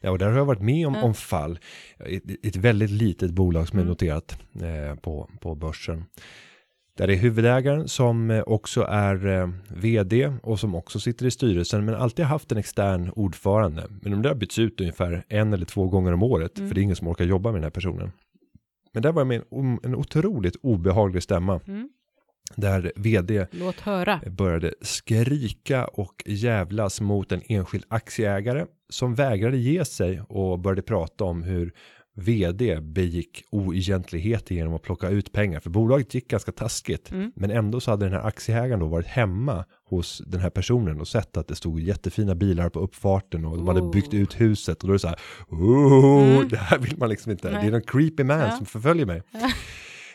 Ja, 0.00 0.10
och 0.10 0.18
där 0.18 0.30
har 0.30 0.36
jag 0.38 0.44
varit 0.44 0.60
med 0.62 0.86
om, 0.86 0.94
Ja. 0.94 1.02
om 1.02 1.14
fall. 1.14 1.58
Ett, 1.98 2.22
ett 2.46 2.56
väldigt 2.56 2.90
litet 2.90 3.30
bolag 3.30 3.68
som 3.68 3.78
är 3.78 3.82
Mm. 3.82 3.88
noterat 3.90 4.38
eh, 4.62 4.94
på, 5.00 5.30
på 5.40 5.54
börsen. 5.54 6.04
Där 6.96 7.06
det 7.06 7.12
är 7.14 7.16
huvudägaren 7.18 7.88
som 7.88 8.30
eh, 8.30 8.42
också 8.46 8.82
är 8.82 9.26
eh, 9.26 9.48
vd 9.68 10.32
och 10.42 10.60
som 10.60 10.74
också 10.74 11.00
sitter 11.00 11.26
i 11.26 11.30
styrelsen 11.30 11.84
men 11.84 11.94
alltid 11.94 12.24
haft 12.24 12.52
en 12.52 12.58
extern 12.58 13.10
ordförande. 13.16 13.86
Men 14.02 14.12
de 14.12 14.22
där 14.22 14.34
byts 14.34 14.58
ut 14.58 14.80
ungefär 14.80 15.24
en 15.28 15.52
eller 15.52 15.66
två 15.66 15.88
gånger 15.88 16.12
om 16.12 16.22
året 16.22 16.58
Mm. 16.58 16.68
för 16.68 16.74
det 16.74 16.80
är 16.80 16.82
ingen 16.82 16.96
som 16.96 17.08
orkar 17.08 17.24
jobba 17.24 17.48
med 17.52 17.56
den 17.56 17.62
här 17.64 17.70
personen. 17.70 18.12
Men 18.92 19.02
där 19.02 19.12
var 19.12 19.20
jag 19.20 19.26
med 19.26 19.42
om 19.50 19.80
en 19.82 19.94
otroligt 19.94 20.56
obehaglig 20.62 21.22
stämma 21.22 21.60
Mm. 21.66 21.88
Där 22.56 22.92
vd 22.96 23.46
började 24.30 24.74
skrika 24.80 25.84
och 25.86 26.22
jävlas 26.26 27.00
mot 27.00 27.32
en 27.32 27.42
enskild 27.48 27.84
aktieägare 27.88 28.66
som 28.88 29.14
vägrade 29.14 29.56
ge 29.56 29.84
sig 29.84 30.20
och 30.20 30.58
började 30.58 30.82
prata 30.82 31.24
om 31.24 31.42
hur 31.42 31.72
vd 32.16 32.80
begick 32.80 33.42
oegentligheter 33.50 34.54
genom 34.54 34.74
att 34.74 34.82
plocka 34.82 35.08
ut 35.08 35.32
pengar 35.32 35.60
för 35.60 35.70
bolaget 35.70 36.14
gick 36.14 36.28
ganska 36.28 36.52
taskigt 36.52 37.10
Mm. 37.12 37.32
men 37.36 37.50
ändå 37.50 37.80
så 37.80 37.90
hade 37.90 38.04
den 38.06 38.14
här 38.14 38.26
aktieägaren 38.26 38.80
då 38.80 38.86
varit 38.86 39.06
hemma 39.06 39.64
hos 39.84 40.22
den 40.26 40.40
här 40.40 40.50
personen 40.50 41.00
och 41.00 41.08
sett 41.08 41.36
att 41.36 41.48
det 41.48 41.54
stod 41.54 41.80
jättefina 41.80 42.34
bilar 42.34 42.68
på 42.68 42.80
uppfarten 42.80 43.44
och 43.44 43.56
de 43.56 43.68
hade 43.68 43.80
Oh. 43.80 43.90
byggt 43.90 44.14
ut 44.14 44.40
huset 44.40 44.82
och 44.82 44.86
då 44.88 44.92
är 44.92 44.94
det 44.94 44.98
så 44.98 45.08
här 45.08 45.18
oh, 45.48 46.34
Mm. 46.36 46.48
det 46.48 46.56
här 46.56 46.78
vill 46.78 46.98
man 46.98 47.08
liksom 47.08 47.32
inte 47.32 47.50
Nej. 47.50 47.60
det 47.62 47.66
är 47.68 47.72
någon 47.72 47.82
creepy 47.82 48.24
man 48.24 48.40
Ja. 48.40 48.50
som 48.50 48.66
förföljer 48.66 49.06
mig 49.06 49.22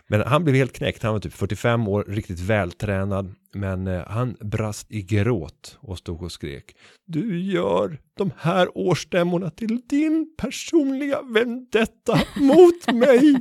men 0.09 0.21
han 0.21 0.43
blev 0.43 0.55
helt 0.55 0.73
knäckt, 0.73 1.03
han 1.03 1.13
var 1.13 1.19
typ 1.19 1.33
45 1.33 1.87
år, 1.87 2.03
riktigt 2.07 2.39
vältränad. 2.39 3.33
Men 3.53 3.87
eh, 3.87 4.03
han 4.07 4.37
brast 4.41 4.91
i 4.91 5.01
gråt 5.01 5.77
och 5.81 5.97
stod 5.97 6.21
och 6.23 6.31
skrek. 6.31 6.75
Du 7.07 7.41
gör 7.41 7.97
de 8.17 8.31
här 8.37 8.77
årsstämmorna 8.77 9.49
till 9.49 9.81
din 9.89 10.35
personliga 10.37 11.21
vendetta 11.21 12.19
mot 12.39 12.93
mig. 12.93 13.35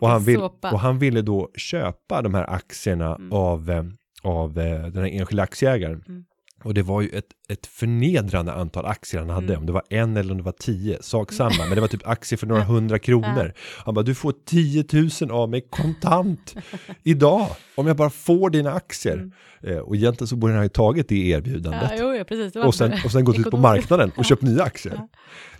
och, 0.00 0.08
han 0.08 0.24
vill, 0.24 0.38
och 0.40 0.80
han 0.80 0.98
ville 0.98 1.22
då 1.22 1.50
köpa 1.56 2.22
de 2.22 2.34
här 2.34 2.50
aktierna 2.50 3.14
Mm. 3.14 3.32
av, 3.32 3.70
eh, 3.70 3.84
av 4.22 4.58
eh, 4.58 4.82
den 4.86 5.02
här 5.02 5.10
enskilda 5.10 5.42
aktieägaren. 5.42 6.04
Mm. 6.08 6.24
Och 6.64 6.74
det 6.74 6.82
var 6.82 7.02
ju 7.02 7.08
ett, 7.08 7.24
ett 7.48 7.66
förnedrande 7.66 8.52
antal 8.52 8.86
aktier 8.86 9.20
han 9.20 9.30
hade. 9.30 9.46
Mm. 9.46 9.58
Om 9.60 9.66
det 9.66 9.72
var 9.72 9.82
en 9.90 10.16
eller 10.16 10.30
om 10.30 10.36
det 10.38 10.44
var 10.44 10.52
tio, 10.52 11.02
sak 11.02 11.32
samma. 11.32 11.58
Men 11.58 11.70
det 11.74 11.80
var 11.80 11.88
typ 11.88 12.06
aktier 12.08 12.36
för 12.36 12.46
några 12.46 12.62
hundra 12.74 12.98
kronor. 12.98 13.52
Han 13.84 13.94
bara, 13.94 14.02
du 14.02 14.14
får 14.14 14.34
10 14.46 14.84
000 15.20 15.30
av 15.30 15.48
mig 15.50 15.66
kontant 15.70 16.54
idag. 17.02 17.46
Om 17.74 17.86
jag 17.86 17.96
bara 17.96 18.10
får 18.10 18.50
dina 18.50 18.72
aktier. 18.72 19.14
Mm. 19.14 19.32
Eh, 19.62 19.78
och 19.78 19.96
egentligen 19.96 20.28
så 20.28 20.36
borde 20.36 20.52
han 20.52 20.58
ha 20.58 20.64
ju 20.64 20.68
tagit 20.68 21.08
det 21.08 21.28
erbjudandet. 21.28 21.90
Ja, 21.90 21.96
jo, 22.00 22.14
ja, 22.14 22.24
precis. 22.24 22.52
Det 22.52 22.60
och, 22.60 22.74
sen, 22.74 22.92
och 23.04 23.12
sen 23.12 23.24
gått 23.24 23.38
ut 23.38 23.50
på 23.50 23.56
marknaden 23.56 24.12
och 24.16 24.24
köpt 24.24 24.42
nya 24.42 24.62
aktier. 24.62 24.94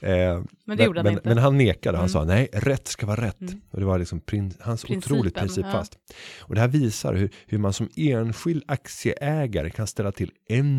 Eh, 0.01 0.43
Men 0.65 0.77
det 0.77 0.85
gjorde 0.85 0.99
han 0.99 1.05
men, 1.05 1.13
inte. 1.13 1.29
men 1.29 1.39
han 1.39 1.59
nekade, 1.59 1.99
han 1.99 2.05
Mm. 2.05 2.09
sa 2.13 2.25
nej, 2.25 2.49
rätt 2.53 2.89
ska 2.89 3.07
vara 3.07 3.27
rätt. 3.27 3.41
Mm. 3.41 3.61
Och 3.71 3.81
det 3.81 3.87
var 3.87 3.99
liksom 3.99 4.21
prin, 4.21 4.55
hans 4.61 4.85
Principen, 4.85 5.17
otroligt 5.17 5.35
principfast. 5.35 5.99
Och 6.41 6.55
det 6.55 6.61
här 6.61 6.69
visar 6.69 7.15
hur, 7.15 7.31
hur 7.47 7.59
man 7.59 7.73
som 7.73 7.89
enskild 7.97 8.63
aktieägare 8.69 9.71
kan 9.71 9.87
ställa 9.87 10.13
till 10.13 10.31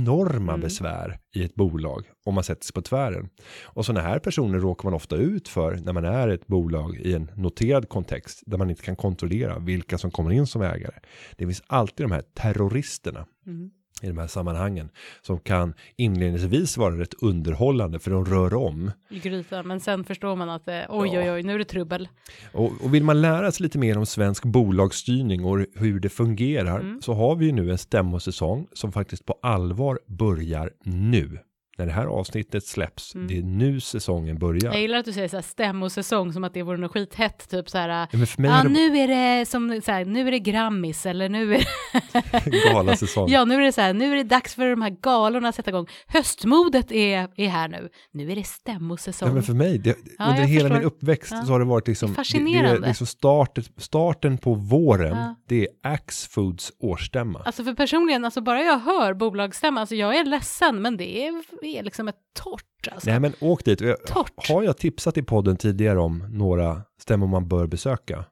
enorma 0.09 0.53
Mm. 0.53 0.61
besvär 0.61 1.19
i 1.35 1.43
ett 1.43 1.55
bolag 1.55 2.05
om 2.25 2.35
man 2.35 2.43
sätter 2.43 2.65
sig 2.65 2.73
på 2.73 2.81
tvären. 2.81 3.29
Och 3.63 3.85
sådana 3.85 4.07
här 4.07 4.19
personer 4.19 4.59
råkar 4.59 4.83
man 4.83 4.93
ofta 4.93 5.15
ut 5.15 5.47
för 5.47 5.75
när 5.75 5.93
man 5.93 6.05
är 6.05 6.27
ett 6.27 6.47
bolag 6.47 6.95
i 6.95 7.13
en 7.13 7.31
noterad 7.35 7.89
kontext 7.89 8.43
där 8.45 8.57
man 8.57 8.69
inte 8.69 8.81
kan 8.83 8.95
kontrollera 8.95 9.59
vilka 9.59 9.97
som 9.97 10.11
kommer 10.11 10.31
in 10.31 10.47
som 10.47 10.61
ägare. 10.61 10.95
Det 11.37 11.45
finns 11.45 11.63
alltid 11.67 12.05
de 12.05 12.11
här 12.11 12.23
terroristerna 12.33 13.25
Mm. 13.45 13.71
I 14.01 14.07
de 14.07 14.17
här 14.17 14.27
sammanhangen 14.27 14.89
som 15.21 15.39
kan 15.39 15.73
inledningsvis 15.97 16.77
vara 16.77 16.99
rätt 16.99 17.13
underhållande 17.21 17.99
för 17.99 18.11
de 18.11 18.25
rör 18.25 18.53
om. 18.53 18.91
I 19.09 19.19
grytan, 19.19 19.67
men 19.67 19.79
sen 19.79 20.03
förstår 20.03 20.35
man 20.35 20.49
att 20.49 20.67
eh, 20.67 20.73
oj, 20.89 21.09
Ja. 21.13 21.19
oj, 21.21 21.31
oj, 21.31 21.43
nu 21.43 21.53
är 21.53 21.59
det 21.59 21.65
trubbel. 21.65 22.07
Och, 22.53 22.71
och 22.83 22.93
vill 22.93 23.03
man 23.03 23.21
lära 23.21 23.51
sig 23.51 23.63
lite 23.63 23.77
mer 23.77 23.97
om 23.97 24.05
svensk 24.05 24.43
bolagsstyrning 24.45 25.45
och 25.45 25.65
hur 25.75 25.99
det 25.99 26.09
fungerar 26.09 26.79
Mm. 26.79 27.01
så 27.01 27.13
har 27.13 27.35
vi 27.35 27.45
ju 27.45 27.51
nu 27.51 27.71
en 27.71 27.77
stämmosäsong 27.77 28.67
som 28.73 28.91
faktiskt 28.91 29.25
på 29.25 29.35
allvar 29.41 29.99
börjar 30.07 30.71
nu. 30.83 31.39
När 31.79 31.85
det 31.85 31.91
här 31.91 32.05
avsnittet 32.05 32.65
släpps, 32.65 33.15
Mm. 33.15 33.27
det 33.27 33.37
är 33.37 33.41
nu 33.43 33.79
säsongen 33.79 34.39
börjar. 34.39 34.71
Jag 34.73 34.81
gillar 34.81 34.97
att 34.97 35.05
du 35.05 35.13
säger 35.13 35.27
så 35.27 35.37
här 35.37 35.41
stämmosäsong 35.41 36.33
som 36.33 36.43
att 36.43 36.53
det 36.53 36.63
vore 36.63 36.77
något 36.77 36.91
skithett, 36.91 37.49
typ 37.49 37.69
så 37.69 37.77
här, 37.77 37.89
Ja, 37.89 38.07
är 38.11 38.63
det 38.63 38.69
nu 38.69 38.97
är 38.97 39.07
det 39.39 39.45
som 39.45 39.81
så 39.85 39.91
här, 39.91 40.05
nu 40.05 40.27
är 40.27 40.31
det 40.31 40.39
Grammis 40.39 41.05
eller 41.05 41.29
nu 41.29 41.55
är 41.55 41.63
galasäsong. 42.73 43.29
Ja, 43.29 43.45
nu 43.45 43.55
är 43.55 43.59
det 43.61 43.71
så 43.71 43.81
här, 43.81 43.93
nu 43.93 44.11
är 44.11 44.15
det 44.15 44.23
dags 44.23 44.55
för 44.55 44.69
de 44.69 44.81
här 44.81 44.89
galorna 45.01 45.49
att 45.49 45.55
sätta 45.55 45.69
igång. 45.69 45.87
Höstmodet 46.07 46.91
är, 46.91 47.27
är 47.35 47.47
här 47.49 47.67
nu. 47.67 47.89
Nu 48.11 48.31
är 48.31 48.35
det 48.35 48.43
stämmosäsong. 48.47 49.27
Ja, 49.29 49.33
men 49.33 49.43
för 49.43 49.53
mig, 49.53 49.77
det, 49.77 49.95
Ja, 50.17 50.25
under 50.25 50.43
hela 50.43 50.61
förstår. 50.61 50.75
min 50.77 50.87
uppväxt 50.87 51.31
Ja. 51.31 51.41
så 51.45 51.51
har 51.51 51.59
det 51.59 51.65
varit 51.65 51.87
liksom, 51.87 52.09
Det 52.09 52.13
är 52.13 52.15
fascinerande. 52.15 52.69
Det, 52.73 52.79
det 52.79 52.85
är 52.85 52.87
liksom 52.87 53.07
starten, 53.07 53.63
starten 53.77 54.37
på 54.37 54.53
våren, 54.53 55.17
Ja. 55.17 55.35
det 55.47 55.61
är 55.61 55.67
Axe 55.93 56.29
Foods 56.29 56.71
årsstämma. 56.79 57.41
Alltså 57.45 57.63
för 57.63 57.73
personligen, 57.73 58.25
alltså 58.25 58.41
bara 58.41 58.61
jag 58.61 58.79
hör 58.79 59.13
bolagsstämma, 59.13 59.79
alltså 59.79 59.95
jag 59.95 60.15
är 60.17 60.25
ledsen, 60.25 60.81
men 60.81 60.97
det 60.97 61.27
är, 61.27 61.43
är 61.77 61.83
liksom 61.83 62.07
ett 62.07 62.15
torrt 62.43 62.87
alltså. 62.91 63.09
Nej 63.09 63.19
men 63.19 63.33
åk 63.39 63.65
dit. 63.65 63.81
Jag- 63.81 64.05
Torrt. 64.05 64.47
Har 64.49 64.63
jag 64.63 64.77
tipsat 64.77 65.17
i 65.17 65.23
podden 65.23 65.57
tidigare 65.57 65.99
om 65.99 66.25
några 66.29 66.81
stämmor 67.01 67.27
man 67.27 67.47
bör 67.47 67.67
besöka? 67.67 68.25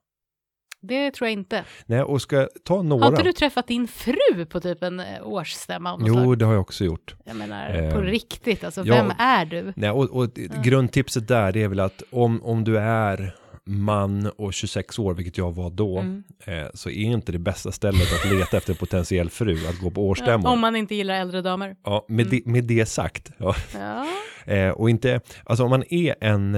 Det 0.82 1.12
tror 1.12 1.28
jag 1.28 1.34
inte. 1.34 1.64
Nej, 1.86 2.02
och 2.02 2.22
ska 2.22 2.36
jag 2.36 2.50
ta 2.66 2.82
några? 2.82 3.06
Har 3.06 3.12
inte 3.12 3.24
du 3.24 3.34
träffat 3.34 3.68
din 3.68 3.88
fru 3.88 4.46
på 4.50 4.60
typ 4.60 4.84
en 4.84 5.00
eh, 5.00 5.06
årsstämma? 5.28 5.96
något 5.98 6.08
Jo, 6.08 6.14
slag? 6.14 6.38
det 6.38 6.46
har 6.46 6.54
jag 6.54 6.62
också 6.62 6.84
gjort. 6.86 7.16
Jag 7.26 7.36
menar, 7.36 7.70
Eh, 7.74 7.94
på 7.94 8.02
riktigt, 8.02 8.64
alltså 8.64 8.86
ja. 8.86 8.96
vem 8.96 9.12
är 9.20 9.46
du? 9.46 9.74
Nej, 9.76 9.90
och, 9.90 10.10
och 10.10 10.30
grundtipset 10.64 11.28
där 11.28 11.52
det 11.52 11.64
är 11.64 11.68
väl 11.68 11.80
att 11.80 12.04
om, 12.12 12.44
om 12.44 12.64
du 12.64 12.78
är 12.80 13.36
man 13.68 14.32
och 14.38 14.53
26 14.53 14.99
år, 14.99 15.13
vilket 15.13 15.38
jag 15.38 15.55
var 15.55 15.70
då, 15.70 15.99
Mm. 15.99 16.24
eh, 16.45 16.68
så 16.74 16.89
är 16.89 16.93
inte 17.03 17.32
det 17.32 17.39
bästa 17.39 17.72
stället 17.72 18.13
att 18.26 18.32
leta 18.32 18.57
efter 18.57 18.72
en 18.74 18.78
potentiell 18.78 19.30
fru 19.30 19.57
att 19.70 19.80
gå 19.80 19.89
på 19.91 20.07
årsstämmor. 20.07 20.49
Om 20.49 20.59
man 20.59 20.76
inte 20.76 20.95
gillar 20.95 21.13
äldre 21.15 21.41
damer. 21.41 21.76
Ja, 21.84 22.05
med, 22.07 22.28
det, 22.28 22.45
med 22.45 22.63
det 22.63 22.86
sagt. 22.86 23.32
Ja. 23.38 23.55
Ja. 23.80 24.05
Eh, 24.53 24.70
och 24.70 24.89
inte, 24.89 25.22
alltså 25.45 25.63
om 25.63 25.70
man 25.70 25.84
är 25.89 26.15
en, 26.22 26.55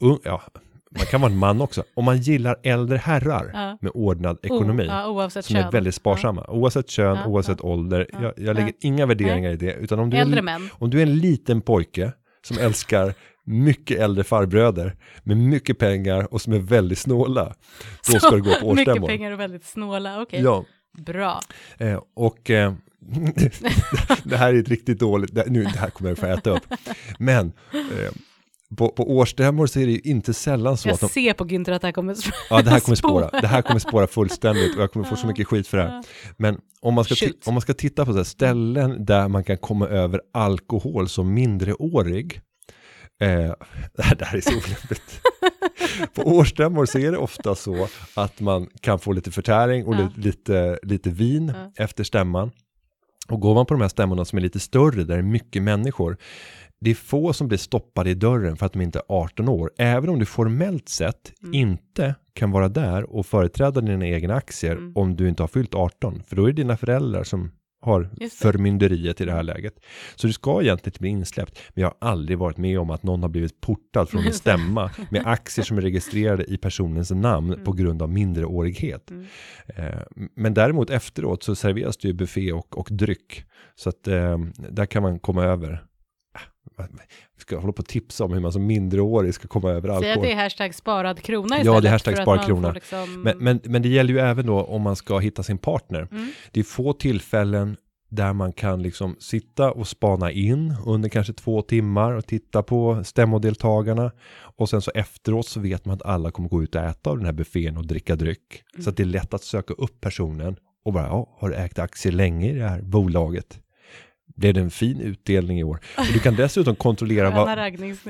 ung, 0.00 0.18
ja, 0.24 0.42
man 0.96 1.06
kan 1.06 1.20
vara 1.20 1.32
en 1.32 1.38
man 1.38 1.60
också. 1.60 1.84
Om 1.94 2.04
man 2.04 2.18
gillar 2.18 2.56
äldre 2.62 2.96
herrar 2.96 3.50
Ja. 3.54 3.78
med 3.80 3.90
ordnad 3.94 4.38
ekonomi. 4.42 4.82
O, 4.88 4.90
ja, 4.90 5.30
som 5.30 5.42
kön. 5.42 5.56
är 5.56 5.70
väldigt 5.72 5.94
sparsamma. 5.94 6.44
Oavsett 6.48 6.90
kön, 6.90 7.16
Ja, 7.16 7.26
oavsett 7.26 7.60
ålder. 7.60 8.06
ja, 8.12 8.18
Jag, 8.22 8.32
jag 8.36 8.54
lägger 8.56 8.68
ja. 8.68 8.74
inga 8.80 9.06
värderingar 9.06 9.50
i 9.50 9.56
det. 9.56 9.72
Utan 9.74 9.98
om 9.98 10.10
du, 10.10 10.16
är 10.16 10.20
Äldre 10.20 10.38
en, 10.38 10.44
män. 10.44 10.68
om 10.72 10.90
du 10.90 10.98
är 10.98 11.02
en 11.02 11.18
liten 11.18 11.60
pojke 11.60 12.12
som 12.46 12.58
älskar 12.58 13.14
mycket 13.44 13.98
äldre 14.00 14.24
farbröder 14.24 14.96
med 15.22 15.36
mycket 15.36 15.78
pengar 15.78 16.32
och 16.34 16.42
som 16.42 16.52
är 16.52 16.58
väldigt 16.58 16.98
snåla. 16.98 17.54
Då 18.12 18.18
ska 18.18 18.30
du 18.30 18.42
gå 18.42 18.54
på 18.60 18.74
Mycket 18.74 18.88
årsstämmor. 18.88 19.08
pengar 19.08 19.32
och 19.32 19.40
väldigt 19.40 19.64
snåla, 19.64 20.22
okej. 20.22 20.40
Ja, 20.42 20.64
Bra. 20.98 21.40
eh, 21.78 22.00
och 22.16 22.50
eh, 22.50 22.72
det 24.24 24.36
här 24.36 24.54
är 24.54 24.58
ett 24.60 24.68
riktigt 24.68 24.98
dåligt, 24.98 25.34
det, 25.34 25.44
nu, 25.46 25.62
det 25.62 25.78
här 25.78 25.90
kommer 25.90 26.10
jag 26.10 26.18
få 26.18 26.26
äta 26.26 26.50
upp. 26.50 26.62
Men 27.18 27.52
eh, 27.72 28.10
på, 28.76 28.88
på 28.88 29.16
årsstämmor 29.16 29.66
så 29.66 29.80
är 29.80 29.86
det 29.86 29.92
ju 29.92 30.00
inte 30.00 30.34
sällan 30.34 30.76
så 30.76 30.88
Jag 30.88 30.94
att 30.94 31.00
de, 31.00 31.08
ser 31.08 31.32
på 31.32 31.44
Günther 31.44 31.72
att 31.72 31.80
det 31.80 31.86
här 31.86 31.92
kommer 31.92 32.16
ja 32.50 32.62
det 32.62 32.70
här 32.70 32.80
kommer 32.80 32.96
spåra. 32.96 33.28
spåra, 33.28 33.40
det 33.40 33.46
här 33.46 33.62
kommer 33.62 33.80
spåra 33.80 34.06
fullständigt 34.06 34.76
och 34.76 34.82
jag 34.82 34.92
kommer 34.92 35.06
få 35.06 35.16
så 35.16 35.26
mycket 35.26 35.46
skit 35.46 35.68
för 35.68 35.76
det 35.76 35.82
här. 35.82 36.04
Men 36.36 36.60
om 36.80 36.94
man 36.94 37.04
ska, 37.04 37.26
om 37.46 37.54
man 37.54 37.60
ska 37.60 37.74
titta 37.74 38.04
på 38.06 38.12
så 38.12 38.24
ställen 38.24 39.04
där 39.04 39.28
man 39.28 39.44
kan 39.44 39.56
komma 39.58 39.88
över 39.88 40.20
alkohol 40.32 41.08
som 41.08 41.34
mindreårig. 41.34 42.40
Eh, 43.20 43.28
det, 43.96 44.02
här, 44.02 44.14
det 44.16 44.24
här 44.24 44.36
är 44.36 44.40
så 44.40 44.50
olämpligt. 44.50 45.20
på 46.14 46.22
årsstämmor 46.22 46.86
så 46.86 46.98
är 46.98 47.12
det 47.12 47.18
ofta 47.18 47.54
så 47.54 47.88
att 48.14 48.40
man 48.40 48.66
kan 48.80 48.98
få 48.98 49.12
lite 49.12 49.30
förtäring 49.30 49.84
och 49.86 49.94
Ja. 49.94 49.98
lite, 50.16 50.20
lite, 50.28 50.78
lite 50.82 51.10
vin 51.10 51.52
Ja. 51.56 51.84
efter 51.84 52.04
stämman. 52.04 52.50
Och 53.28 53.40
går 53.40 53.54
man 53.54 53.66
på 53.66 53.74
de 53.74 53.80
här 53.80 53.88
stämmorna 53.88 54.24
som 54.24 54.36
är 54.38 54.42
lite 54.42 54.60
större, 54.60 54.96
där 55.04 55.14
det 55.14 55.14
är 55.14 55.22
mycket 55.22 55.62
människor, 55.62 56.16
det 56.80 56.90
är 56.90 56.94
få 56.94 57.32
som 57.32 57.48
blir 57.48 57.58
stoppade 57.58 58.10
i 58.10 58.14
dörren 58.14 58.56
för 58.56 58.66
att 58.66 58.72
de 58.72 58.80
inte 58.80 58.98
är 58.98 59.04
18 59.08 59.48
år, 59.48 59.70
även 59.78 60.10
om 60.10 60.18
du 60.18 60.24
formellt 60.24 60.88
sett 60.88 61.32
Mm. 61.42 61.54
inte 61.54 62.14
kan 62.32 62.50
vara 62.50 62.68
där 62.68 63.10
och 63.16 63.26
företräda 63.26 63.80
dina 63.80 64.06
egna 64.06 64.34
aktier 64.34 64.72
Mm. 64.76 64.92
om 64.96 65.16
du 65.16 65.28
inte 65.28 65.42
har 65.42 65.48
fyllt 65.48 65.74
18, 65.74 66.22
för 66.26 66.36
då 66.36 66.42
är 66.42 66.46
det 66.46 66.52
dina 66.62 66.76
föräldrar 66.76 67.24
som 67.24 67.50
har 67.82 68.10
förmynderiet 68.54 69.20
i 69.20 69.24
det 69.24 69.32
här 69.32 69.42
läget. 69.42 69.74
Så 70.16 70.26
du 70.26 70.32
ska 70.32 70.50
egentligen 70.62 70.88
inte 70.92 71.00
bli 71.00 71.08
insläppt, 71.08 71.58
men 71.74 71.82
jag 71.82 71.88
har 71.88 72.08
aldrig 72.10 72.38
varit 72.38 72.56
med 72.56 72.78
om 72.80 72.90
att 72.90 73.02
någon 73.02 73.22
har 73.22 73.28
blivit 73.28 73.60
portad 73.60 74.08
från 74.08 74.26
en 74.26 74.32
stämma 74.42 74.90
med 75.10 75.22
aktier 75.26 75.64
som 75.64 75.78
är 75.78 75.82
registrerade 75.82 76.44
i 76.44 76.56
personens 76.56 77.10
namn 77.10 77.58
på 77.64 77.72
grund 77.72 78.02
av 78.02 78.10
minderårighet. 78.10 79.10
Mm. 79.10 79.26
Eh, 79.76 80.00
Men 80.36 80.54
däremot 80.54 80.90
efteråt 80.90 81.42
så 81.42 81.54
serveras 81.54 81.96
det 81.96 82.08
ju 82.08 82.14
buffé 82.14 82.52
och, 82.52 82.78
och 82.78 82.88
dryck. 82.90 83.44
Så 83.74 83.88
att 83.88 84.08
eh, 84.08 84.38
där 84.70 84.86
kan 84.86 85.02
man 85.02 85.18
komma 85.18 85.44
över. 85.44 85.84
Vi 87.36 87.40
ska 87.40 87.58
hålla 87.58 87.72
på 87.72 87.80
och 87.80 87.88
tipsa 87.88 88.24
om 88.24 88.32
hur 88.32 88.40
man 88.40 88.52
som 88.52 88.66
minderårig 88.66 89.34
ska 89.34 89.48
komma 89.48 89.70
över 89.70 89.88
Säg 89.88 89.90
att 89.90 89.96
alkohol. 89.96 90.26
det 90.26 90.32
är 90.32 90.36
hashtag 90.36 90.74
sparad 90.74 91.22
krona 91.22 91.56
Ja, 91.56 91.60
istället. 91.60 91.82
det 91.82 91.88
är 91.88 91.92
hashtag 91.92 92.16
sparad 92.16 92.46
krona. 92.46 92.72
Liksom... 92.72 93.22
Men, 93.22 93.38
men, 93.38 93.60
men 93.64 93.82
det 93.82 93.88
gäller 93.88 94.14
ju 94.14 94.20
även 94.20 94.46
då 94.46 94.62
om 94.62 94.82
man 94.82 94.96
ska 94.96 95.18
hitta 95.18 95.42
sin 95.42 95.58
partner. 95.58 96.08
Mm. 96.10 96.30
Det 96.50 96.60
är 96.60 96.64
få 96.64 96.92
tillfällen 96.92 97.76
där 98.10 98.32
man 98.32 98.52
kan 98.52 98.82
liksom 98.82 99.16
sitta 99.18 99.72
och 99.72 99.88
spana 99.88 100.30
in 100.30 100.74
under 100.86 101.08
kanske 101.08 101.32
två 101.32 101.62
timmar 101.62 102.12
och 102.12 102.26
titta 102.26 102.62
på 102.62 103.04
stämmodeltagarna. 103.04 104.12
Och 104.56 104.68
sen 104.68 104.82
så 104.82 104.90
efteråt 104.94 105.46
så 105.46 105.60
vet 105.60 105.84
man 105.84 105.96
att 105.96 106.02
alla 106.02 106.30
kommer 106.30 106.48
gå 106.48 106.62
ut 106.62 106.74
och 106.74 106.82
äta 106.82 107.10
av 107.10 107.16
den 107.16 107.26
här 107.26 107.32
buffén 107.32 107.76
och 107.76 107.86
dricka 107.86 108.16
dryck. 108.16 108.62
Mm. 108.74 108.84
Så 108.84 108.90
att 108.90 108.96
det 108.96 109.02
är 109.02 109.04
lätt 109.04 109.34
att 109.34 109.42
söka 109.42 109.74
upp 109.74 110.00
personen 110.00 110.56
och 110.84 110.92
bara, 110.92 111.06
ja, 111.06 111.36
har 111.38 111.48
du 111.48 111.54
ägt 111.54 111.78
aktier 111.78 112.12
länge 112.12 112.50
i 112.50 112.54
det 112.54 112.68
här 112.68 112.82
bolaget? 112.82 113.58
Blev 114.40 114.54
det 114.54 114.60
en 114.60 114.70
fin 114.70 115.00
utdelning 115.00 115.58
i 115.58 115.64
år? 115.64 115.80
Och 115.98 116.04
du 116.12 116.18
kan 116.18 116.34
dessutom 116.36 116.76
kontrollera 116.76 117.30
vad, 117.30 117.50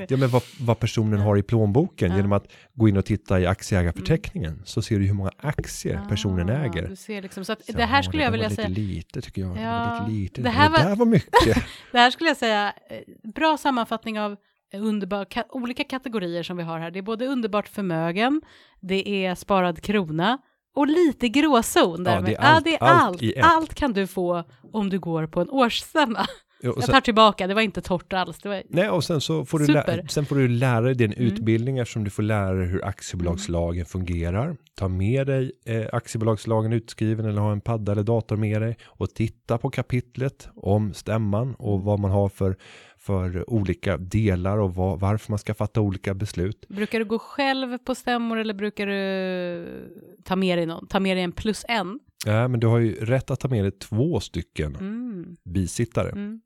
ja, 0.09 0.17
men 0.17 0.29
vad, 0.29 0.41
vad 0.59 0.79
personen 0.79 1.19
har 1.19 1.37
i 1.37 1.43
plånboken 1.43 2.09
Ja. 2.11 2.15
genom 2.17 2.31
att 2.31 2.51
gå 2.73 2.89
in 2.89 2.97
och 2.97 3.05
titta 3.05 3.39
i 3.39 3.45
aktieägarförteckningen. 3.45 4.61
Så 4.65 4.81
ser 4.81 4.99
du 4.99 5.05
hur 5.05 5.13
många 5.13 5.31
aktier 5.41 6.01
personen 6.09 6.49
Ah, 6.49 6.53
äger. 6.65 6.87
Du 6.87 6.95
ser 6.95 7.21
liksom, 7.21 7.45
så 7.45 7.53
att 7.53 7.65
Så, 7.65 7.71
det 7.71 7.85
här 7.85 8.01
skulle 8.01 8.21
det 8.21 8.25
jag 8.25 8.31
vilja 8.31 8.49
säga, 8.49 8.67
lite 8.67 8.81
lite 8.81 9.21
tycker 9.21 9.41
jag. 9.41 9.55
det 9.55 9.61
Ja, 9.61 9.79
var 9.99 10.09
lite 10.09 10.11
lite. 10.21 10.41
det 10.41 10.47
Det, 10.47 10.49
här 10.51 10.69
var- 10.69 10.77
där 10.79 10.95
var 10.95 11.05
mycket. 11.05 11.55
det 11.91 11.97
här 11.97 12.11
skulle 12.11 12.29
jag 12.29 12.37
säga, 12.37 12.73
eh, 12.89 13.31
bra 13.33 13.57
sammanfattning 13.57 14.19
av 14.19 14.35
underbar, 14.73 15.25
ka, 15.25 15.43
olika 15.49 15.83
kategorier 15.83 16.43
som 16.43 16.57
vi 16.57 16.63
har 16.63 16.79
här. 16.79 16.91
Det 16.91 16.99
är 16.99 17.03
både 17.03 17.25
underbart 17.27 17.67
förmögen, 17.67 18.41
det 18.79 19.25
är 19.25 19.35
sparad 19.35 19.81
krona 19.81 20.37
och 20.75 20.87
lite 20.87 21.29
gråzon. 21.29 22.03
Där 22.03 22.15
Ja, 22.15 22.21
det 22.21 22.35
är 22.35 22.39
allt- 22.39 22.63
det 22.63 22.75
är 22.75 22.83
allt 22.83 23.21
allt, 23.21 23.33
allt 23.43 23.73
kan 23.73 23.93
du 23.93 24.07
få 24.07 24.43
om 24.73 24.89
du 24.89 24.99
går 24.99 25.27
på 25.27 25.41
en 25.41 25.49
årsstämma. 25.49 26.25
Ja, 26.63 26.69
och 26.71 26.77
Jag 26.77 26.83
sen, 26.83 26.93
tar 26.93 27.01
tillbaka, 27.01 27.47
det 27.47 27.53
var 27.53 27.61
inte 27.61 27.81
torrt 27.81 28.13
alls. 28.13 28.37
Det 28.37 28.49
var, 28.49 28.63
nej, 28.69 28.89
och 28.89 29.03
sen 29.03 29.21
så 29.21 29.45
får 29.45 29.59
du, 29.59 29.65
Super. 29.65 29.97
lä- 29.97 30.07
sen 30.09 30.25
får 30.25 30.35
du 30.35 30.47
lära 30.47 30.81
dig 30.81 30.95
din 30.95 31.13
Mm. 31.13 31.25
utbildning 31.27 31.77
eftersom 31.77 32.03
du 32.03 32.09
får 32.09 32.23
lära 32.23 32.53
dig 32.53 32.67
hur 32.67 32.85
aktiebolagslagen 32.85 33.85
fungerar. 33.85 34.55
Ta 34.75 34.87
med 34.87 35.27
dig 35.27 35.51
eh, 35.65 35.85
aktiebolagslagen 35.93 36.73
utskriven 36.73 37.25
eller 37.25 37.41
ha 37.41 37.51
en 37.51 37.61
padda 37.61 37.91
eller 37.91 38.03
dator 38.03 38.35
med 38.35 38.61
dig 38.61 38.77
och 38.85 39.09
titta 39.13 39.57
på 39.57 39.69
kapitlet 39.69 40.47
om 40.55 40.93
stämman 40.93 41.55
och 41.55 41.73
Mm. 41.73 41.85
vad 41.85 41.99
man 41.99 42.11
har 42.11 42.29
för, 42.29 42.55
för 43.01 43.49
olika 43.49 43.97
delar 43.97 44.57
och 44.57 44.75
vad, 44.75 44.99
varför 44.99 45.31
man 45.31 45.39
ska 45.39 45.53
fatta 45.53 45.81
olika 45.81 46.13
beslut. 46.13 46.65
brukar 46.67 46.99
du 46.99 47.05
gå 47.05 47.19
själv 47.19 47.77
på 47.77 47.95
stämmor 47.95 48.37
eller 48.39 48.53
brukar 48.53 48.87
du 48.87 49.93
ta 50.23 50.35
med 50.35 50.57
dig 50.57 50.65
någon? 50.65 50.87
Ta 50.87 50.99
med 50.99 51.17
dig 51.17 51.23
en 51.23 51.31
plus 51.31 51.65
en? 51.67 51.99
Ja, 52.25 52.47
men 52.47 52.59
du 52.59 52.67
har 52.67 52.79
ju 52.79 52.93
rätt 52.93 53.31
att 53.31 53.39
ta 53.39 53.47
med 53.47 53.63
dig 53.63 53.71
två 53.71 54.19
stycken 54.19 54.75
Mm. 54.75 55.35
bisittare. 55.43 56.09
Mm. 56.09 56.41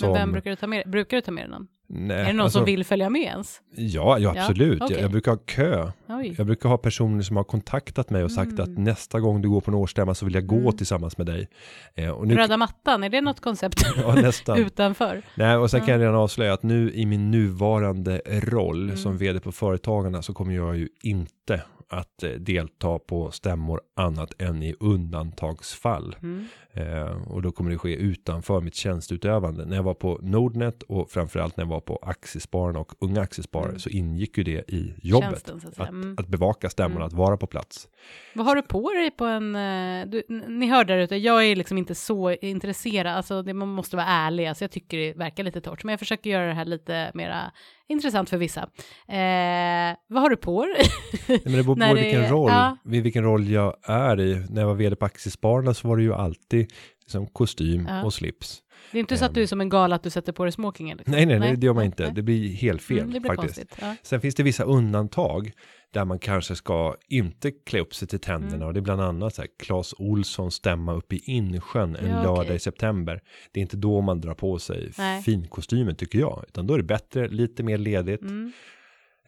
Men 0.00 0.12
vem 0.12 0.32
brukar 0.32 0.50
du 0.50 0.56
ta 0.56 0.66
med 0.66 0.78
dig? 0.78 0.90
Brukar 0.90 1.16
du 1.16 1.20
ta 1.20 1.30
med 1.32 1.44
dig 1.44 1.50
någon? 1.50 1.68
Nej, 1.88 2.16
är 2.20 2.24
det 2.24 2.32
någon 2.32 2.40
alltså, 2.40 2.58
som 2.58 2.64
vill 2.66 2.84
följa 2.84 3.10
med 3.10 3.22
ens? 3.22 3.60
Ja, 3.76 4.18
ja 4.18 4.32
Ja, 4.36 4.42
absolut. 4.42 4.82
okej. 4.82 4.96
Jag, 4.96 5.04
jag 5.04 5.10
brukar 5.10 5.30
ha 5.32 5.38
kö. 5.38 5.92
Oj. 6.08 6.34
Jag 6.38 6.46
brukar 6.46 6.68
ha 6.68 6.78
personer 6.78 7.22
som 7.22 7.36
har 7.36 7.44
kontaktat 7.44 8.10
mig 8.10 8.24
och 8.24 8.32
sagt 8.32 8.52
Mm. 8.52 8.62
att 8.62 8.78
nästa 8.78 9.20
gång 9.20 9.42
du 9.42 9.48
går 9.48 9.60
på 9.60 9.70
en 9.70 9.74
årsstämma 9.74 10.14
så 10.14 10.24
vill 10.24 10.34
jag 10.34 10.46
gå 10.46 10.56
Mm. 10.58 10.76
tillsammans 10.76 11.18
med 11.18 11.26
dig. 11.26 11.48
Eh, 11.94 12.10
och 12.10 12.26
nu, 12.28 12.34
Röda 12.36 12.56
mattan, 12.56 13.04
är 13.04 13.08
det 13.08 13.20
något 13.20 13.40
koncept 13.40 13.82
ja, 13.96 14.14
nästan. 14.14 14.58
utanför? 14.58 15.22
Nej, 15.34 15.56
och 15.56 15.70
sen 15.70 15.80
kan 15.80 15.88
Ja. 15.88 15.94
jag 15.94 16.00
redan 16.00 16.14
avslöja 16.14 16.52
att 16.52 16.62
nu 16.62 16.92
i 16.92 17.06
min 17.06 17.30
nuvarande 17.30 18.20
roll 18.26 18.82
Mm. 18.84 18.96
som 18.96 19.18
vd 19.18 19.40
på 19.40 19.52
Företagarna 19.52 20.22
så 20.22 20.34
kommer 20.34 20.54
jag 20.54 20.76
ju 20.76 20.88
inte 21.02 21.62
att 21.88 22.22
eh, 22.22 22.30
delta 22.30 22.98
på 22.98 23.30
stämmor 23.30 23.80
annat 23.96 24.42
än 24.42 24.62
i 24.62 24.74
undantagsfall. 24.80 26.16
Mm. 26.22 26.46
Eh, 26.76 27.28
och 27.32 27.42
då 27.42 27.52
kommer 27.52 27.70
det 27.70 27.78
ske 27.78 27.94
utanför 27.96 28.60
mitt 28.60 28.74
tjänsteutövande. 28.74 29.64
När 29.64 29.76
jag 29.76 29.82
var 29.82 29.94
på 29.94 30.18
Nordnet 30.22 30.82
och 30.82 31.10
framförallt 31.10 31.56
när 31.56 31.64
jag 31.64 31.68
var 31.70 31.80
på 31.80 31.98
Aktiespararna 32.02 32.78
och 32.78 32.92
Unga 33.00 33.20
Aktiesparare 33.20 33.68
Mm. 33.68 33.78
så 33.78 33.88
ingick 33.90 34.38
ju 34.38 34.44
det 34.44 34.70
i 34.74 34.94
jobbet. 35.02 35.28
Tjänsten, 35.30 35.56
att. 35.66 35.80
Att, 35.80 35.88
Mm. 35.88 36.16
att 36.18 36.28
bevaka 36.28 36.70
stämmorna, 36.70 36.96
Mm. 37.00 37.06
att 37.06 37.12
vara 37.12 37.36
på 37.36 37.46
plats. 37.46 37.88
Vad 38.34 38.46
har 38.46 38.56
du 38.56 38.62
på 38.62 38.90
dig 38.92 39.10
på 39.10 39.24
en... 39.24 39.56
eh, 39.56 40.06
Du, 40.06 40.22
ni 40.48 40.66
hör 40.66 40.84
där 40.84 40.98
ute, 40.98 41.16
jag 41.16 41.44
är 41.46 41.56
liksom 41.56 41.78
inte 41.78 41.94
så 41.94 42.30
intresserad, 42.30 43.16
alltså 43.16 43.42
det, 43.42 43.54
man 43.54 43.68
måste 43.68 43.96
vara 43.96 44.06
ärlig, 44.06 44.46
alltså 44.46 44.64
jag 44.64 44.70
tycker 44.70 44.98
det 44.98 45.12
verkar 45.14 45.44
lite 45.44 45.60
torrt, 45.60 45.84
men 45.84 45.92
jag 45.92 45.98
försöker 45.98 46.30
göra 46.30 46.46
det 46.46 46.54
här 46.54 46.64
lite 46.64 47.10
mera 47.14 47.52
intressant 47.88 48.30
för 48.30 48.36
vissa. 48.36 48.60
Eh, 49.08 49.96
vad 50.08 50.22
har 50.22 50.30
du 50.30 50.36
på 50.36 50.62
dig? 50.62 50.84
Nej, 51.28 51.40
men 51.44 51.52
det 51.52 51.62
beror 51.62 51.74
på 51.88 51.94
det 51.94 52.02
vilken 52.02 52.22
är- 52.24 52.28
roll, 52.30 52.50
ja. 52.50 52.76
vilken 52.84 53.24
roll 53.24 53.48
jag 53.48 53.76
är 53.82 54.20
i. 54.20 54.46
När 54.50 54.60
jag 54.60 54.68
var 54.68 54.74
vd 54.74 54.96
på 54.96 55.04
Aktiespararna 55.04 55.74
så 55.74 55.88
var 55.88 55.96
det 55.96 56.02
ju 56.02 56.14
alltid 56.14 56.65
liksom 57.00 57.26
kostym 57.26 57.86
Ja. 57.88 58.04
och 58.04 58.14
slips. 58.14 58.62
Det 58.92 58.98
är 58.98 59.00
inte 59.00 59.16
så 59.16 59.24
att 59.24 59.34
du 59.34 59.42
är 59.42 59.46
som 59.46 59.60
en 59.60 59.68
gala 59.68 59.96
att 59.96 60.02
du 60.02 60.10
sätter 60.10 60.32
på 60.32 60.44
dig 60.44 60.52
smokingen. 60.52 60.96
Liksom. 60.98 61.12
Nej, 61.12 61.26
nej, 61.26 61.38
nej, 61.38 61.56
det 61.56 61.66
gör 61.66 61.74
man 61.74 61.84
inte. 61.84 62.02
nej. 62.04 62.12
Det 62.14 62.22
blir 62.22 62.48
helt 62.48 62.82
fel 62.82 62.98
Mm, 62.98 63.12
det 63.12 63.20
blir 63.20 63.30
faktiskt. 63.30 63.56
konstigt. 63.56 63.78
Ja. 63.80 63.96
Sen 64.02 64.20
finns 64.20 64.34
det 64.34 64.42
vissa 64.42 64.64
undantag 64.64 65.52
där 65.92 66.04
man 66.04 66.18
kanske 66.18 66.54
ska 66.56 66.96
inte 67.08 67.50
klä 67.50 67.80
upp 67.80 67.94
sig 67.94 68.08
till 68.08 68.18
tänderna 68.20 68.54
Mm. 68.54 68.66
och 68.68 68.74
det 68.74 68.80
är 68.80 68.82
bland 68.82 69.00
annat 69.00 69.34
så 69.34 69.42
här 69.42 69.48
Claes 69.62 69.94
Olsson 69.98 70.50
stämma 70.50 70.94
upp 70.94 71.12
i 71.12 71.16
Insjön 71.24 71.96
en 71.96 72.10
Ja, 72.10 72.16
lördag 72.22 72.38
okej. 72.44 72.56
i 72.56 72.58
september. 72.58 73.20
Det 73.52 73.60
är 73.60 73.62
inte 73.62 73.76
då 73.76 74.00
man 74.00 74.20
drar 74.20 74.34
på 74.34 74.58
sig 74.58 74.92
Nej. 74.98 75.22
finkostymen 75.22 75.96
tycker 75.96 76.18
jag, 76.18 76.44
utan 76.48 76.66
då 76.66 76.74
är 76.74 76.78
det 76.78 76.84
bättre, 76.84 77.28
lite 77.28 77.62
mer 77.62 77.78
ledigt. 77.78 78.22
Mm. 78.22 78.52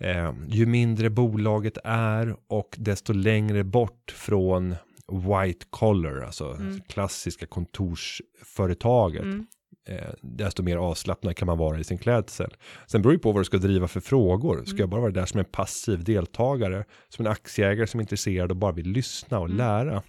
Eh, 0.01 0.33
ju 0.49 0.67
mindre 0.67 1.11
bolaget 1.11 1.79
är 1.85 2.37
och 2.49 2.75
desto 2.79 3.13
längre 3.13 3.65
bort 3.65 4.11
från 4.17 4.75
white 5.13 5.67
collar, 5.71 6.21
alltså 6.21 6.45
Mm. 6.55 6.81
klassiska 6.89 7.47
kontorsföretaget. 7.47 9.23
Mm. 9.23 9.47
Eh, 9.89 10.11
desto 10.23 10.63
mer 10.63 10.77
avslappnad 10.77 11.37
kan 11.37 11.47
man 11.47 11.59
vara 11.59 11.79
i 11.81 11.85
sin 11.85 11.99
klädsel. 11.99 12.55
Sen 12.87 13.03
beror 13.03 13.13
det 13.13 13.19
på 13.19 13.33
vad 13.33 13.41
du 13.41 13.45
ska 13.45 13.57
driva 13.59 13.89
för 13.89 14.01
frågor. 14.01 14.57
Ska 14.65 14.71
Mm. 14.71 14.81
jag 14.81 14.89
bara 14.89 15.01
vara 15.01 15.11
där 15.13 15.27
som 15.27 15.39
en 15.39 15.45
passiv 15.47 16.05
deltagare, 16.05 16.85
som 17.09 17.27
en 17.27 17.33
aktieägare 17.33 17.87
som 17.87 18.01
är 18.01 18.03
intresserad 18.05 18.51
och 18.51 18.57
bara 18.57 18.73
vill 18.73 18.89
lyssna 18.91 19.39
och 19.39 19.45
Mm. 19.47 19.57
lära? 19.59 20.03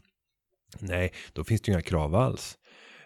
Nej, 0.80 1.14
då 1.34 1.44
finns 1.44 1.62
det 1.62 1.70
ju 1.70 1.74
inga 1.74 1.82
krav 1.82 2.16
alls. 2.16 2.58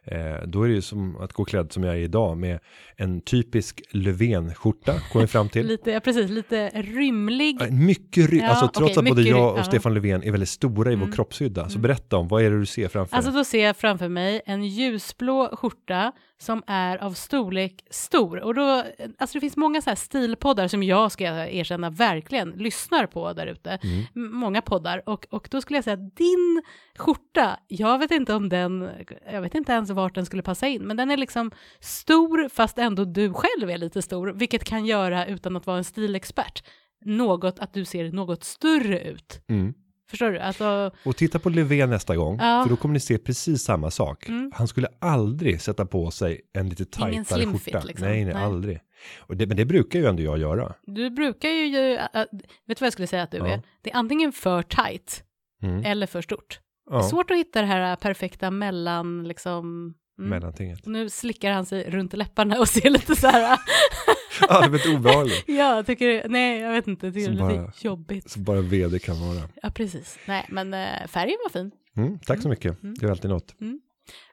Eh, 0.05 0.47
då 0.47 0.63
är 0.63 0.67
det 0.67 0.73
ju 0.73 0.81
som 0.81 1.17
att 1.17 1.33
gå 1.33 1.45
klädd 1.45 1.71
som 1.71 1.83
jag 1.83 1.93
är 1.95 1.99
idag 1.99 2.37
med 2.37 2.59
en 2.97 3.21
typisk 3.21 3.81
Löfven-skjorta, 3.91 4.93
kommer 5.11 5.23
vi 5.23 5.27
fram 5.27 5.49
till. 5.49 5.67
Lite, 5.67 5.91
ja, 5.91 5.99
precis, 5.99 6.29
lite 6.29 6.69
rymlig. 6.69 7.71
Mycket 7.71 8.29
ry- 8.29 8.37
Ja, 8.39 8.47
alltså 8.47 8.67
trots 8.67 8.97
okej, 8.97 9.09
att 9.09 9.15
både 9.15 9.29
jag 9.29 9.53
och 9.53 9.59
ja. 9.59 9.63
Stefan 9.63 9.93
Löfven 9.93 10.23
är 10.23 10.31
väldigt 10.31 10.49
stora 10.49 10.91
i 10.91 10.95
vår 10.95 11.01
Mm. 11.03 11.15
kroppshydda. 11.15 11.69
Så 11.69 11.73
Mm. 11.75 11.81
berätta 11.81 12.17
om, 12.17 12.27
vad 12.27 12.43
är 12.43 12.51
det 12.51 12.59
du 12.59 12.65
ser 12.65 12.87
framför 12.87 13.15
Alltså 13.15 13.31
dig? 13.31 13.39
då 13.39 13.43
ser 13.45 13.65
jag 13.65 13.77
framför 13.77 14.09
mig 14.09 14.41
en 14.45 14.63
ljusblå 14.63 15.55
skjorta 15.55 16.11
som 16.41 16.63
är 16.67 16.97
av 16.97 17.11
storlek 17.11 17.85
stor. 17.89 18.39
Och 18.39 18.53
då, 18.53 18.83
alltså 19.17 19.33
det 19.33 19.39
finns 19.39 19.57
många 19.57 19.81
så 19.81 19.89
här 19.89 19.95
stilpoddar 19.95 20.67
som 20.67 20.83
jag 20.83 21.11
ska 21.11 21.23
erkänna 21.47 21.89
verkligen 21.89 22.49
lyssnar 22.49 23.05
på 23.05 23.33
där 23.33 23.47
ute. 23.47 23.79
Mm. 23.83 24.31
Många 24.33 24.61
poddar. 24.61 25.09
Och, 25.09 25.27
och 25.29 25.47
då 25.51 25.61
skulle 25.61 25.77
jag 25.77 25.83
säga 25.83 25.93
att 25.93 26.15
din 26.15 26.63
skjorta, 26.97 27.59
jag 27.67 27.99
vet 27.99 28.11
inte 28.11 28.33
om 28.33 28.49
den, 28.49 28.89
jag 29.31 29.41
vet 29.41 29.55
inte 29.55 29.71
ens 29.71 29.89
vart 29.89 30.15
den 30.15 30.25
skulle 30.25 30.43
passa 30.43 30.67
in, 30.67 30.81
men 30.83 30.97
den 30.97 31.11
är 31.11 31.17
liksom 31.17 31.51
stor 31.79 32.49
fast 32.49 32.77
ändå 32.77 33.05
du 33.05 33.33
själv 33.33 33.69
är 33.69 33.77
lite 33.77 34.01
stor, 34.01 34.33
vilket 34.33 34.63
kan 34.63 34.85
göra 34.85 35.25
utan 35.25 35.55
att 35.55 35.67
vara 35.67 35.77
en 35.77 35.83
stilexpert 35.83 36.63
något 37.05 37.59
att 37.59 37.73
du 37.73 37.85
ser 37.85 38.11
något 38.11 38.43
större 38.43 38.99
ut. 38.99 39.41
Mm. 39.47 39.73
Förstår 40.13 40.31
du? 40.31 40.39
Alltså, 40.39 40.91
Och 41.05 41.15
titta 41.17 41.39
på 41.39 41.49
Löfven 41.49 41.89
nästa 41.89 42.15
gång, 42.15 42.37
Ja. 42.41 42.63
för 42.63 42.69
då 42.69 42.75
kommer 42.75 42.93
ni 42.93 42.99
se 42.99 43.17
precis 43.17 43.63
samma 43.63 43.91
sak. 43.91 44.27
Mm. 44.29 44.51
Han 44.55 44.67
skulle 44.67 44.87
aldrig 45.01 45.61
sätta 45.61 45.85
på 45.85 46.11
sig 46.11 46.41
en 46.53 46.69
lite 46.69 46.85
Ingen 46.99 47.25
tajtare 47.25 47.51
fit, 47.57 47.63
skjorta. 47.73 47.85
liksom. 47.87 48.07
Nej, 48.07 48.25
nej, 48.25 48.33
Nej. 48.33 48.43
aldrig. 48.43 48.79
Och 49.19 49.37
det, 49.37 49.47
men 49.47 49.57
det 49.57 49.65
brukar 49.65 49.99
ju 49.99 50.05
ändå 50.05 50.23
jag 50.23 50.37
göra. 50.39 50.73
Du 50.83 51.09
brukar 51.09 51.49
ju, 51.49 51.93
äh, 51.95 52.03
vet 52.13 52.29
du 52.67 52.75
vad 52.79 52.85
jag 52.85 52.93
skulle 52.93 53.07
säga 53.07 53.23
att 53.23 53.31
du 53.31 53.37
Ja. 53.37 53.47
är? 53.47 53.61
Det 53.81 53.91
är 53.91 53.95
antingen 53.95 54.31
för 54.31 54.61
tight 54.61 55.23
Mm. 55.63 55.85
eller 55.85 56.07
för 56.07 56.21
stort. 56.21 56.59
Ja, 56.89 57.03
Svårt 57.03 57.31
att 57.31 57.37
hitta 57.37 57.61
det 57.61 57.67
här 57.67 57.95
perfekta 57.95 58.51
mellan, 58.51 59.23
liksom. 59.27 59.93
Mm. 60.19 60.29
mellantinget. 60.29 60.85
Nu 60.85 61.09
slickar 61.09 61.51
han 61.51 61.65
sig 61.65 61.89
runt 61.89 62.13
läpparna 62.13 62.59
och 62.59 62.67
ser 62.67 62.89
lite 62.89 63.15
så 63.15 63.27
här, 63.27 63.57
Väldigt 64.61 64.85
obehagligt. 64.95 65.43
ja, 65.47 65.75
jag 65.75 65.85
tycker, 65.85 66.27
nej, 66.29 66.59
jag 66.59 66.71
vet 66.71 66.87
inte, 66.87 67.07
jag 67.07 67.13
tycker 67.13 67.29
det 67.31 67.35
är 67.35 67.37
Som 67.39 67.47
lite 67.49 67.61
bara- 67.61 67.73
jobbigt. 67.81 68.29
Så 68.31 68.39
bara 68.39 68.61
vd 68.61 68.99
kan 68.99 69.19
vara. 69.19 69.49
Ja, 69.61 69.69
precis. 69.69 70.19
Nej, 70.27 70.45
men 70.49 70.73
äh, 70.73 71.07
färgen 71.07 71.37
var 71.43 71.49
fin. 71.49 71.71
Mm, 71.97 72.19
tack 72.19 72.41
så 72.41 72.49
mycket. 72.49 72.83
Mm. 72.83 72.95
Det 72.99 73.05
är 73.05 73.09
alltid 73.11 73.29
något. 73.29 73.55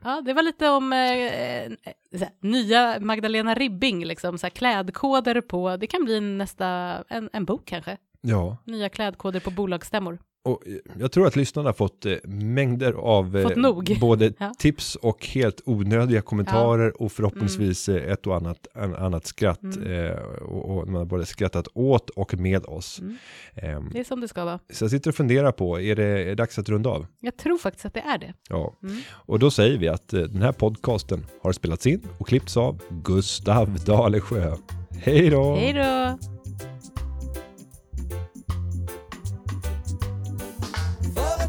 Ja, 0.05 0.21
det 0.21 0.33
var 0.33 0.43
lite 0.43 0.69
om 0.69 0.93
eh, 0.93 0.99
här, 0.99 2.31
nya 2.41 2.97
Magdalena 3.01 3.55
Ribbing, 3.55 4.05
liksom, 4.05 4.39
så 4.39 4.51
klädkoder 4.51 5.41
på, 5.41 5.77
det 5.77 5.87
kan 5.87 6.05
bli 6.05 6.21
nästa, 6.21 6.67
en, 7.09 7.31
en 7.33 7.45
bok 7.45 7.63
kanske. 7.65 7.97
Ja, 8.21 8.57
Nya 8.67 8.89
klädkoder 8.89 9.41
på 9.41 9.51
bolagsstämmor. 9.51 10.19
Och 10.45 10.67
eh, 10.67 10.73
jag 10.99 11.13
tror 11.13 11.27
att 11.27 11.37
lyssnarna 11.37 11.69
har 11.69 11.75
fått 11.75 12.07
eh, 12.07 12.15
mängder 12.25 12.93
av 12.93 13.37
eh, 13.37 13.43
Fått 13.49 14.01
både 14.01 14.33
Ja. 14.39 14.53
tips 14.59 14.95
och 14.97 15.27
helt 15.27 15.61
onödiga 15.65 16.23
kommentarer 16.23 17.03
och 17.03 17.13
förhoppningsvis 17.13 17.89
eh, 17.89 18.13
ett 18.13 18.27
och 18.27 18.37
annat, 18.37 18.67
en, 18.75 18.95
annat 18.95 19.27
skratt. 19.27 19.63
Mm. 19.63 20.17
Och, 20.43 20.71
och 20.79 20.87
man 20.89 20.95
har 20.95 21.05
både 21.05 21.27
skrattat 21.27 21.69
åt 21.75 22.11
och 22.11 22.35
med 22.39 22.67
oss. 22.67 23.01
Mm. 23.01 23.17
Ehm, 23.55 23.91
Det 23.93 24.01
är 24.01 24.05
som 24.05 24.21
det 24.21 24.29
ska 24.29 24.45
vara. 24.45 24.59
så 24.73 24.85
jag 24.85 24.91
sitter 24.91 25.11
och 25.11 25.15
funderar 25.15 25.53
på, 25.53 25.81
är 25.81 25.97
det 25.97 26.05
är 26.31 26.35
dags 26.35 26.59
att 26.59 26.69
runda 26.69 26.91
av? 26.91 27.07
Jag 27.21 27.37
tror 27.37 27.59
faktiskt 27.59 27.87
att 27.87 27.95
det 27.95 28.01
är 28.01 28.19
det. 28.19 28.35
Ja, 28.49 28.75
Mm. 28.83 28.97
och 29.11 29.39
då 29.39 29.51
säger 29.51 29.79
vi 29.79 29.89
att 29.89 30.09
den 30.09 30.43
här 30.43 30.53
podcasten 30.53 31.27
har 31.43 31.53
spelats 31.53 31.87
in 31.87 32.03
och 32.19 32.29
klippts 32.29 32.57
av 32.57 32.81
Gustav 33.05 33.79
Dalesjö. 33.87 34.57
Hej 35.03 35.31
då! 35.31 35.55
Hej 35.57 35.73
då! 35.73 36.19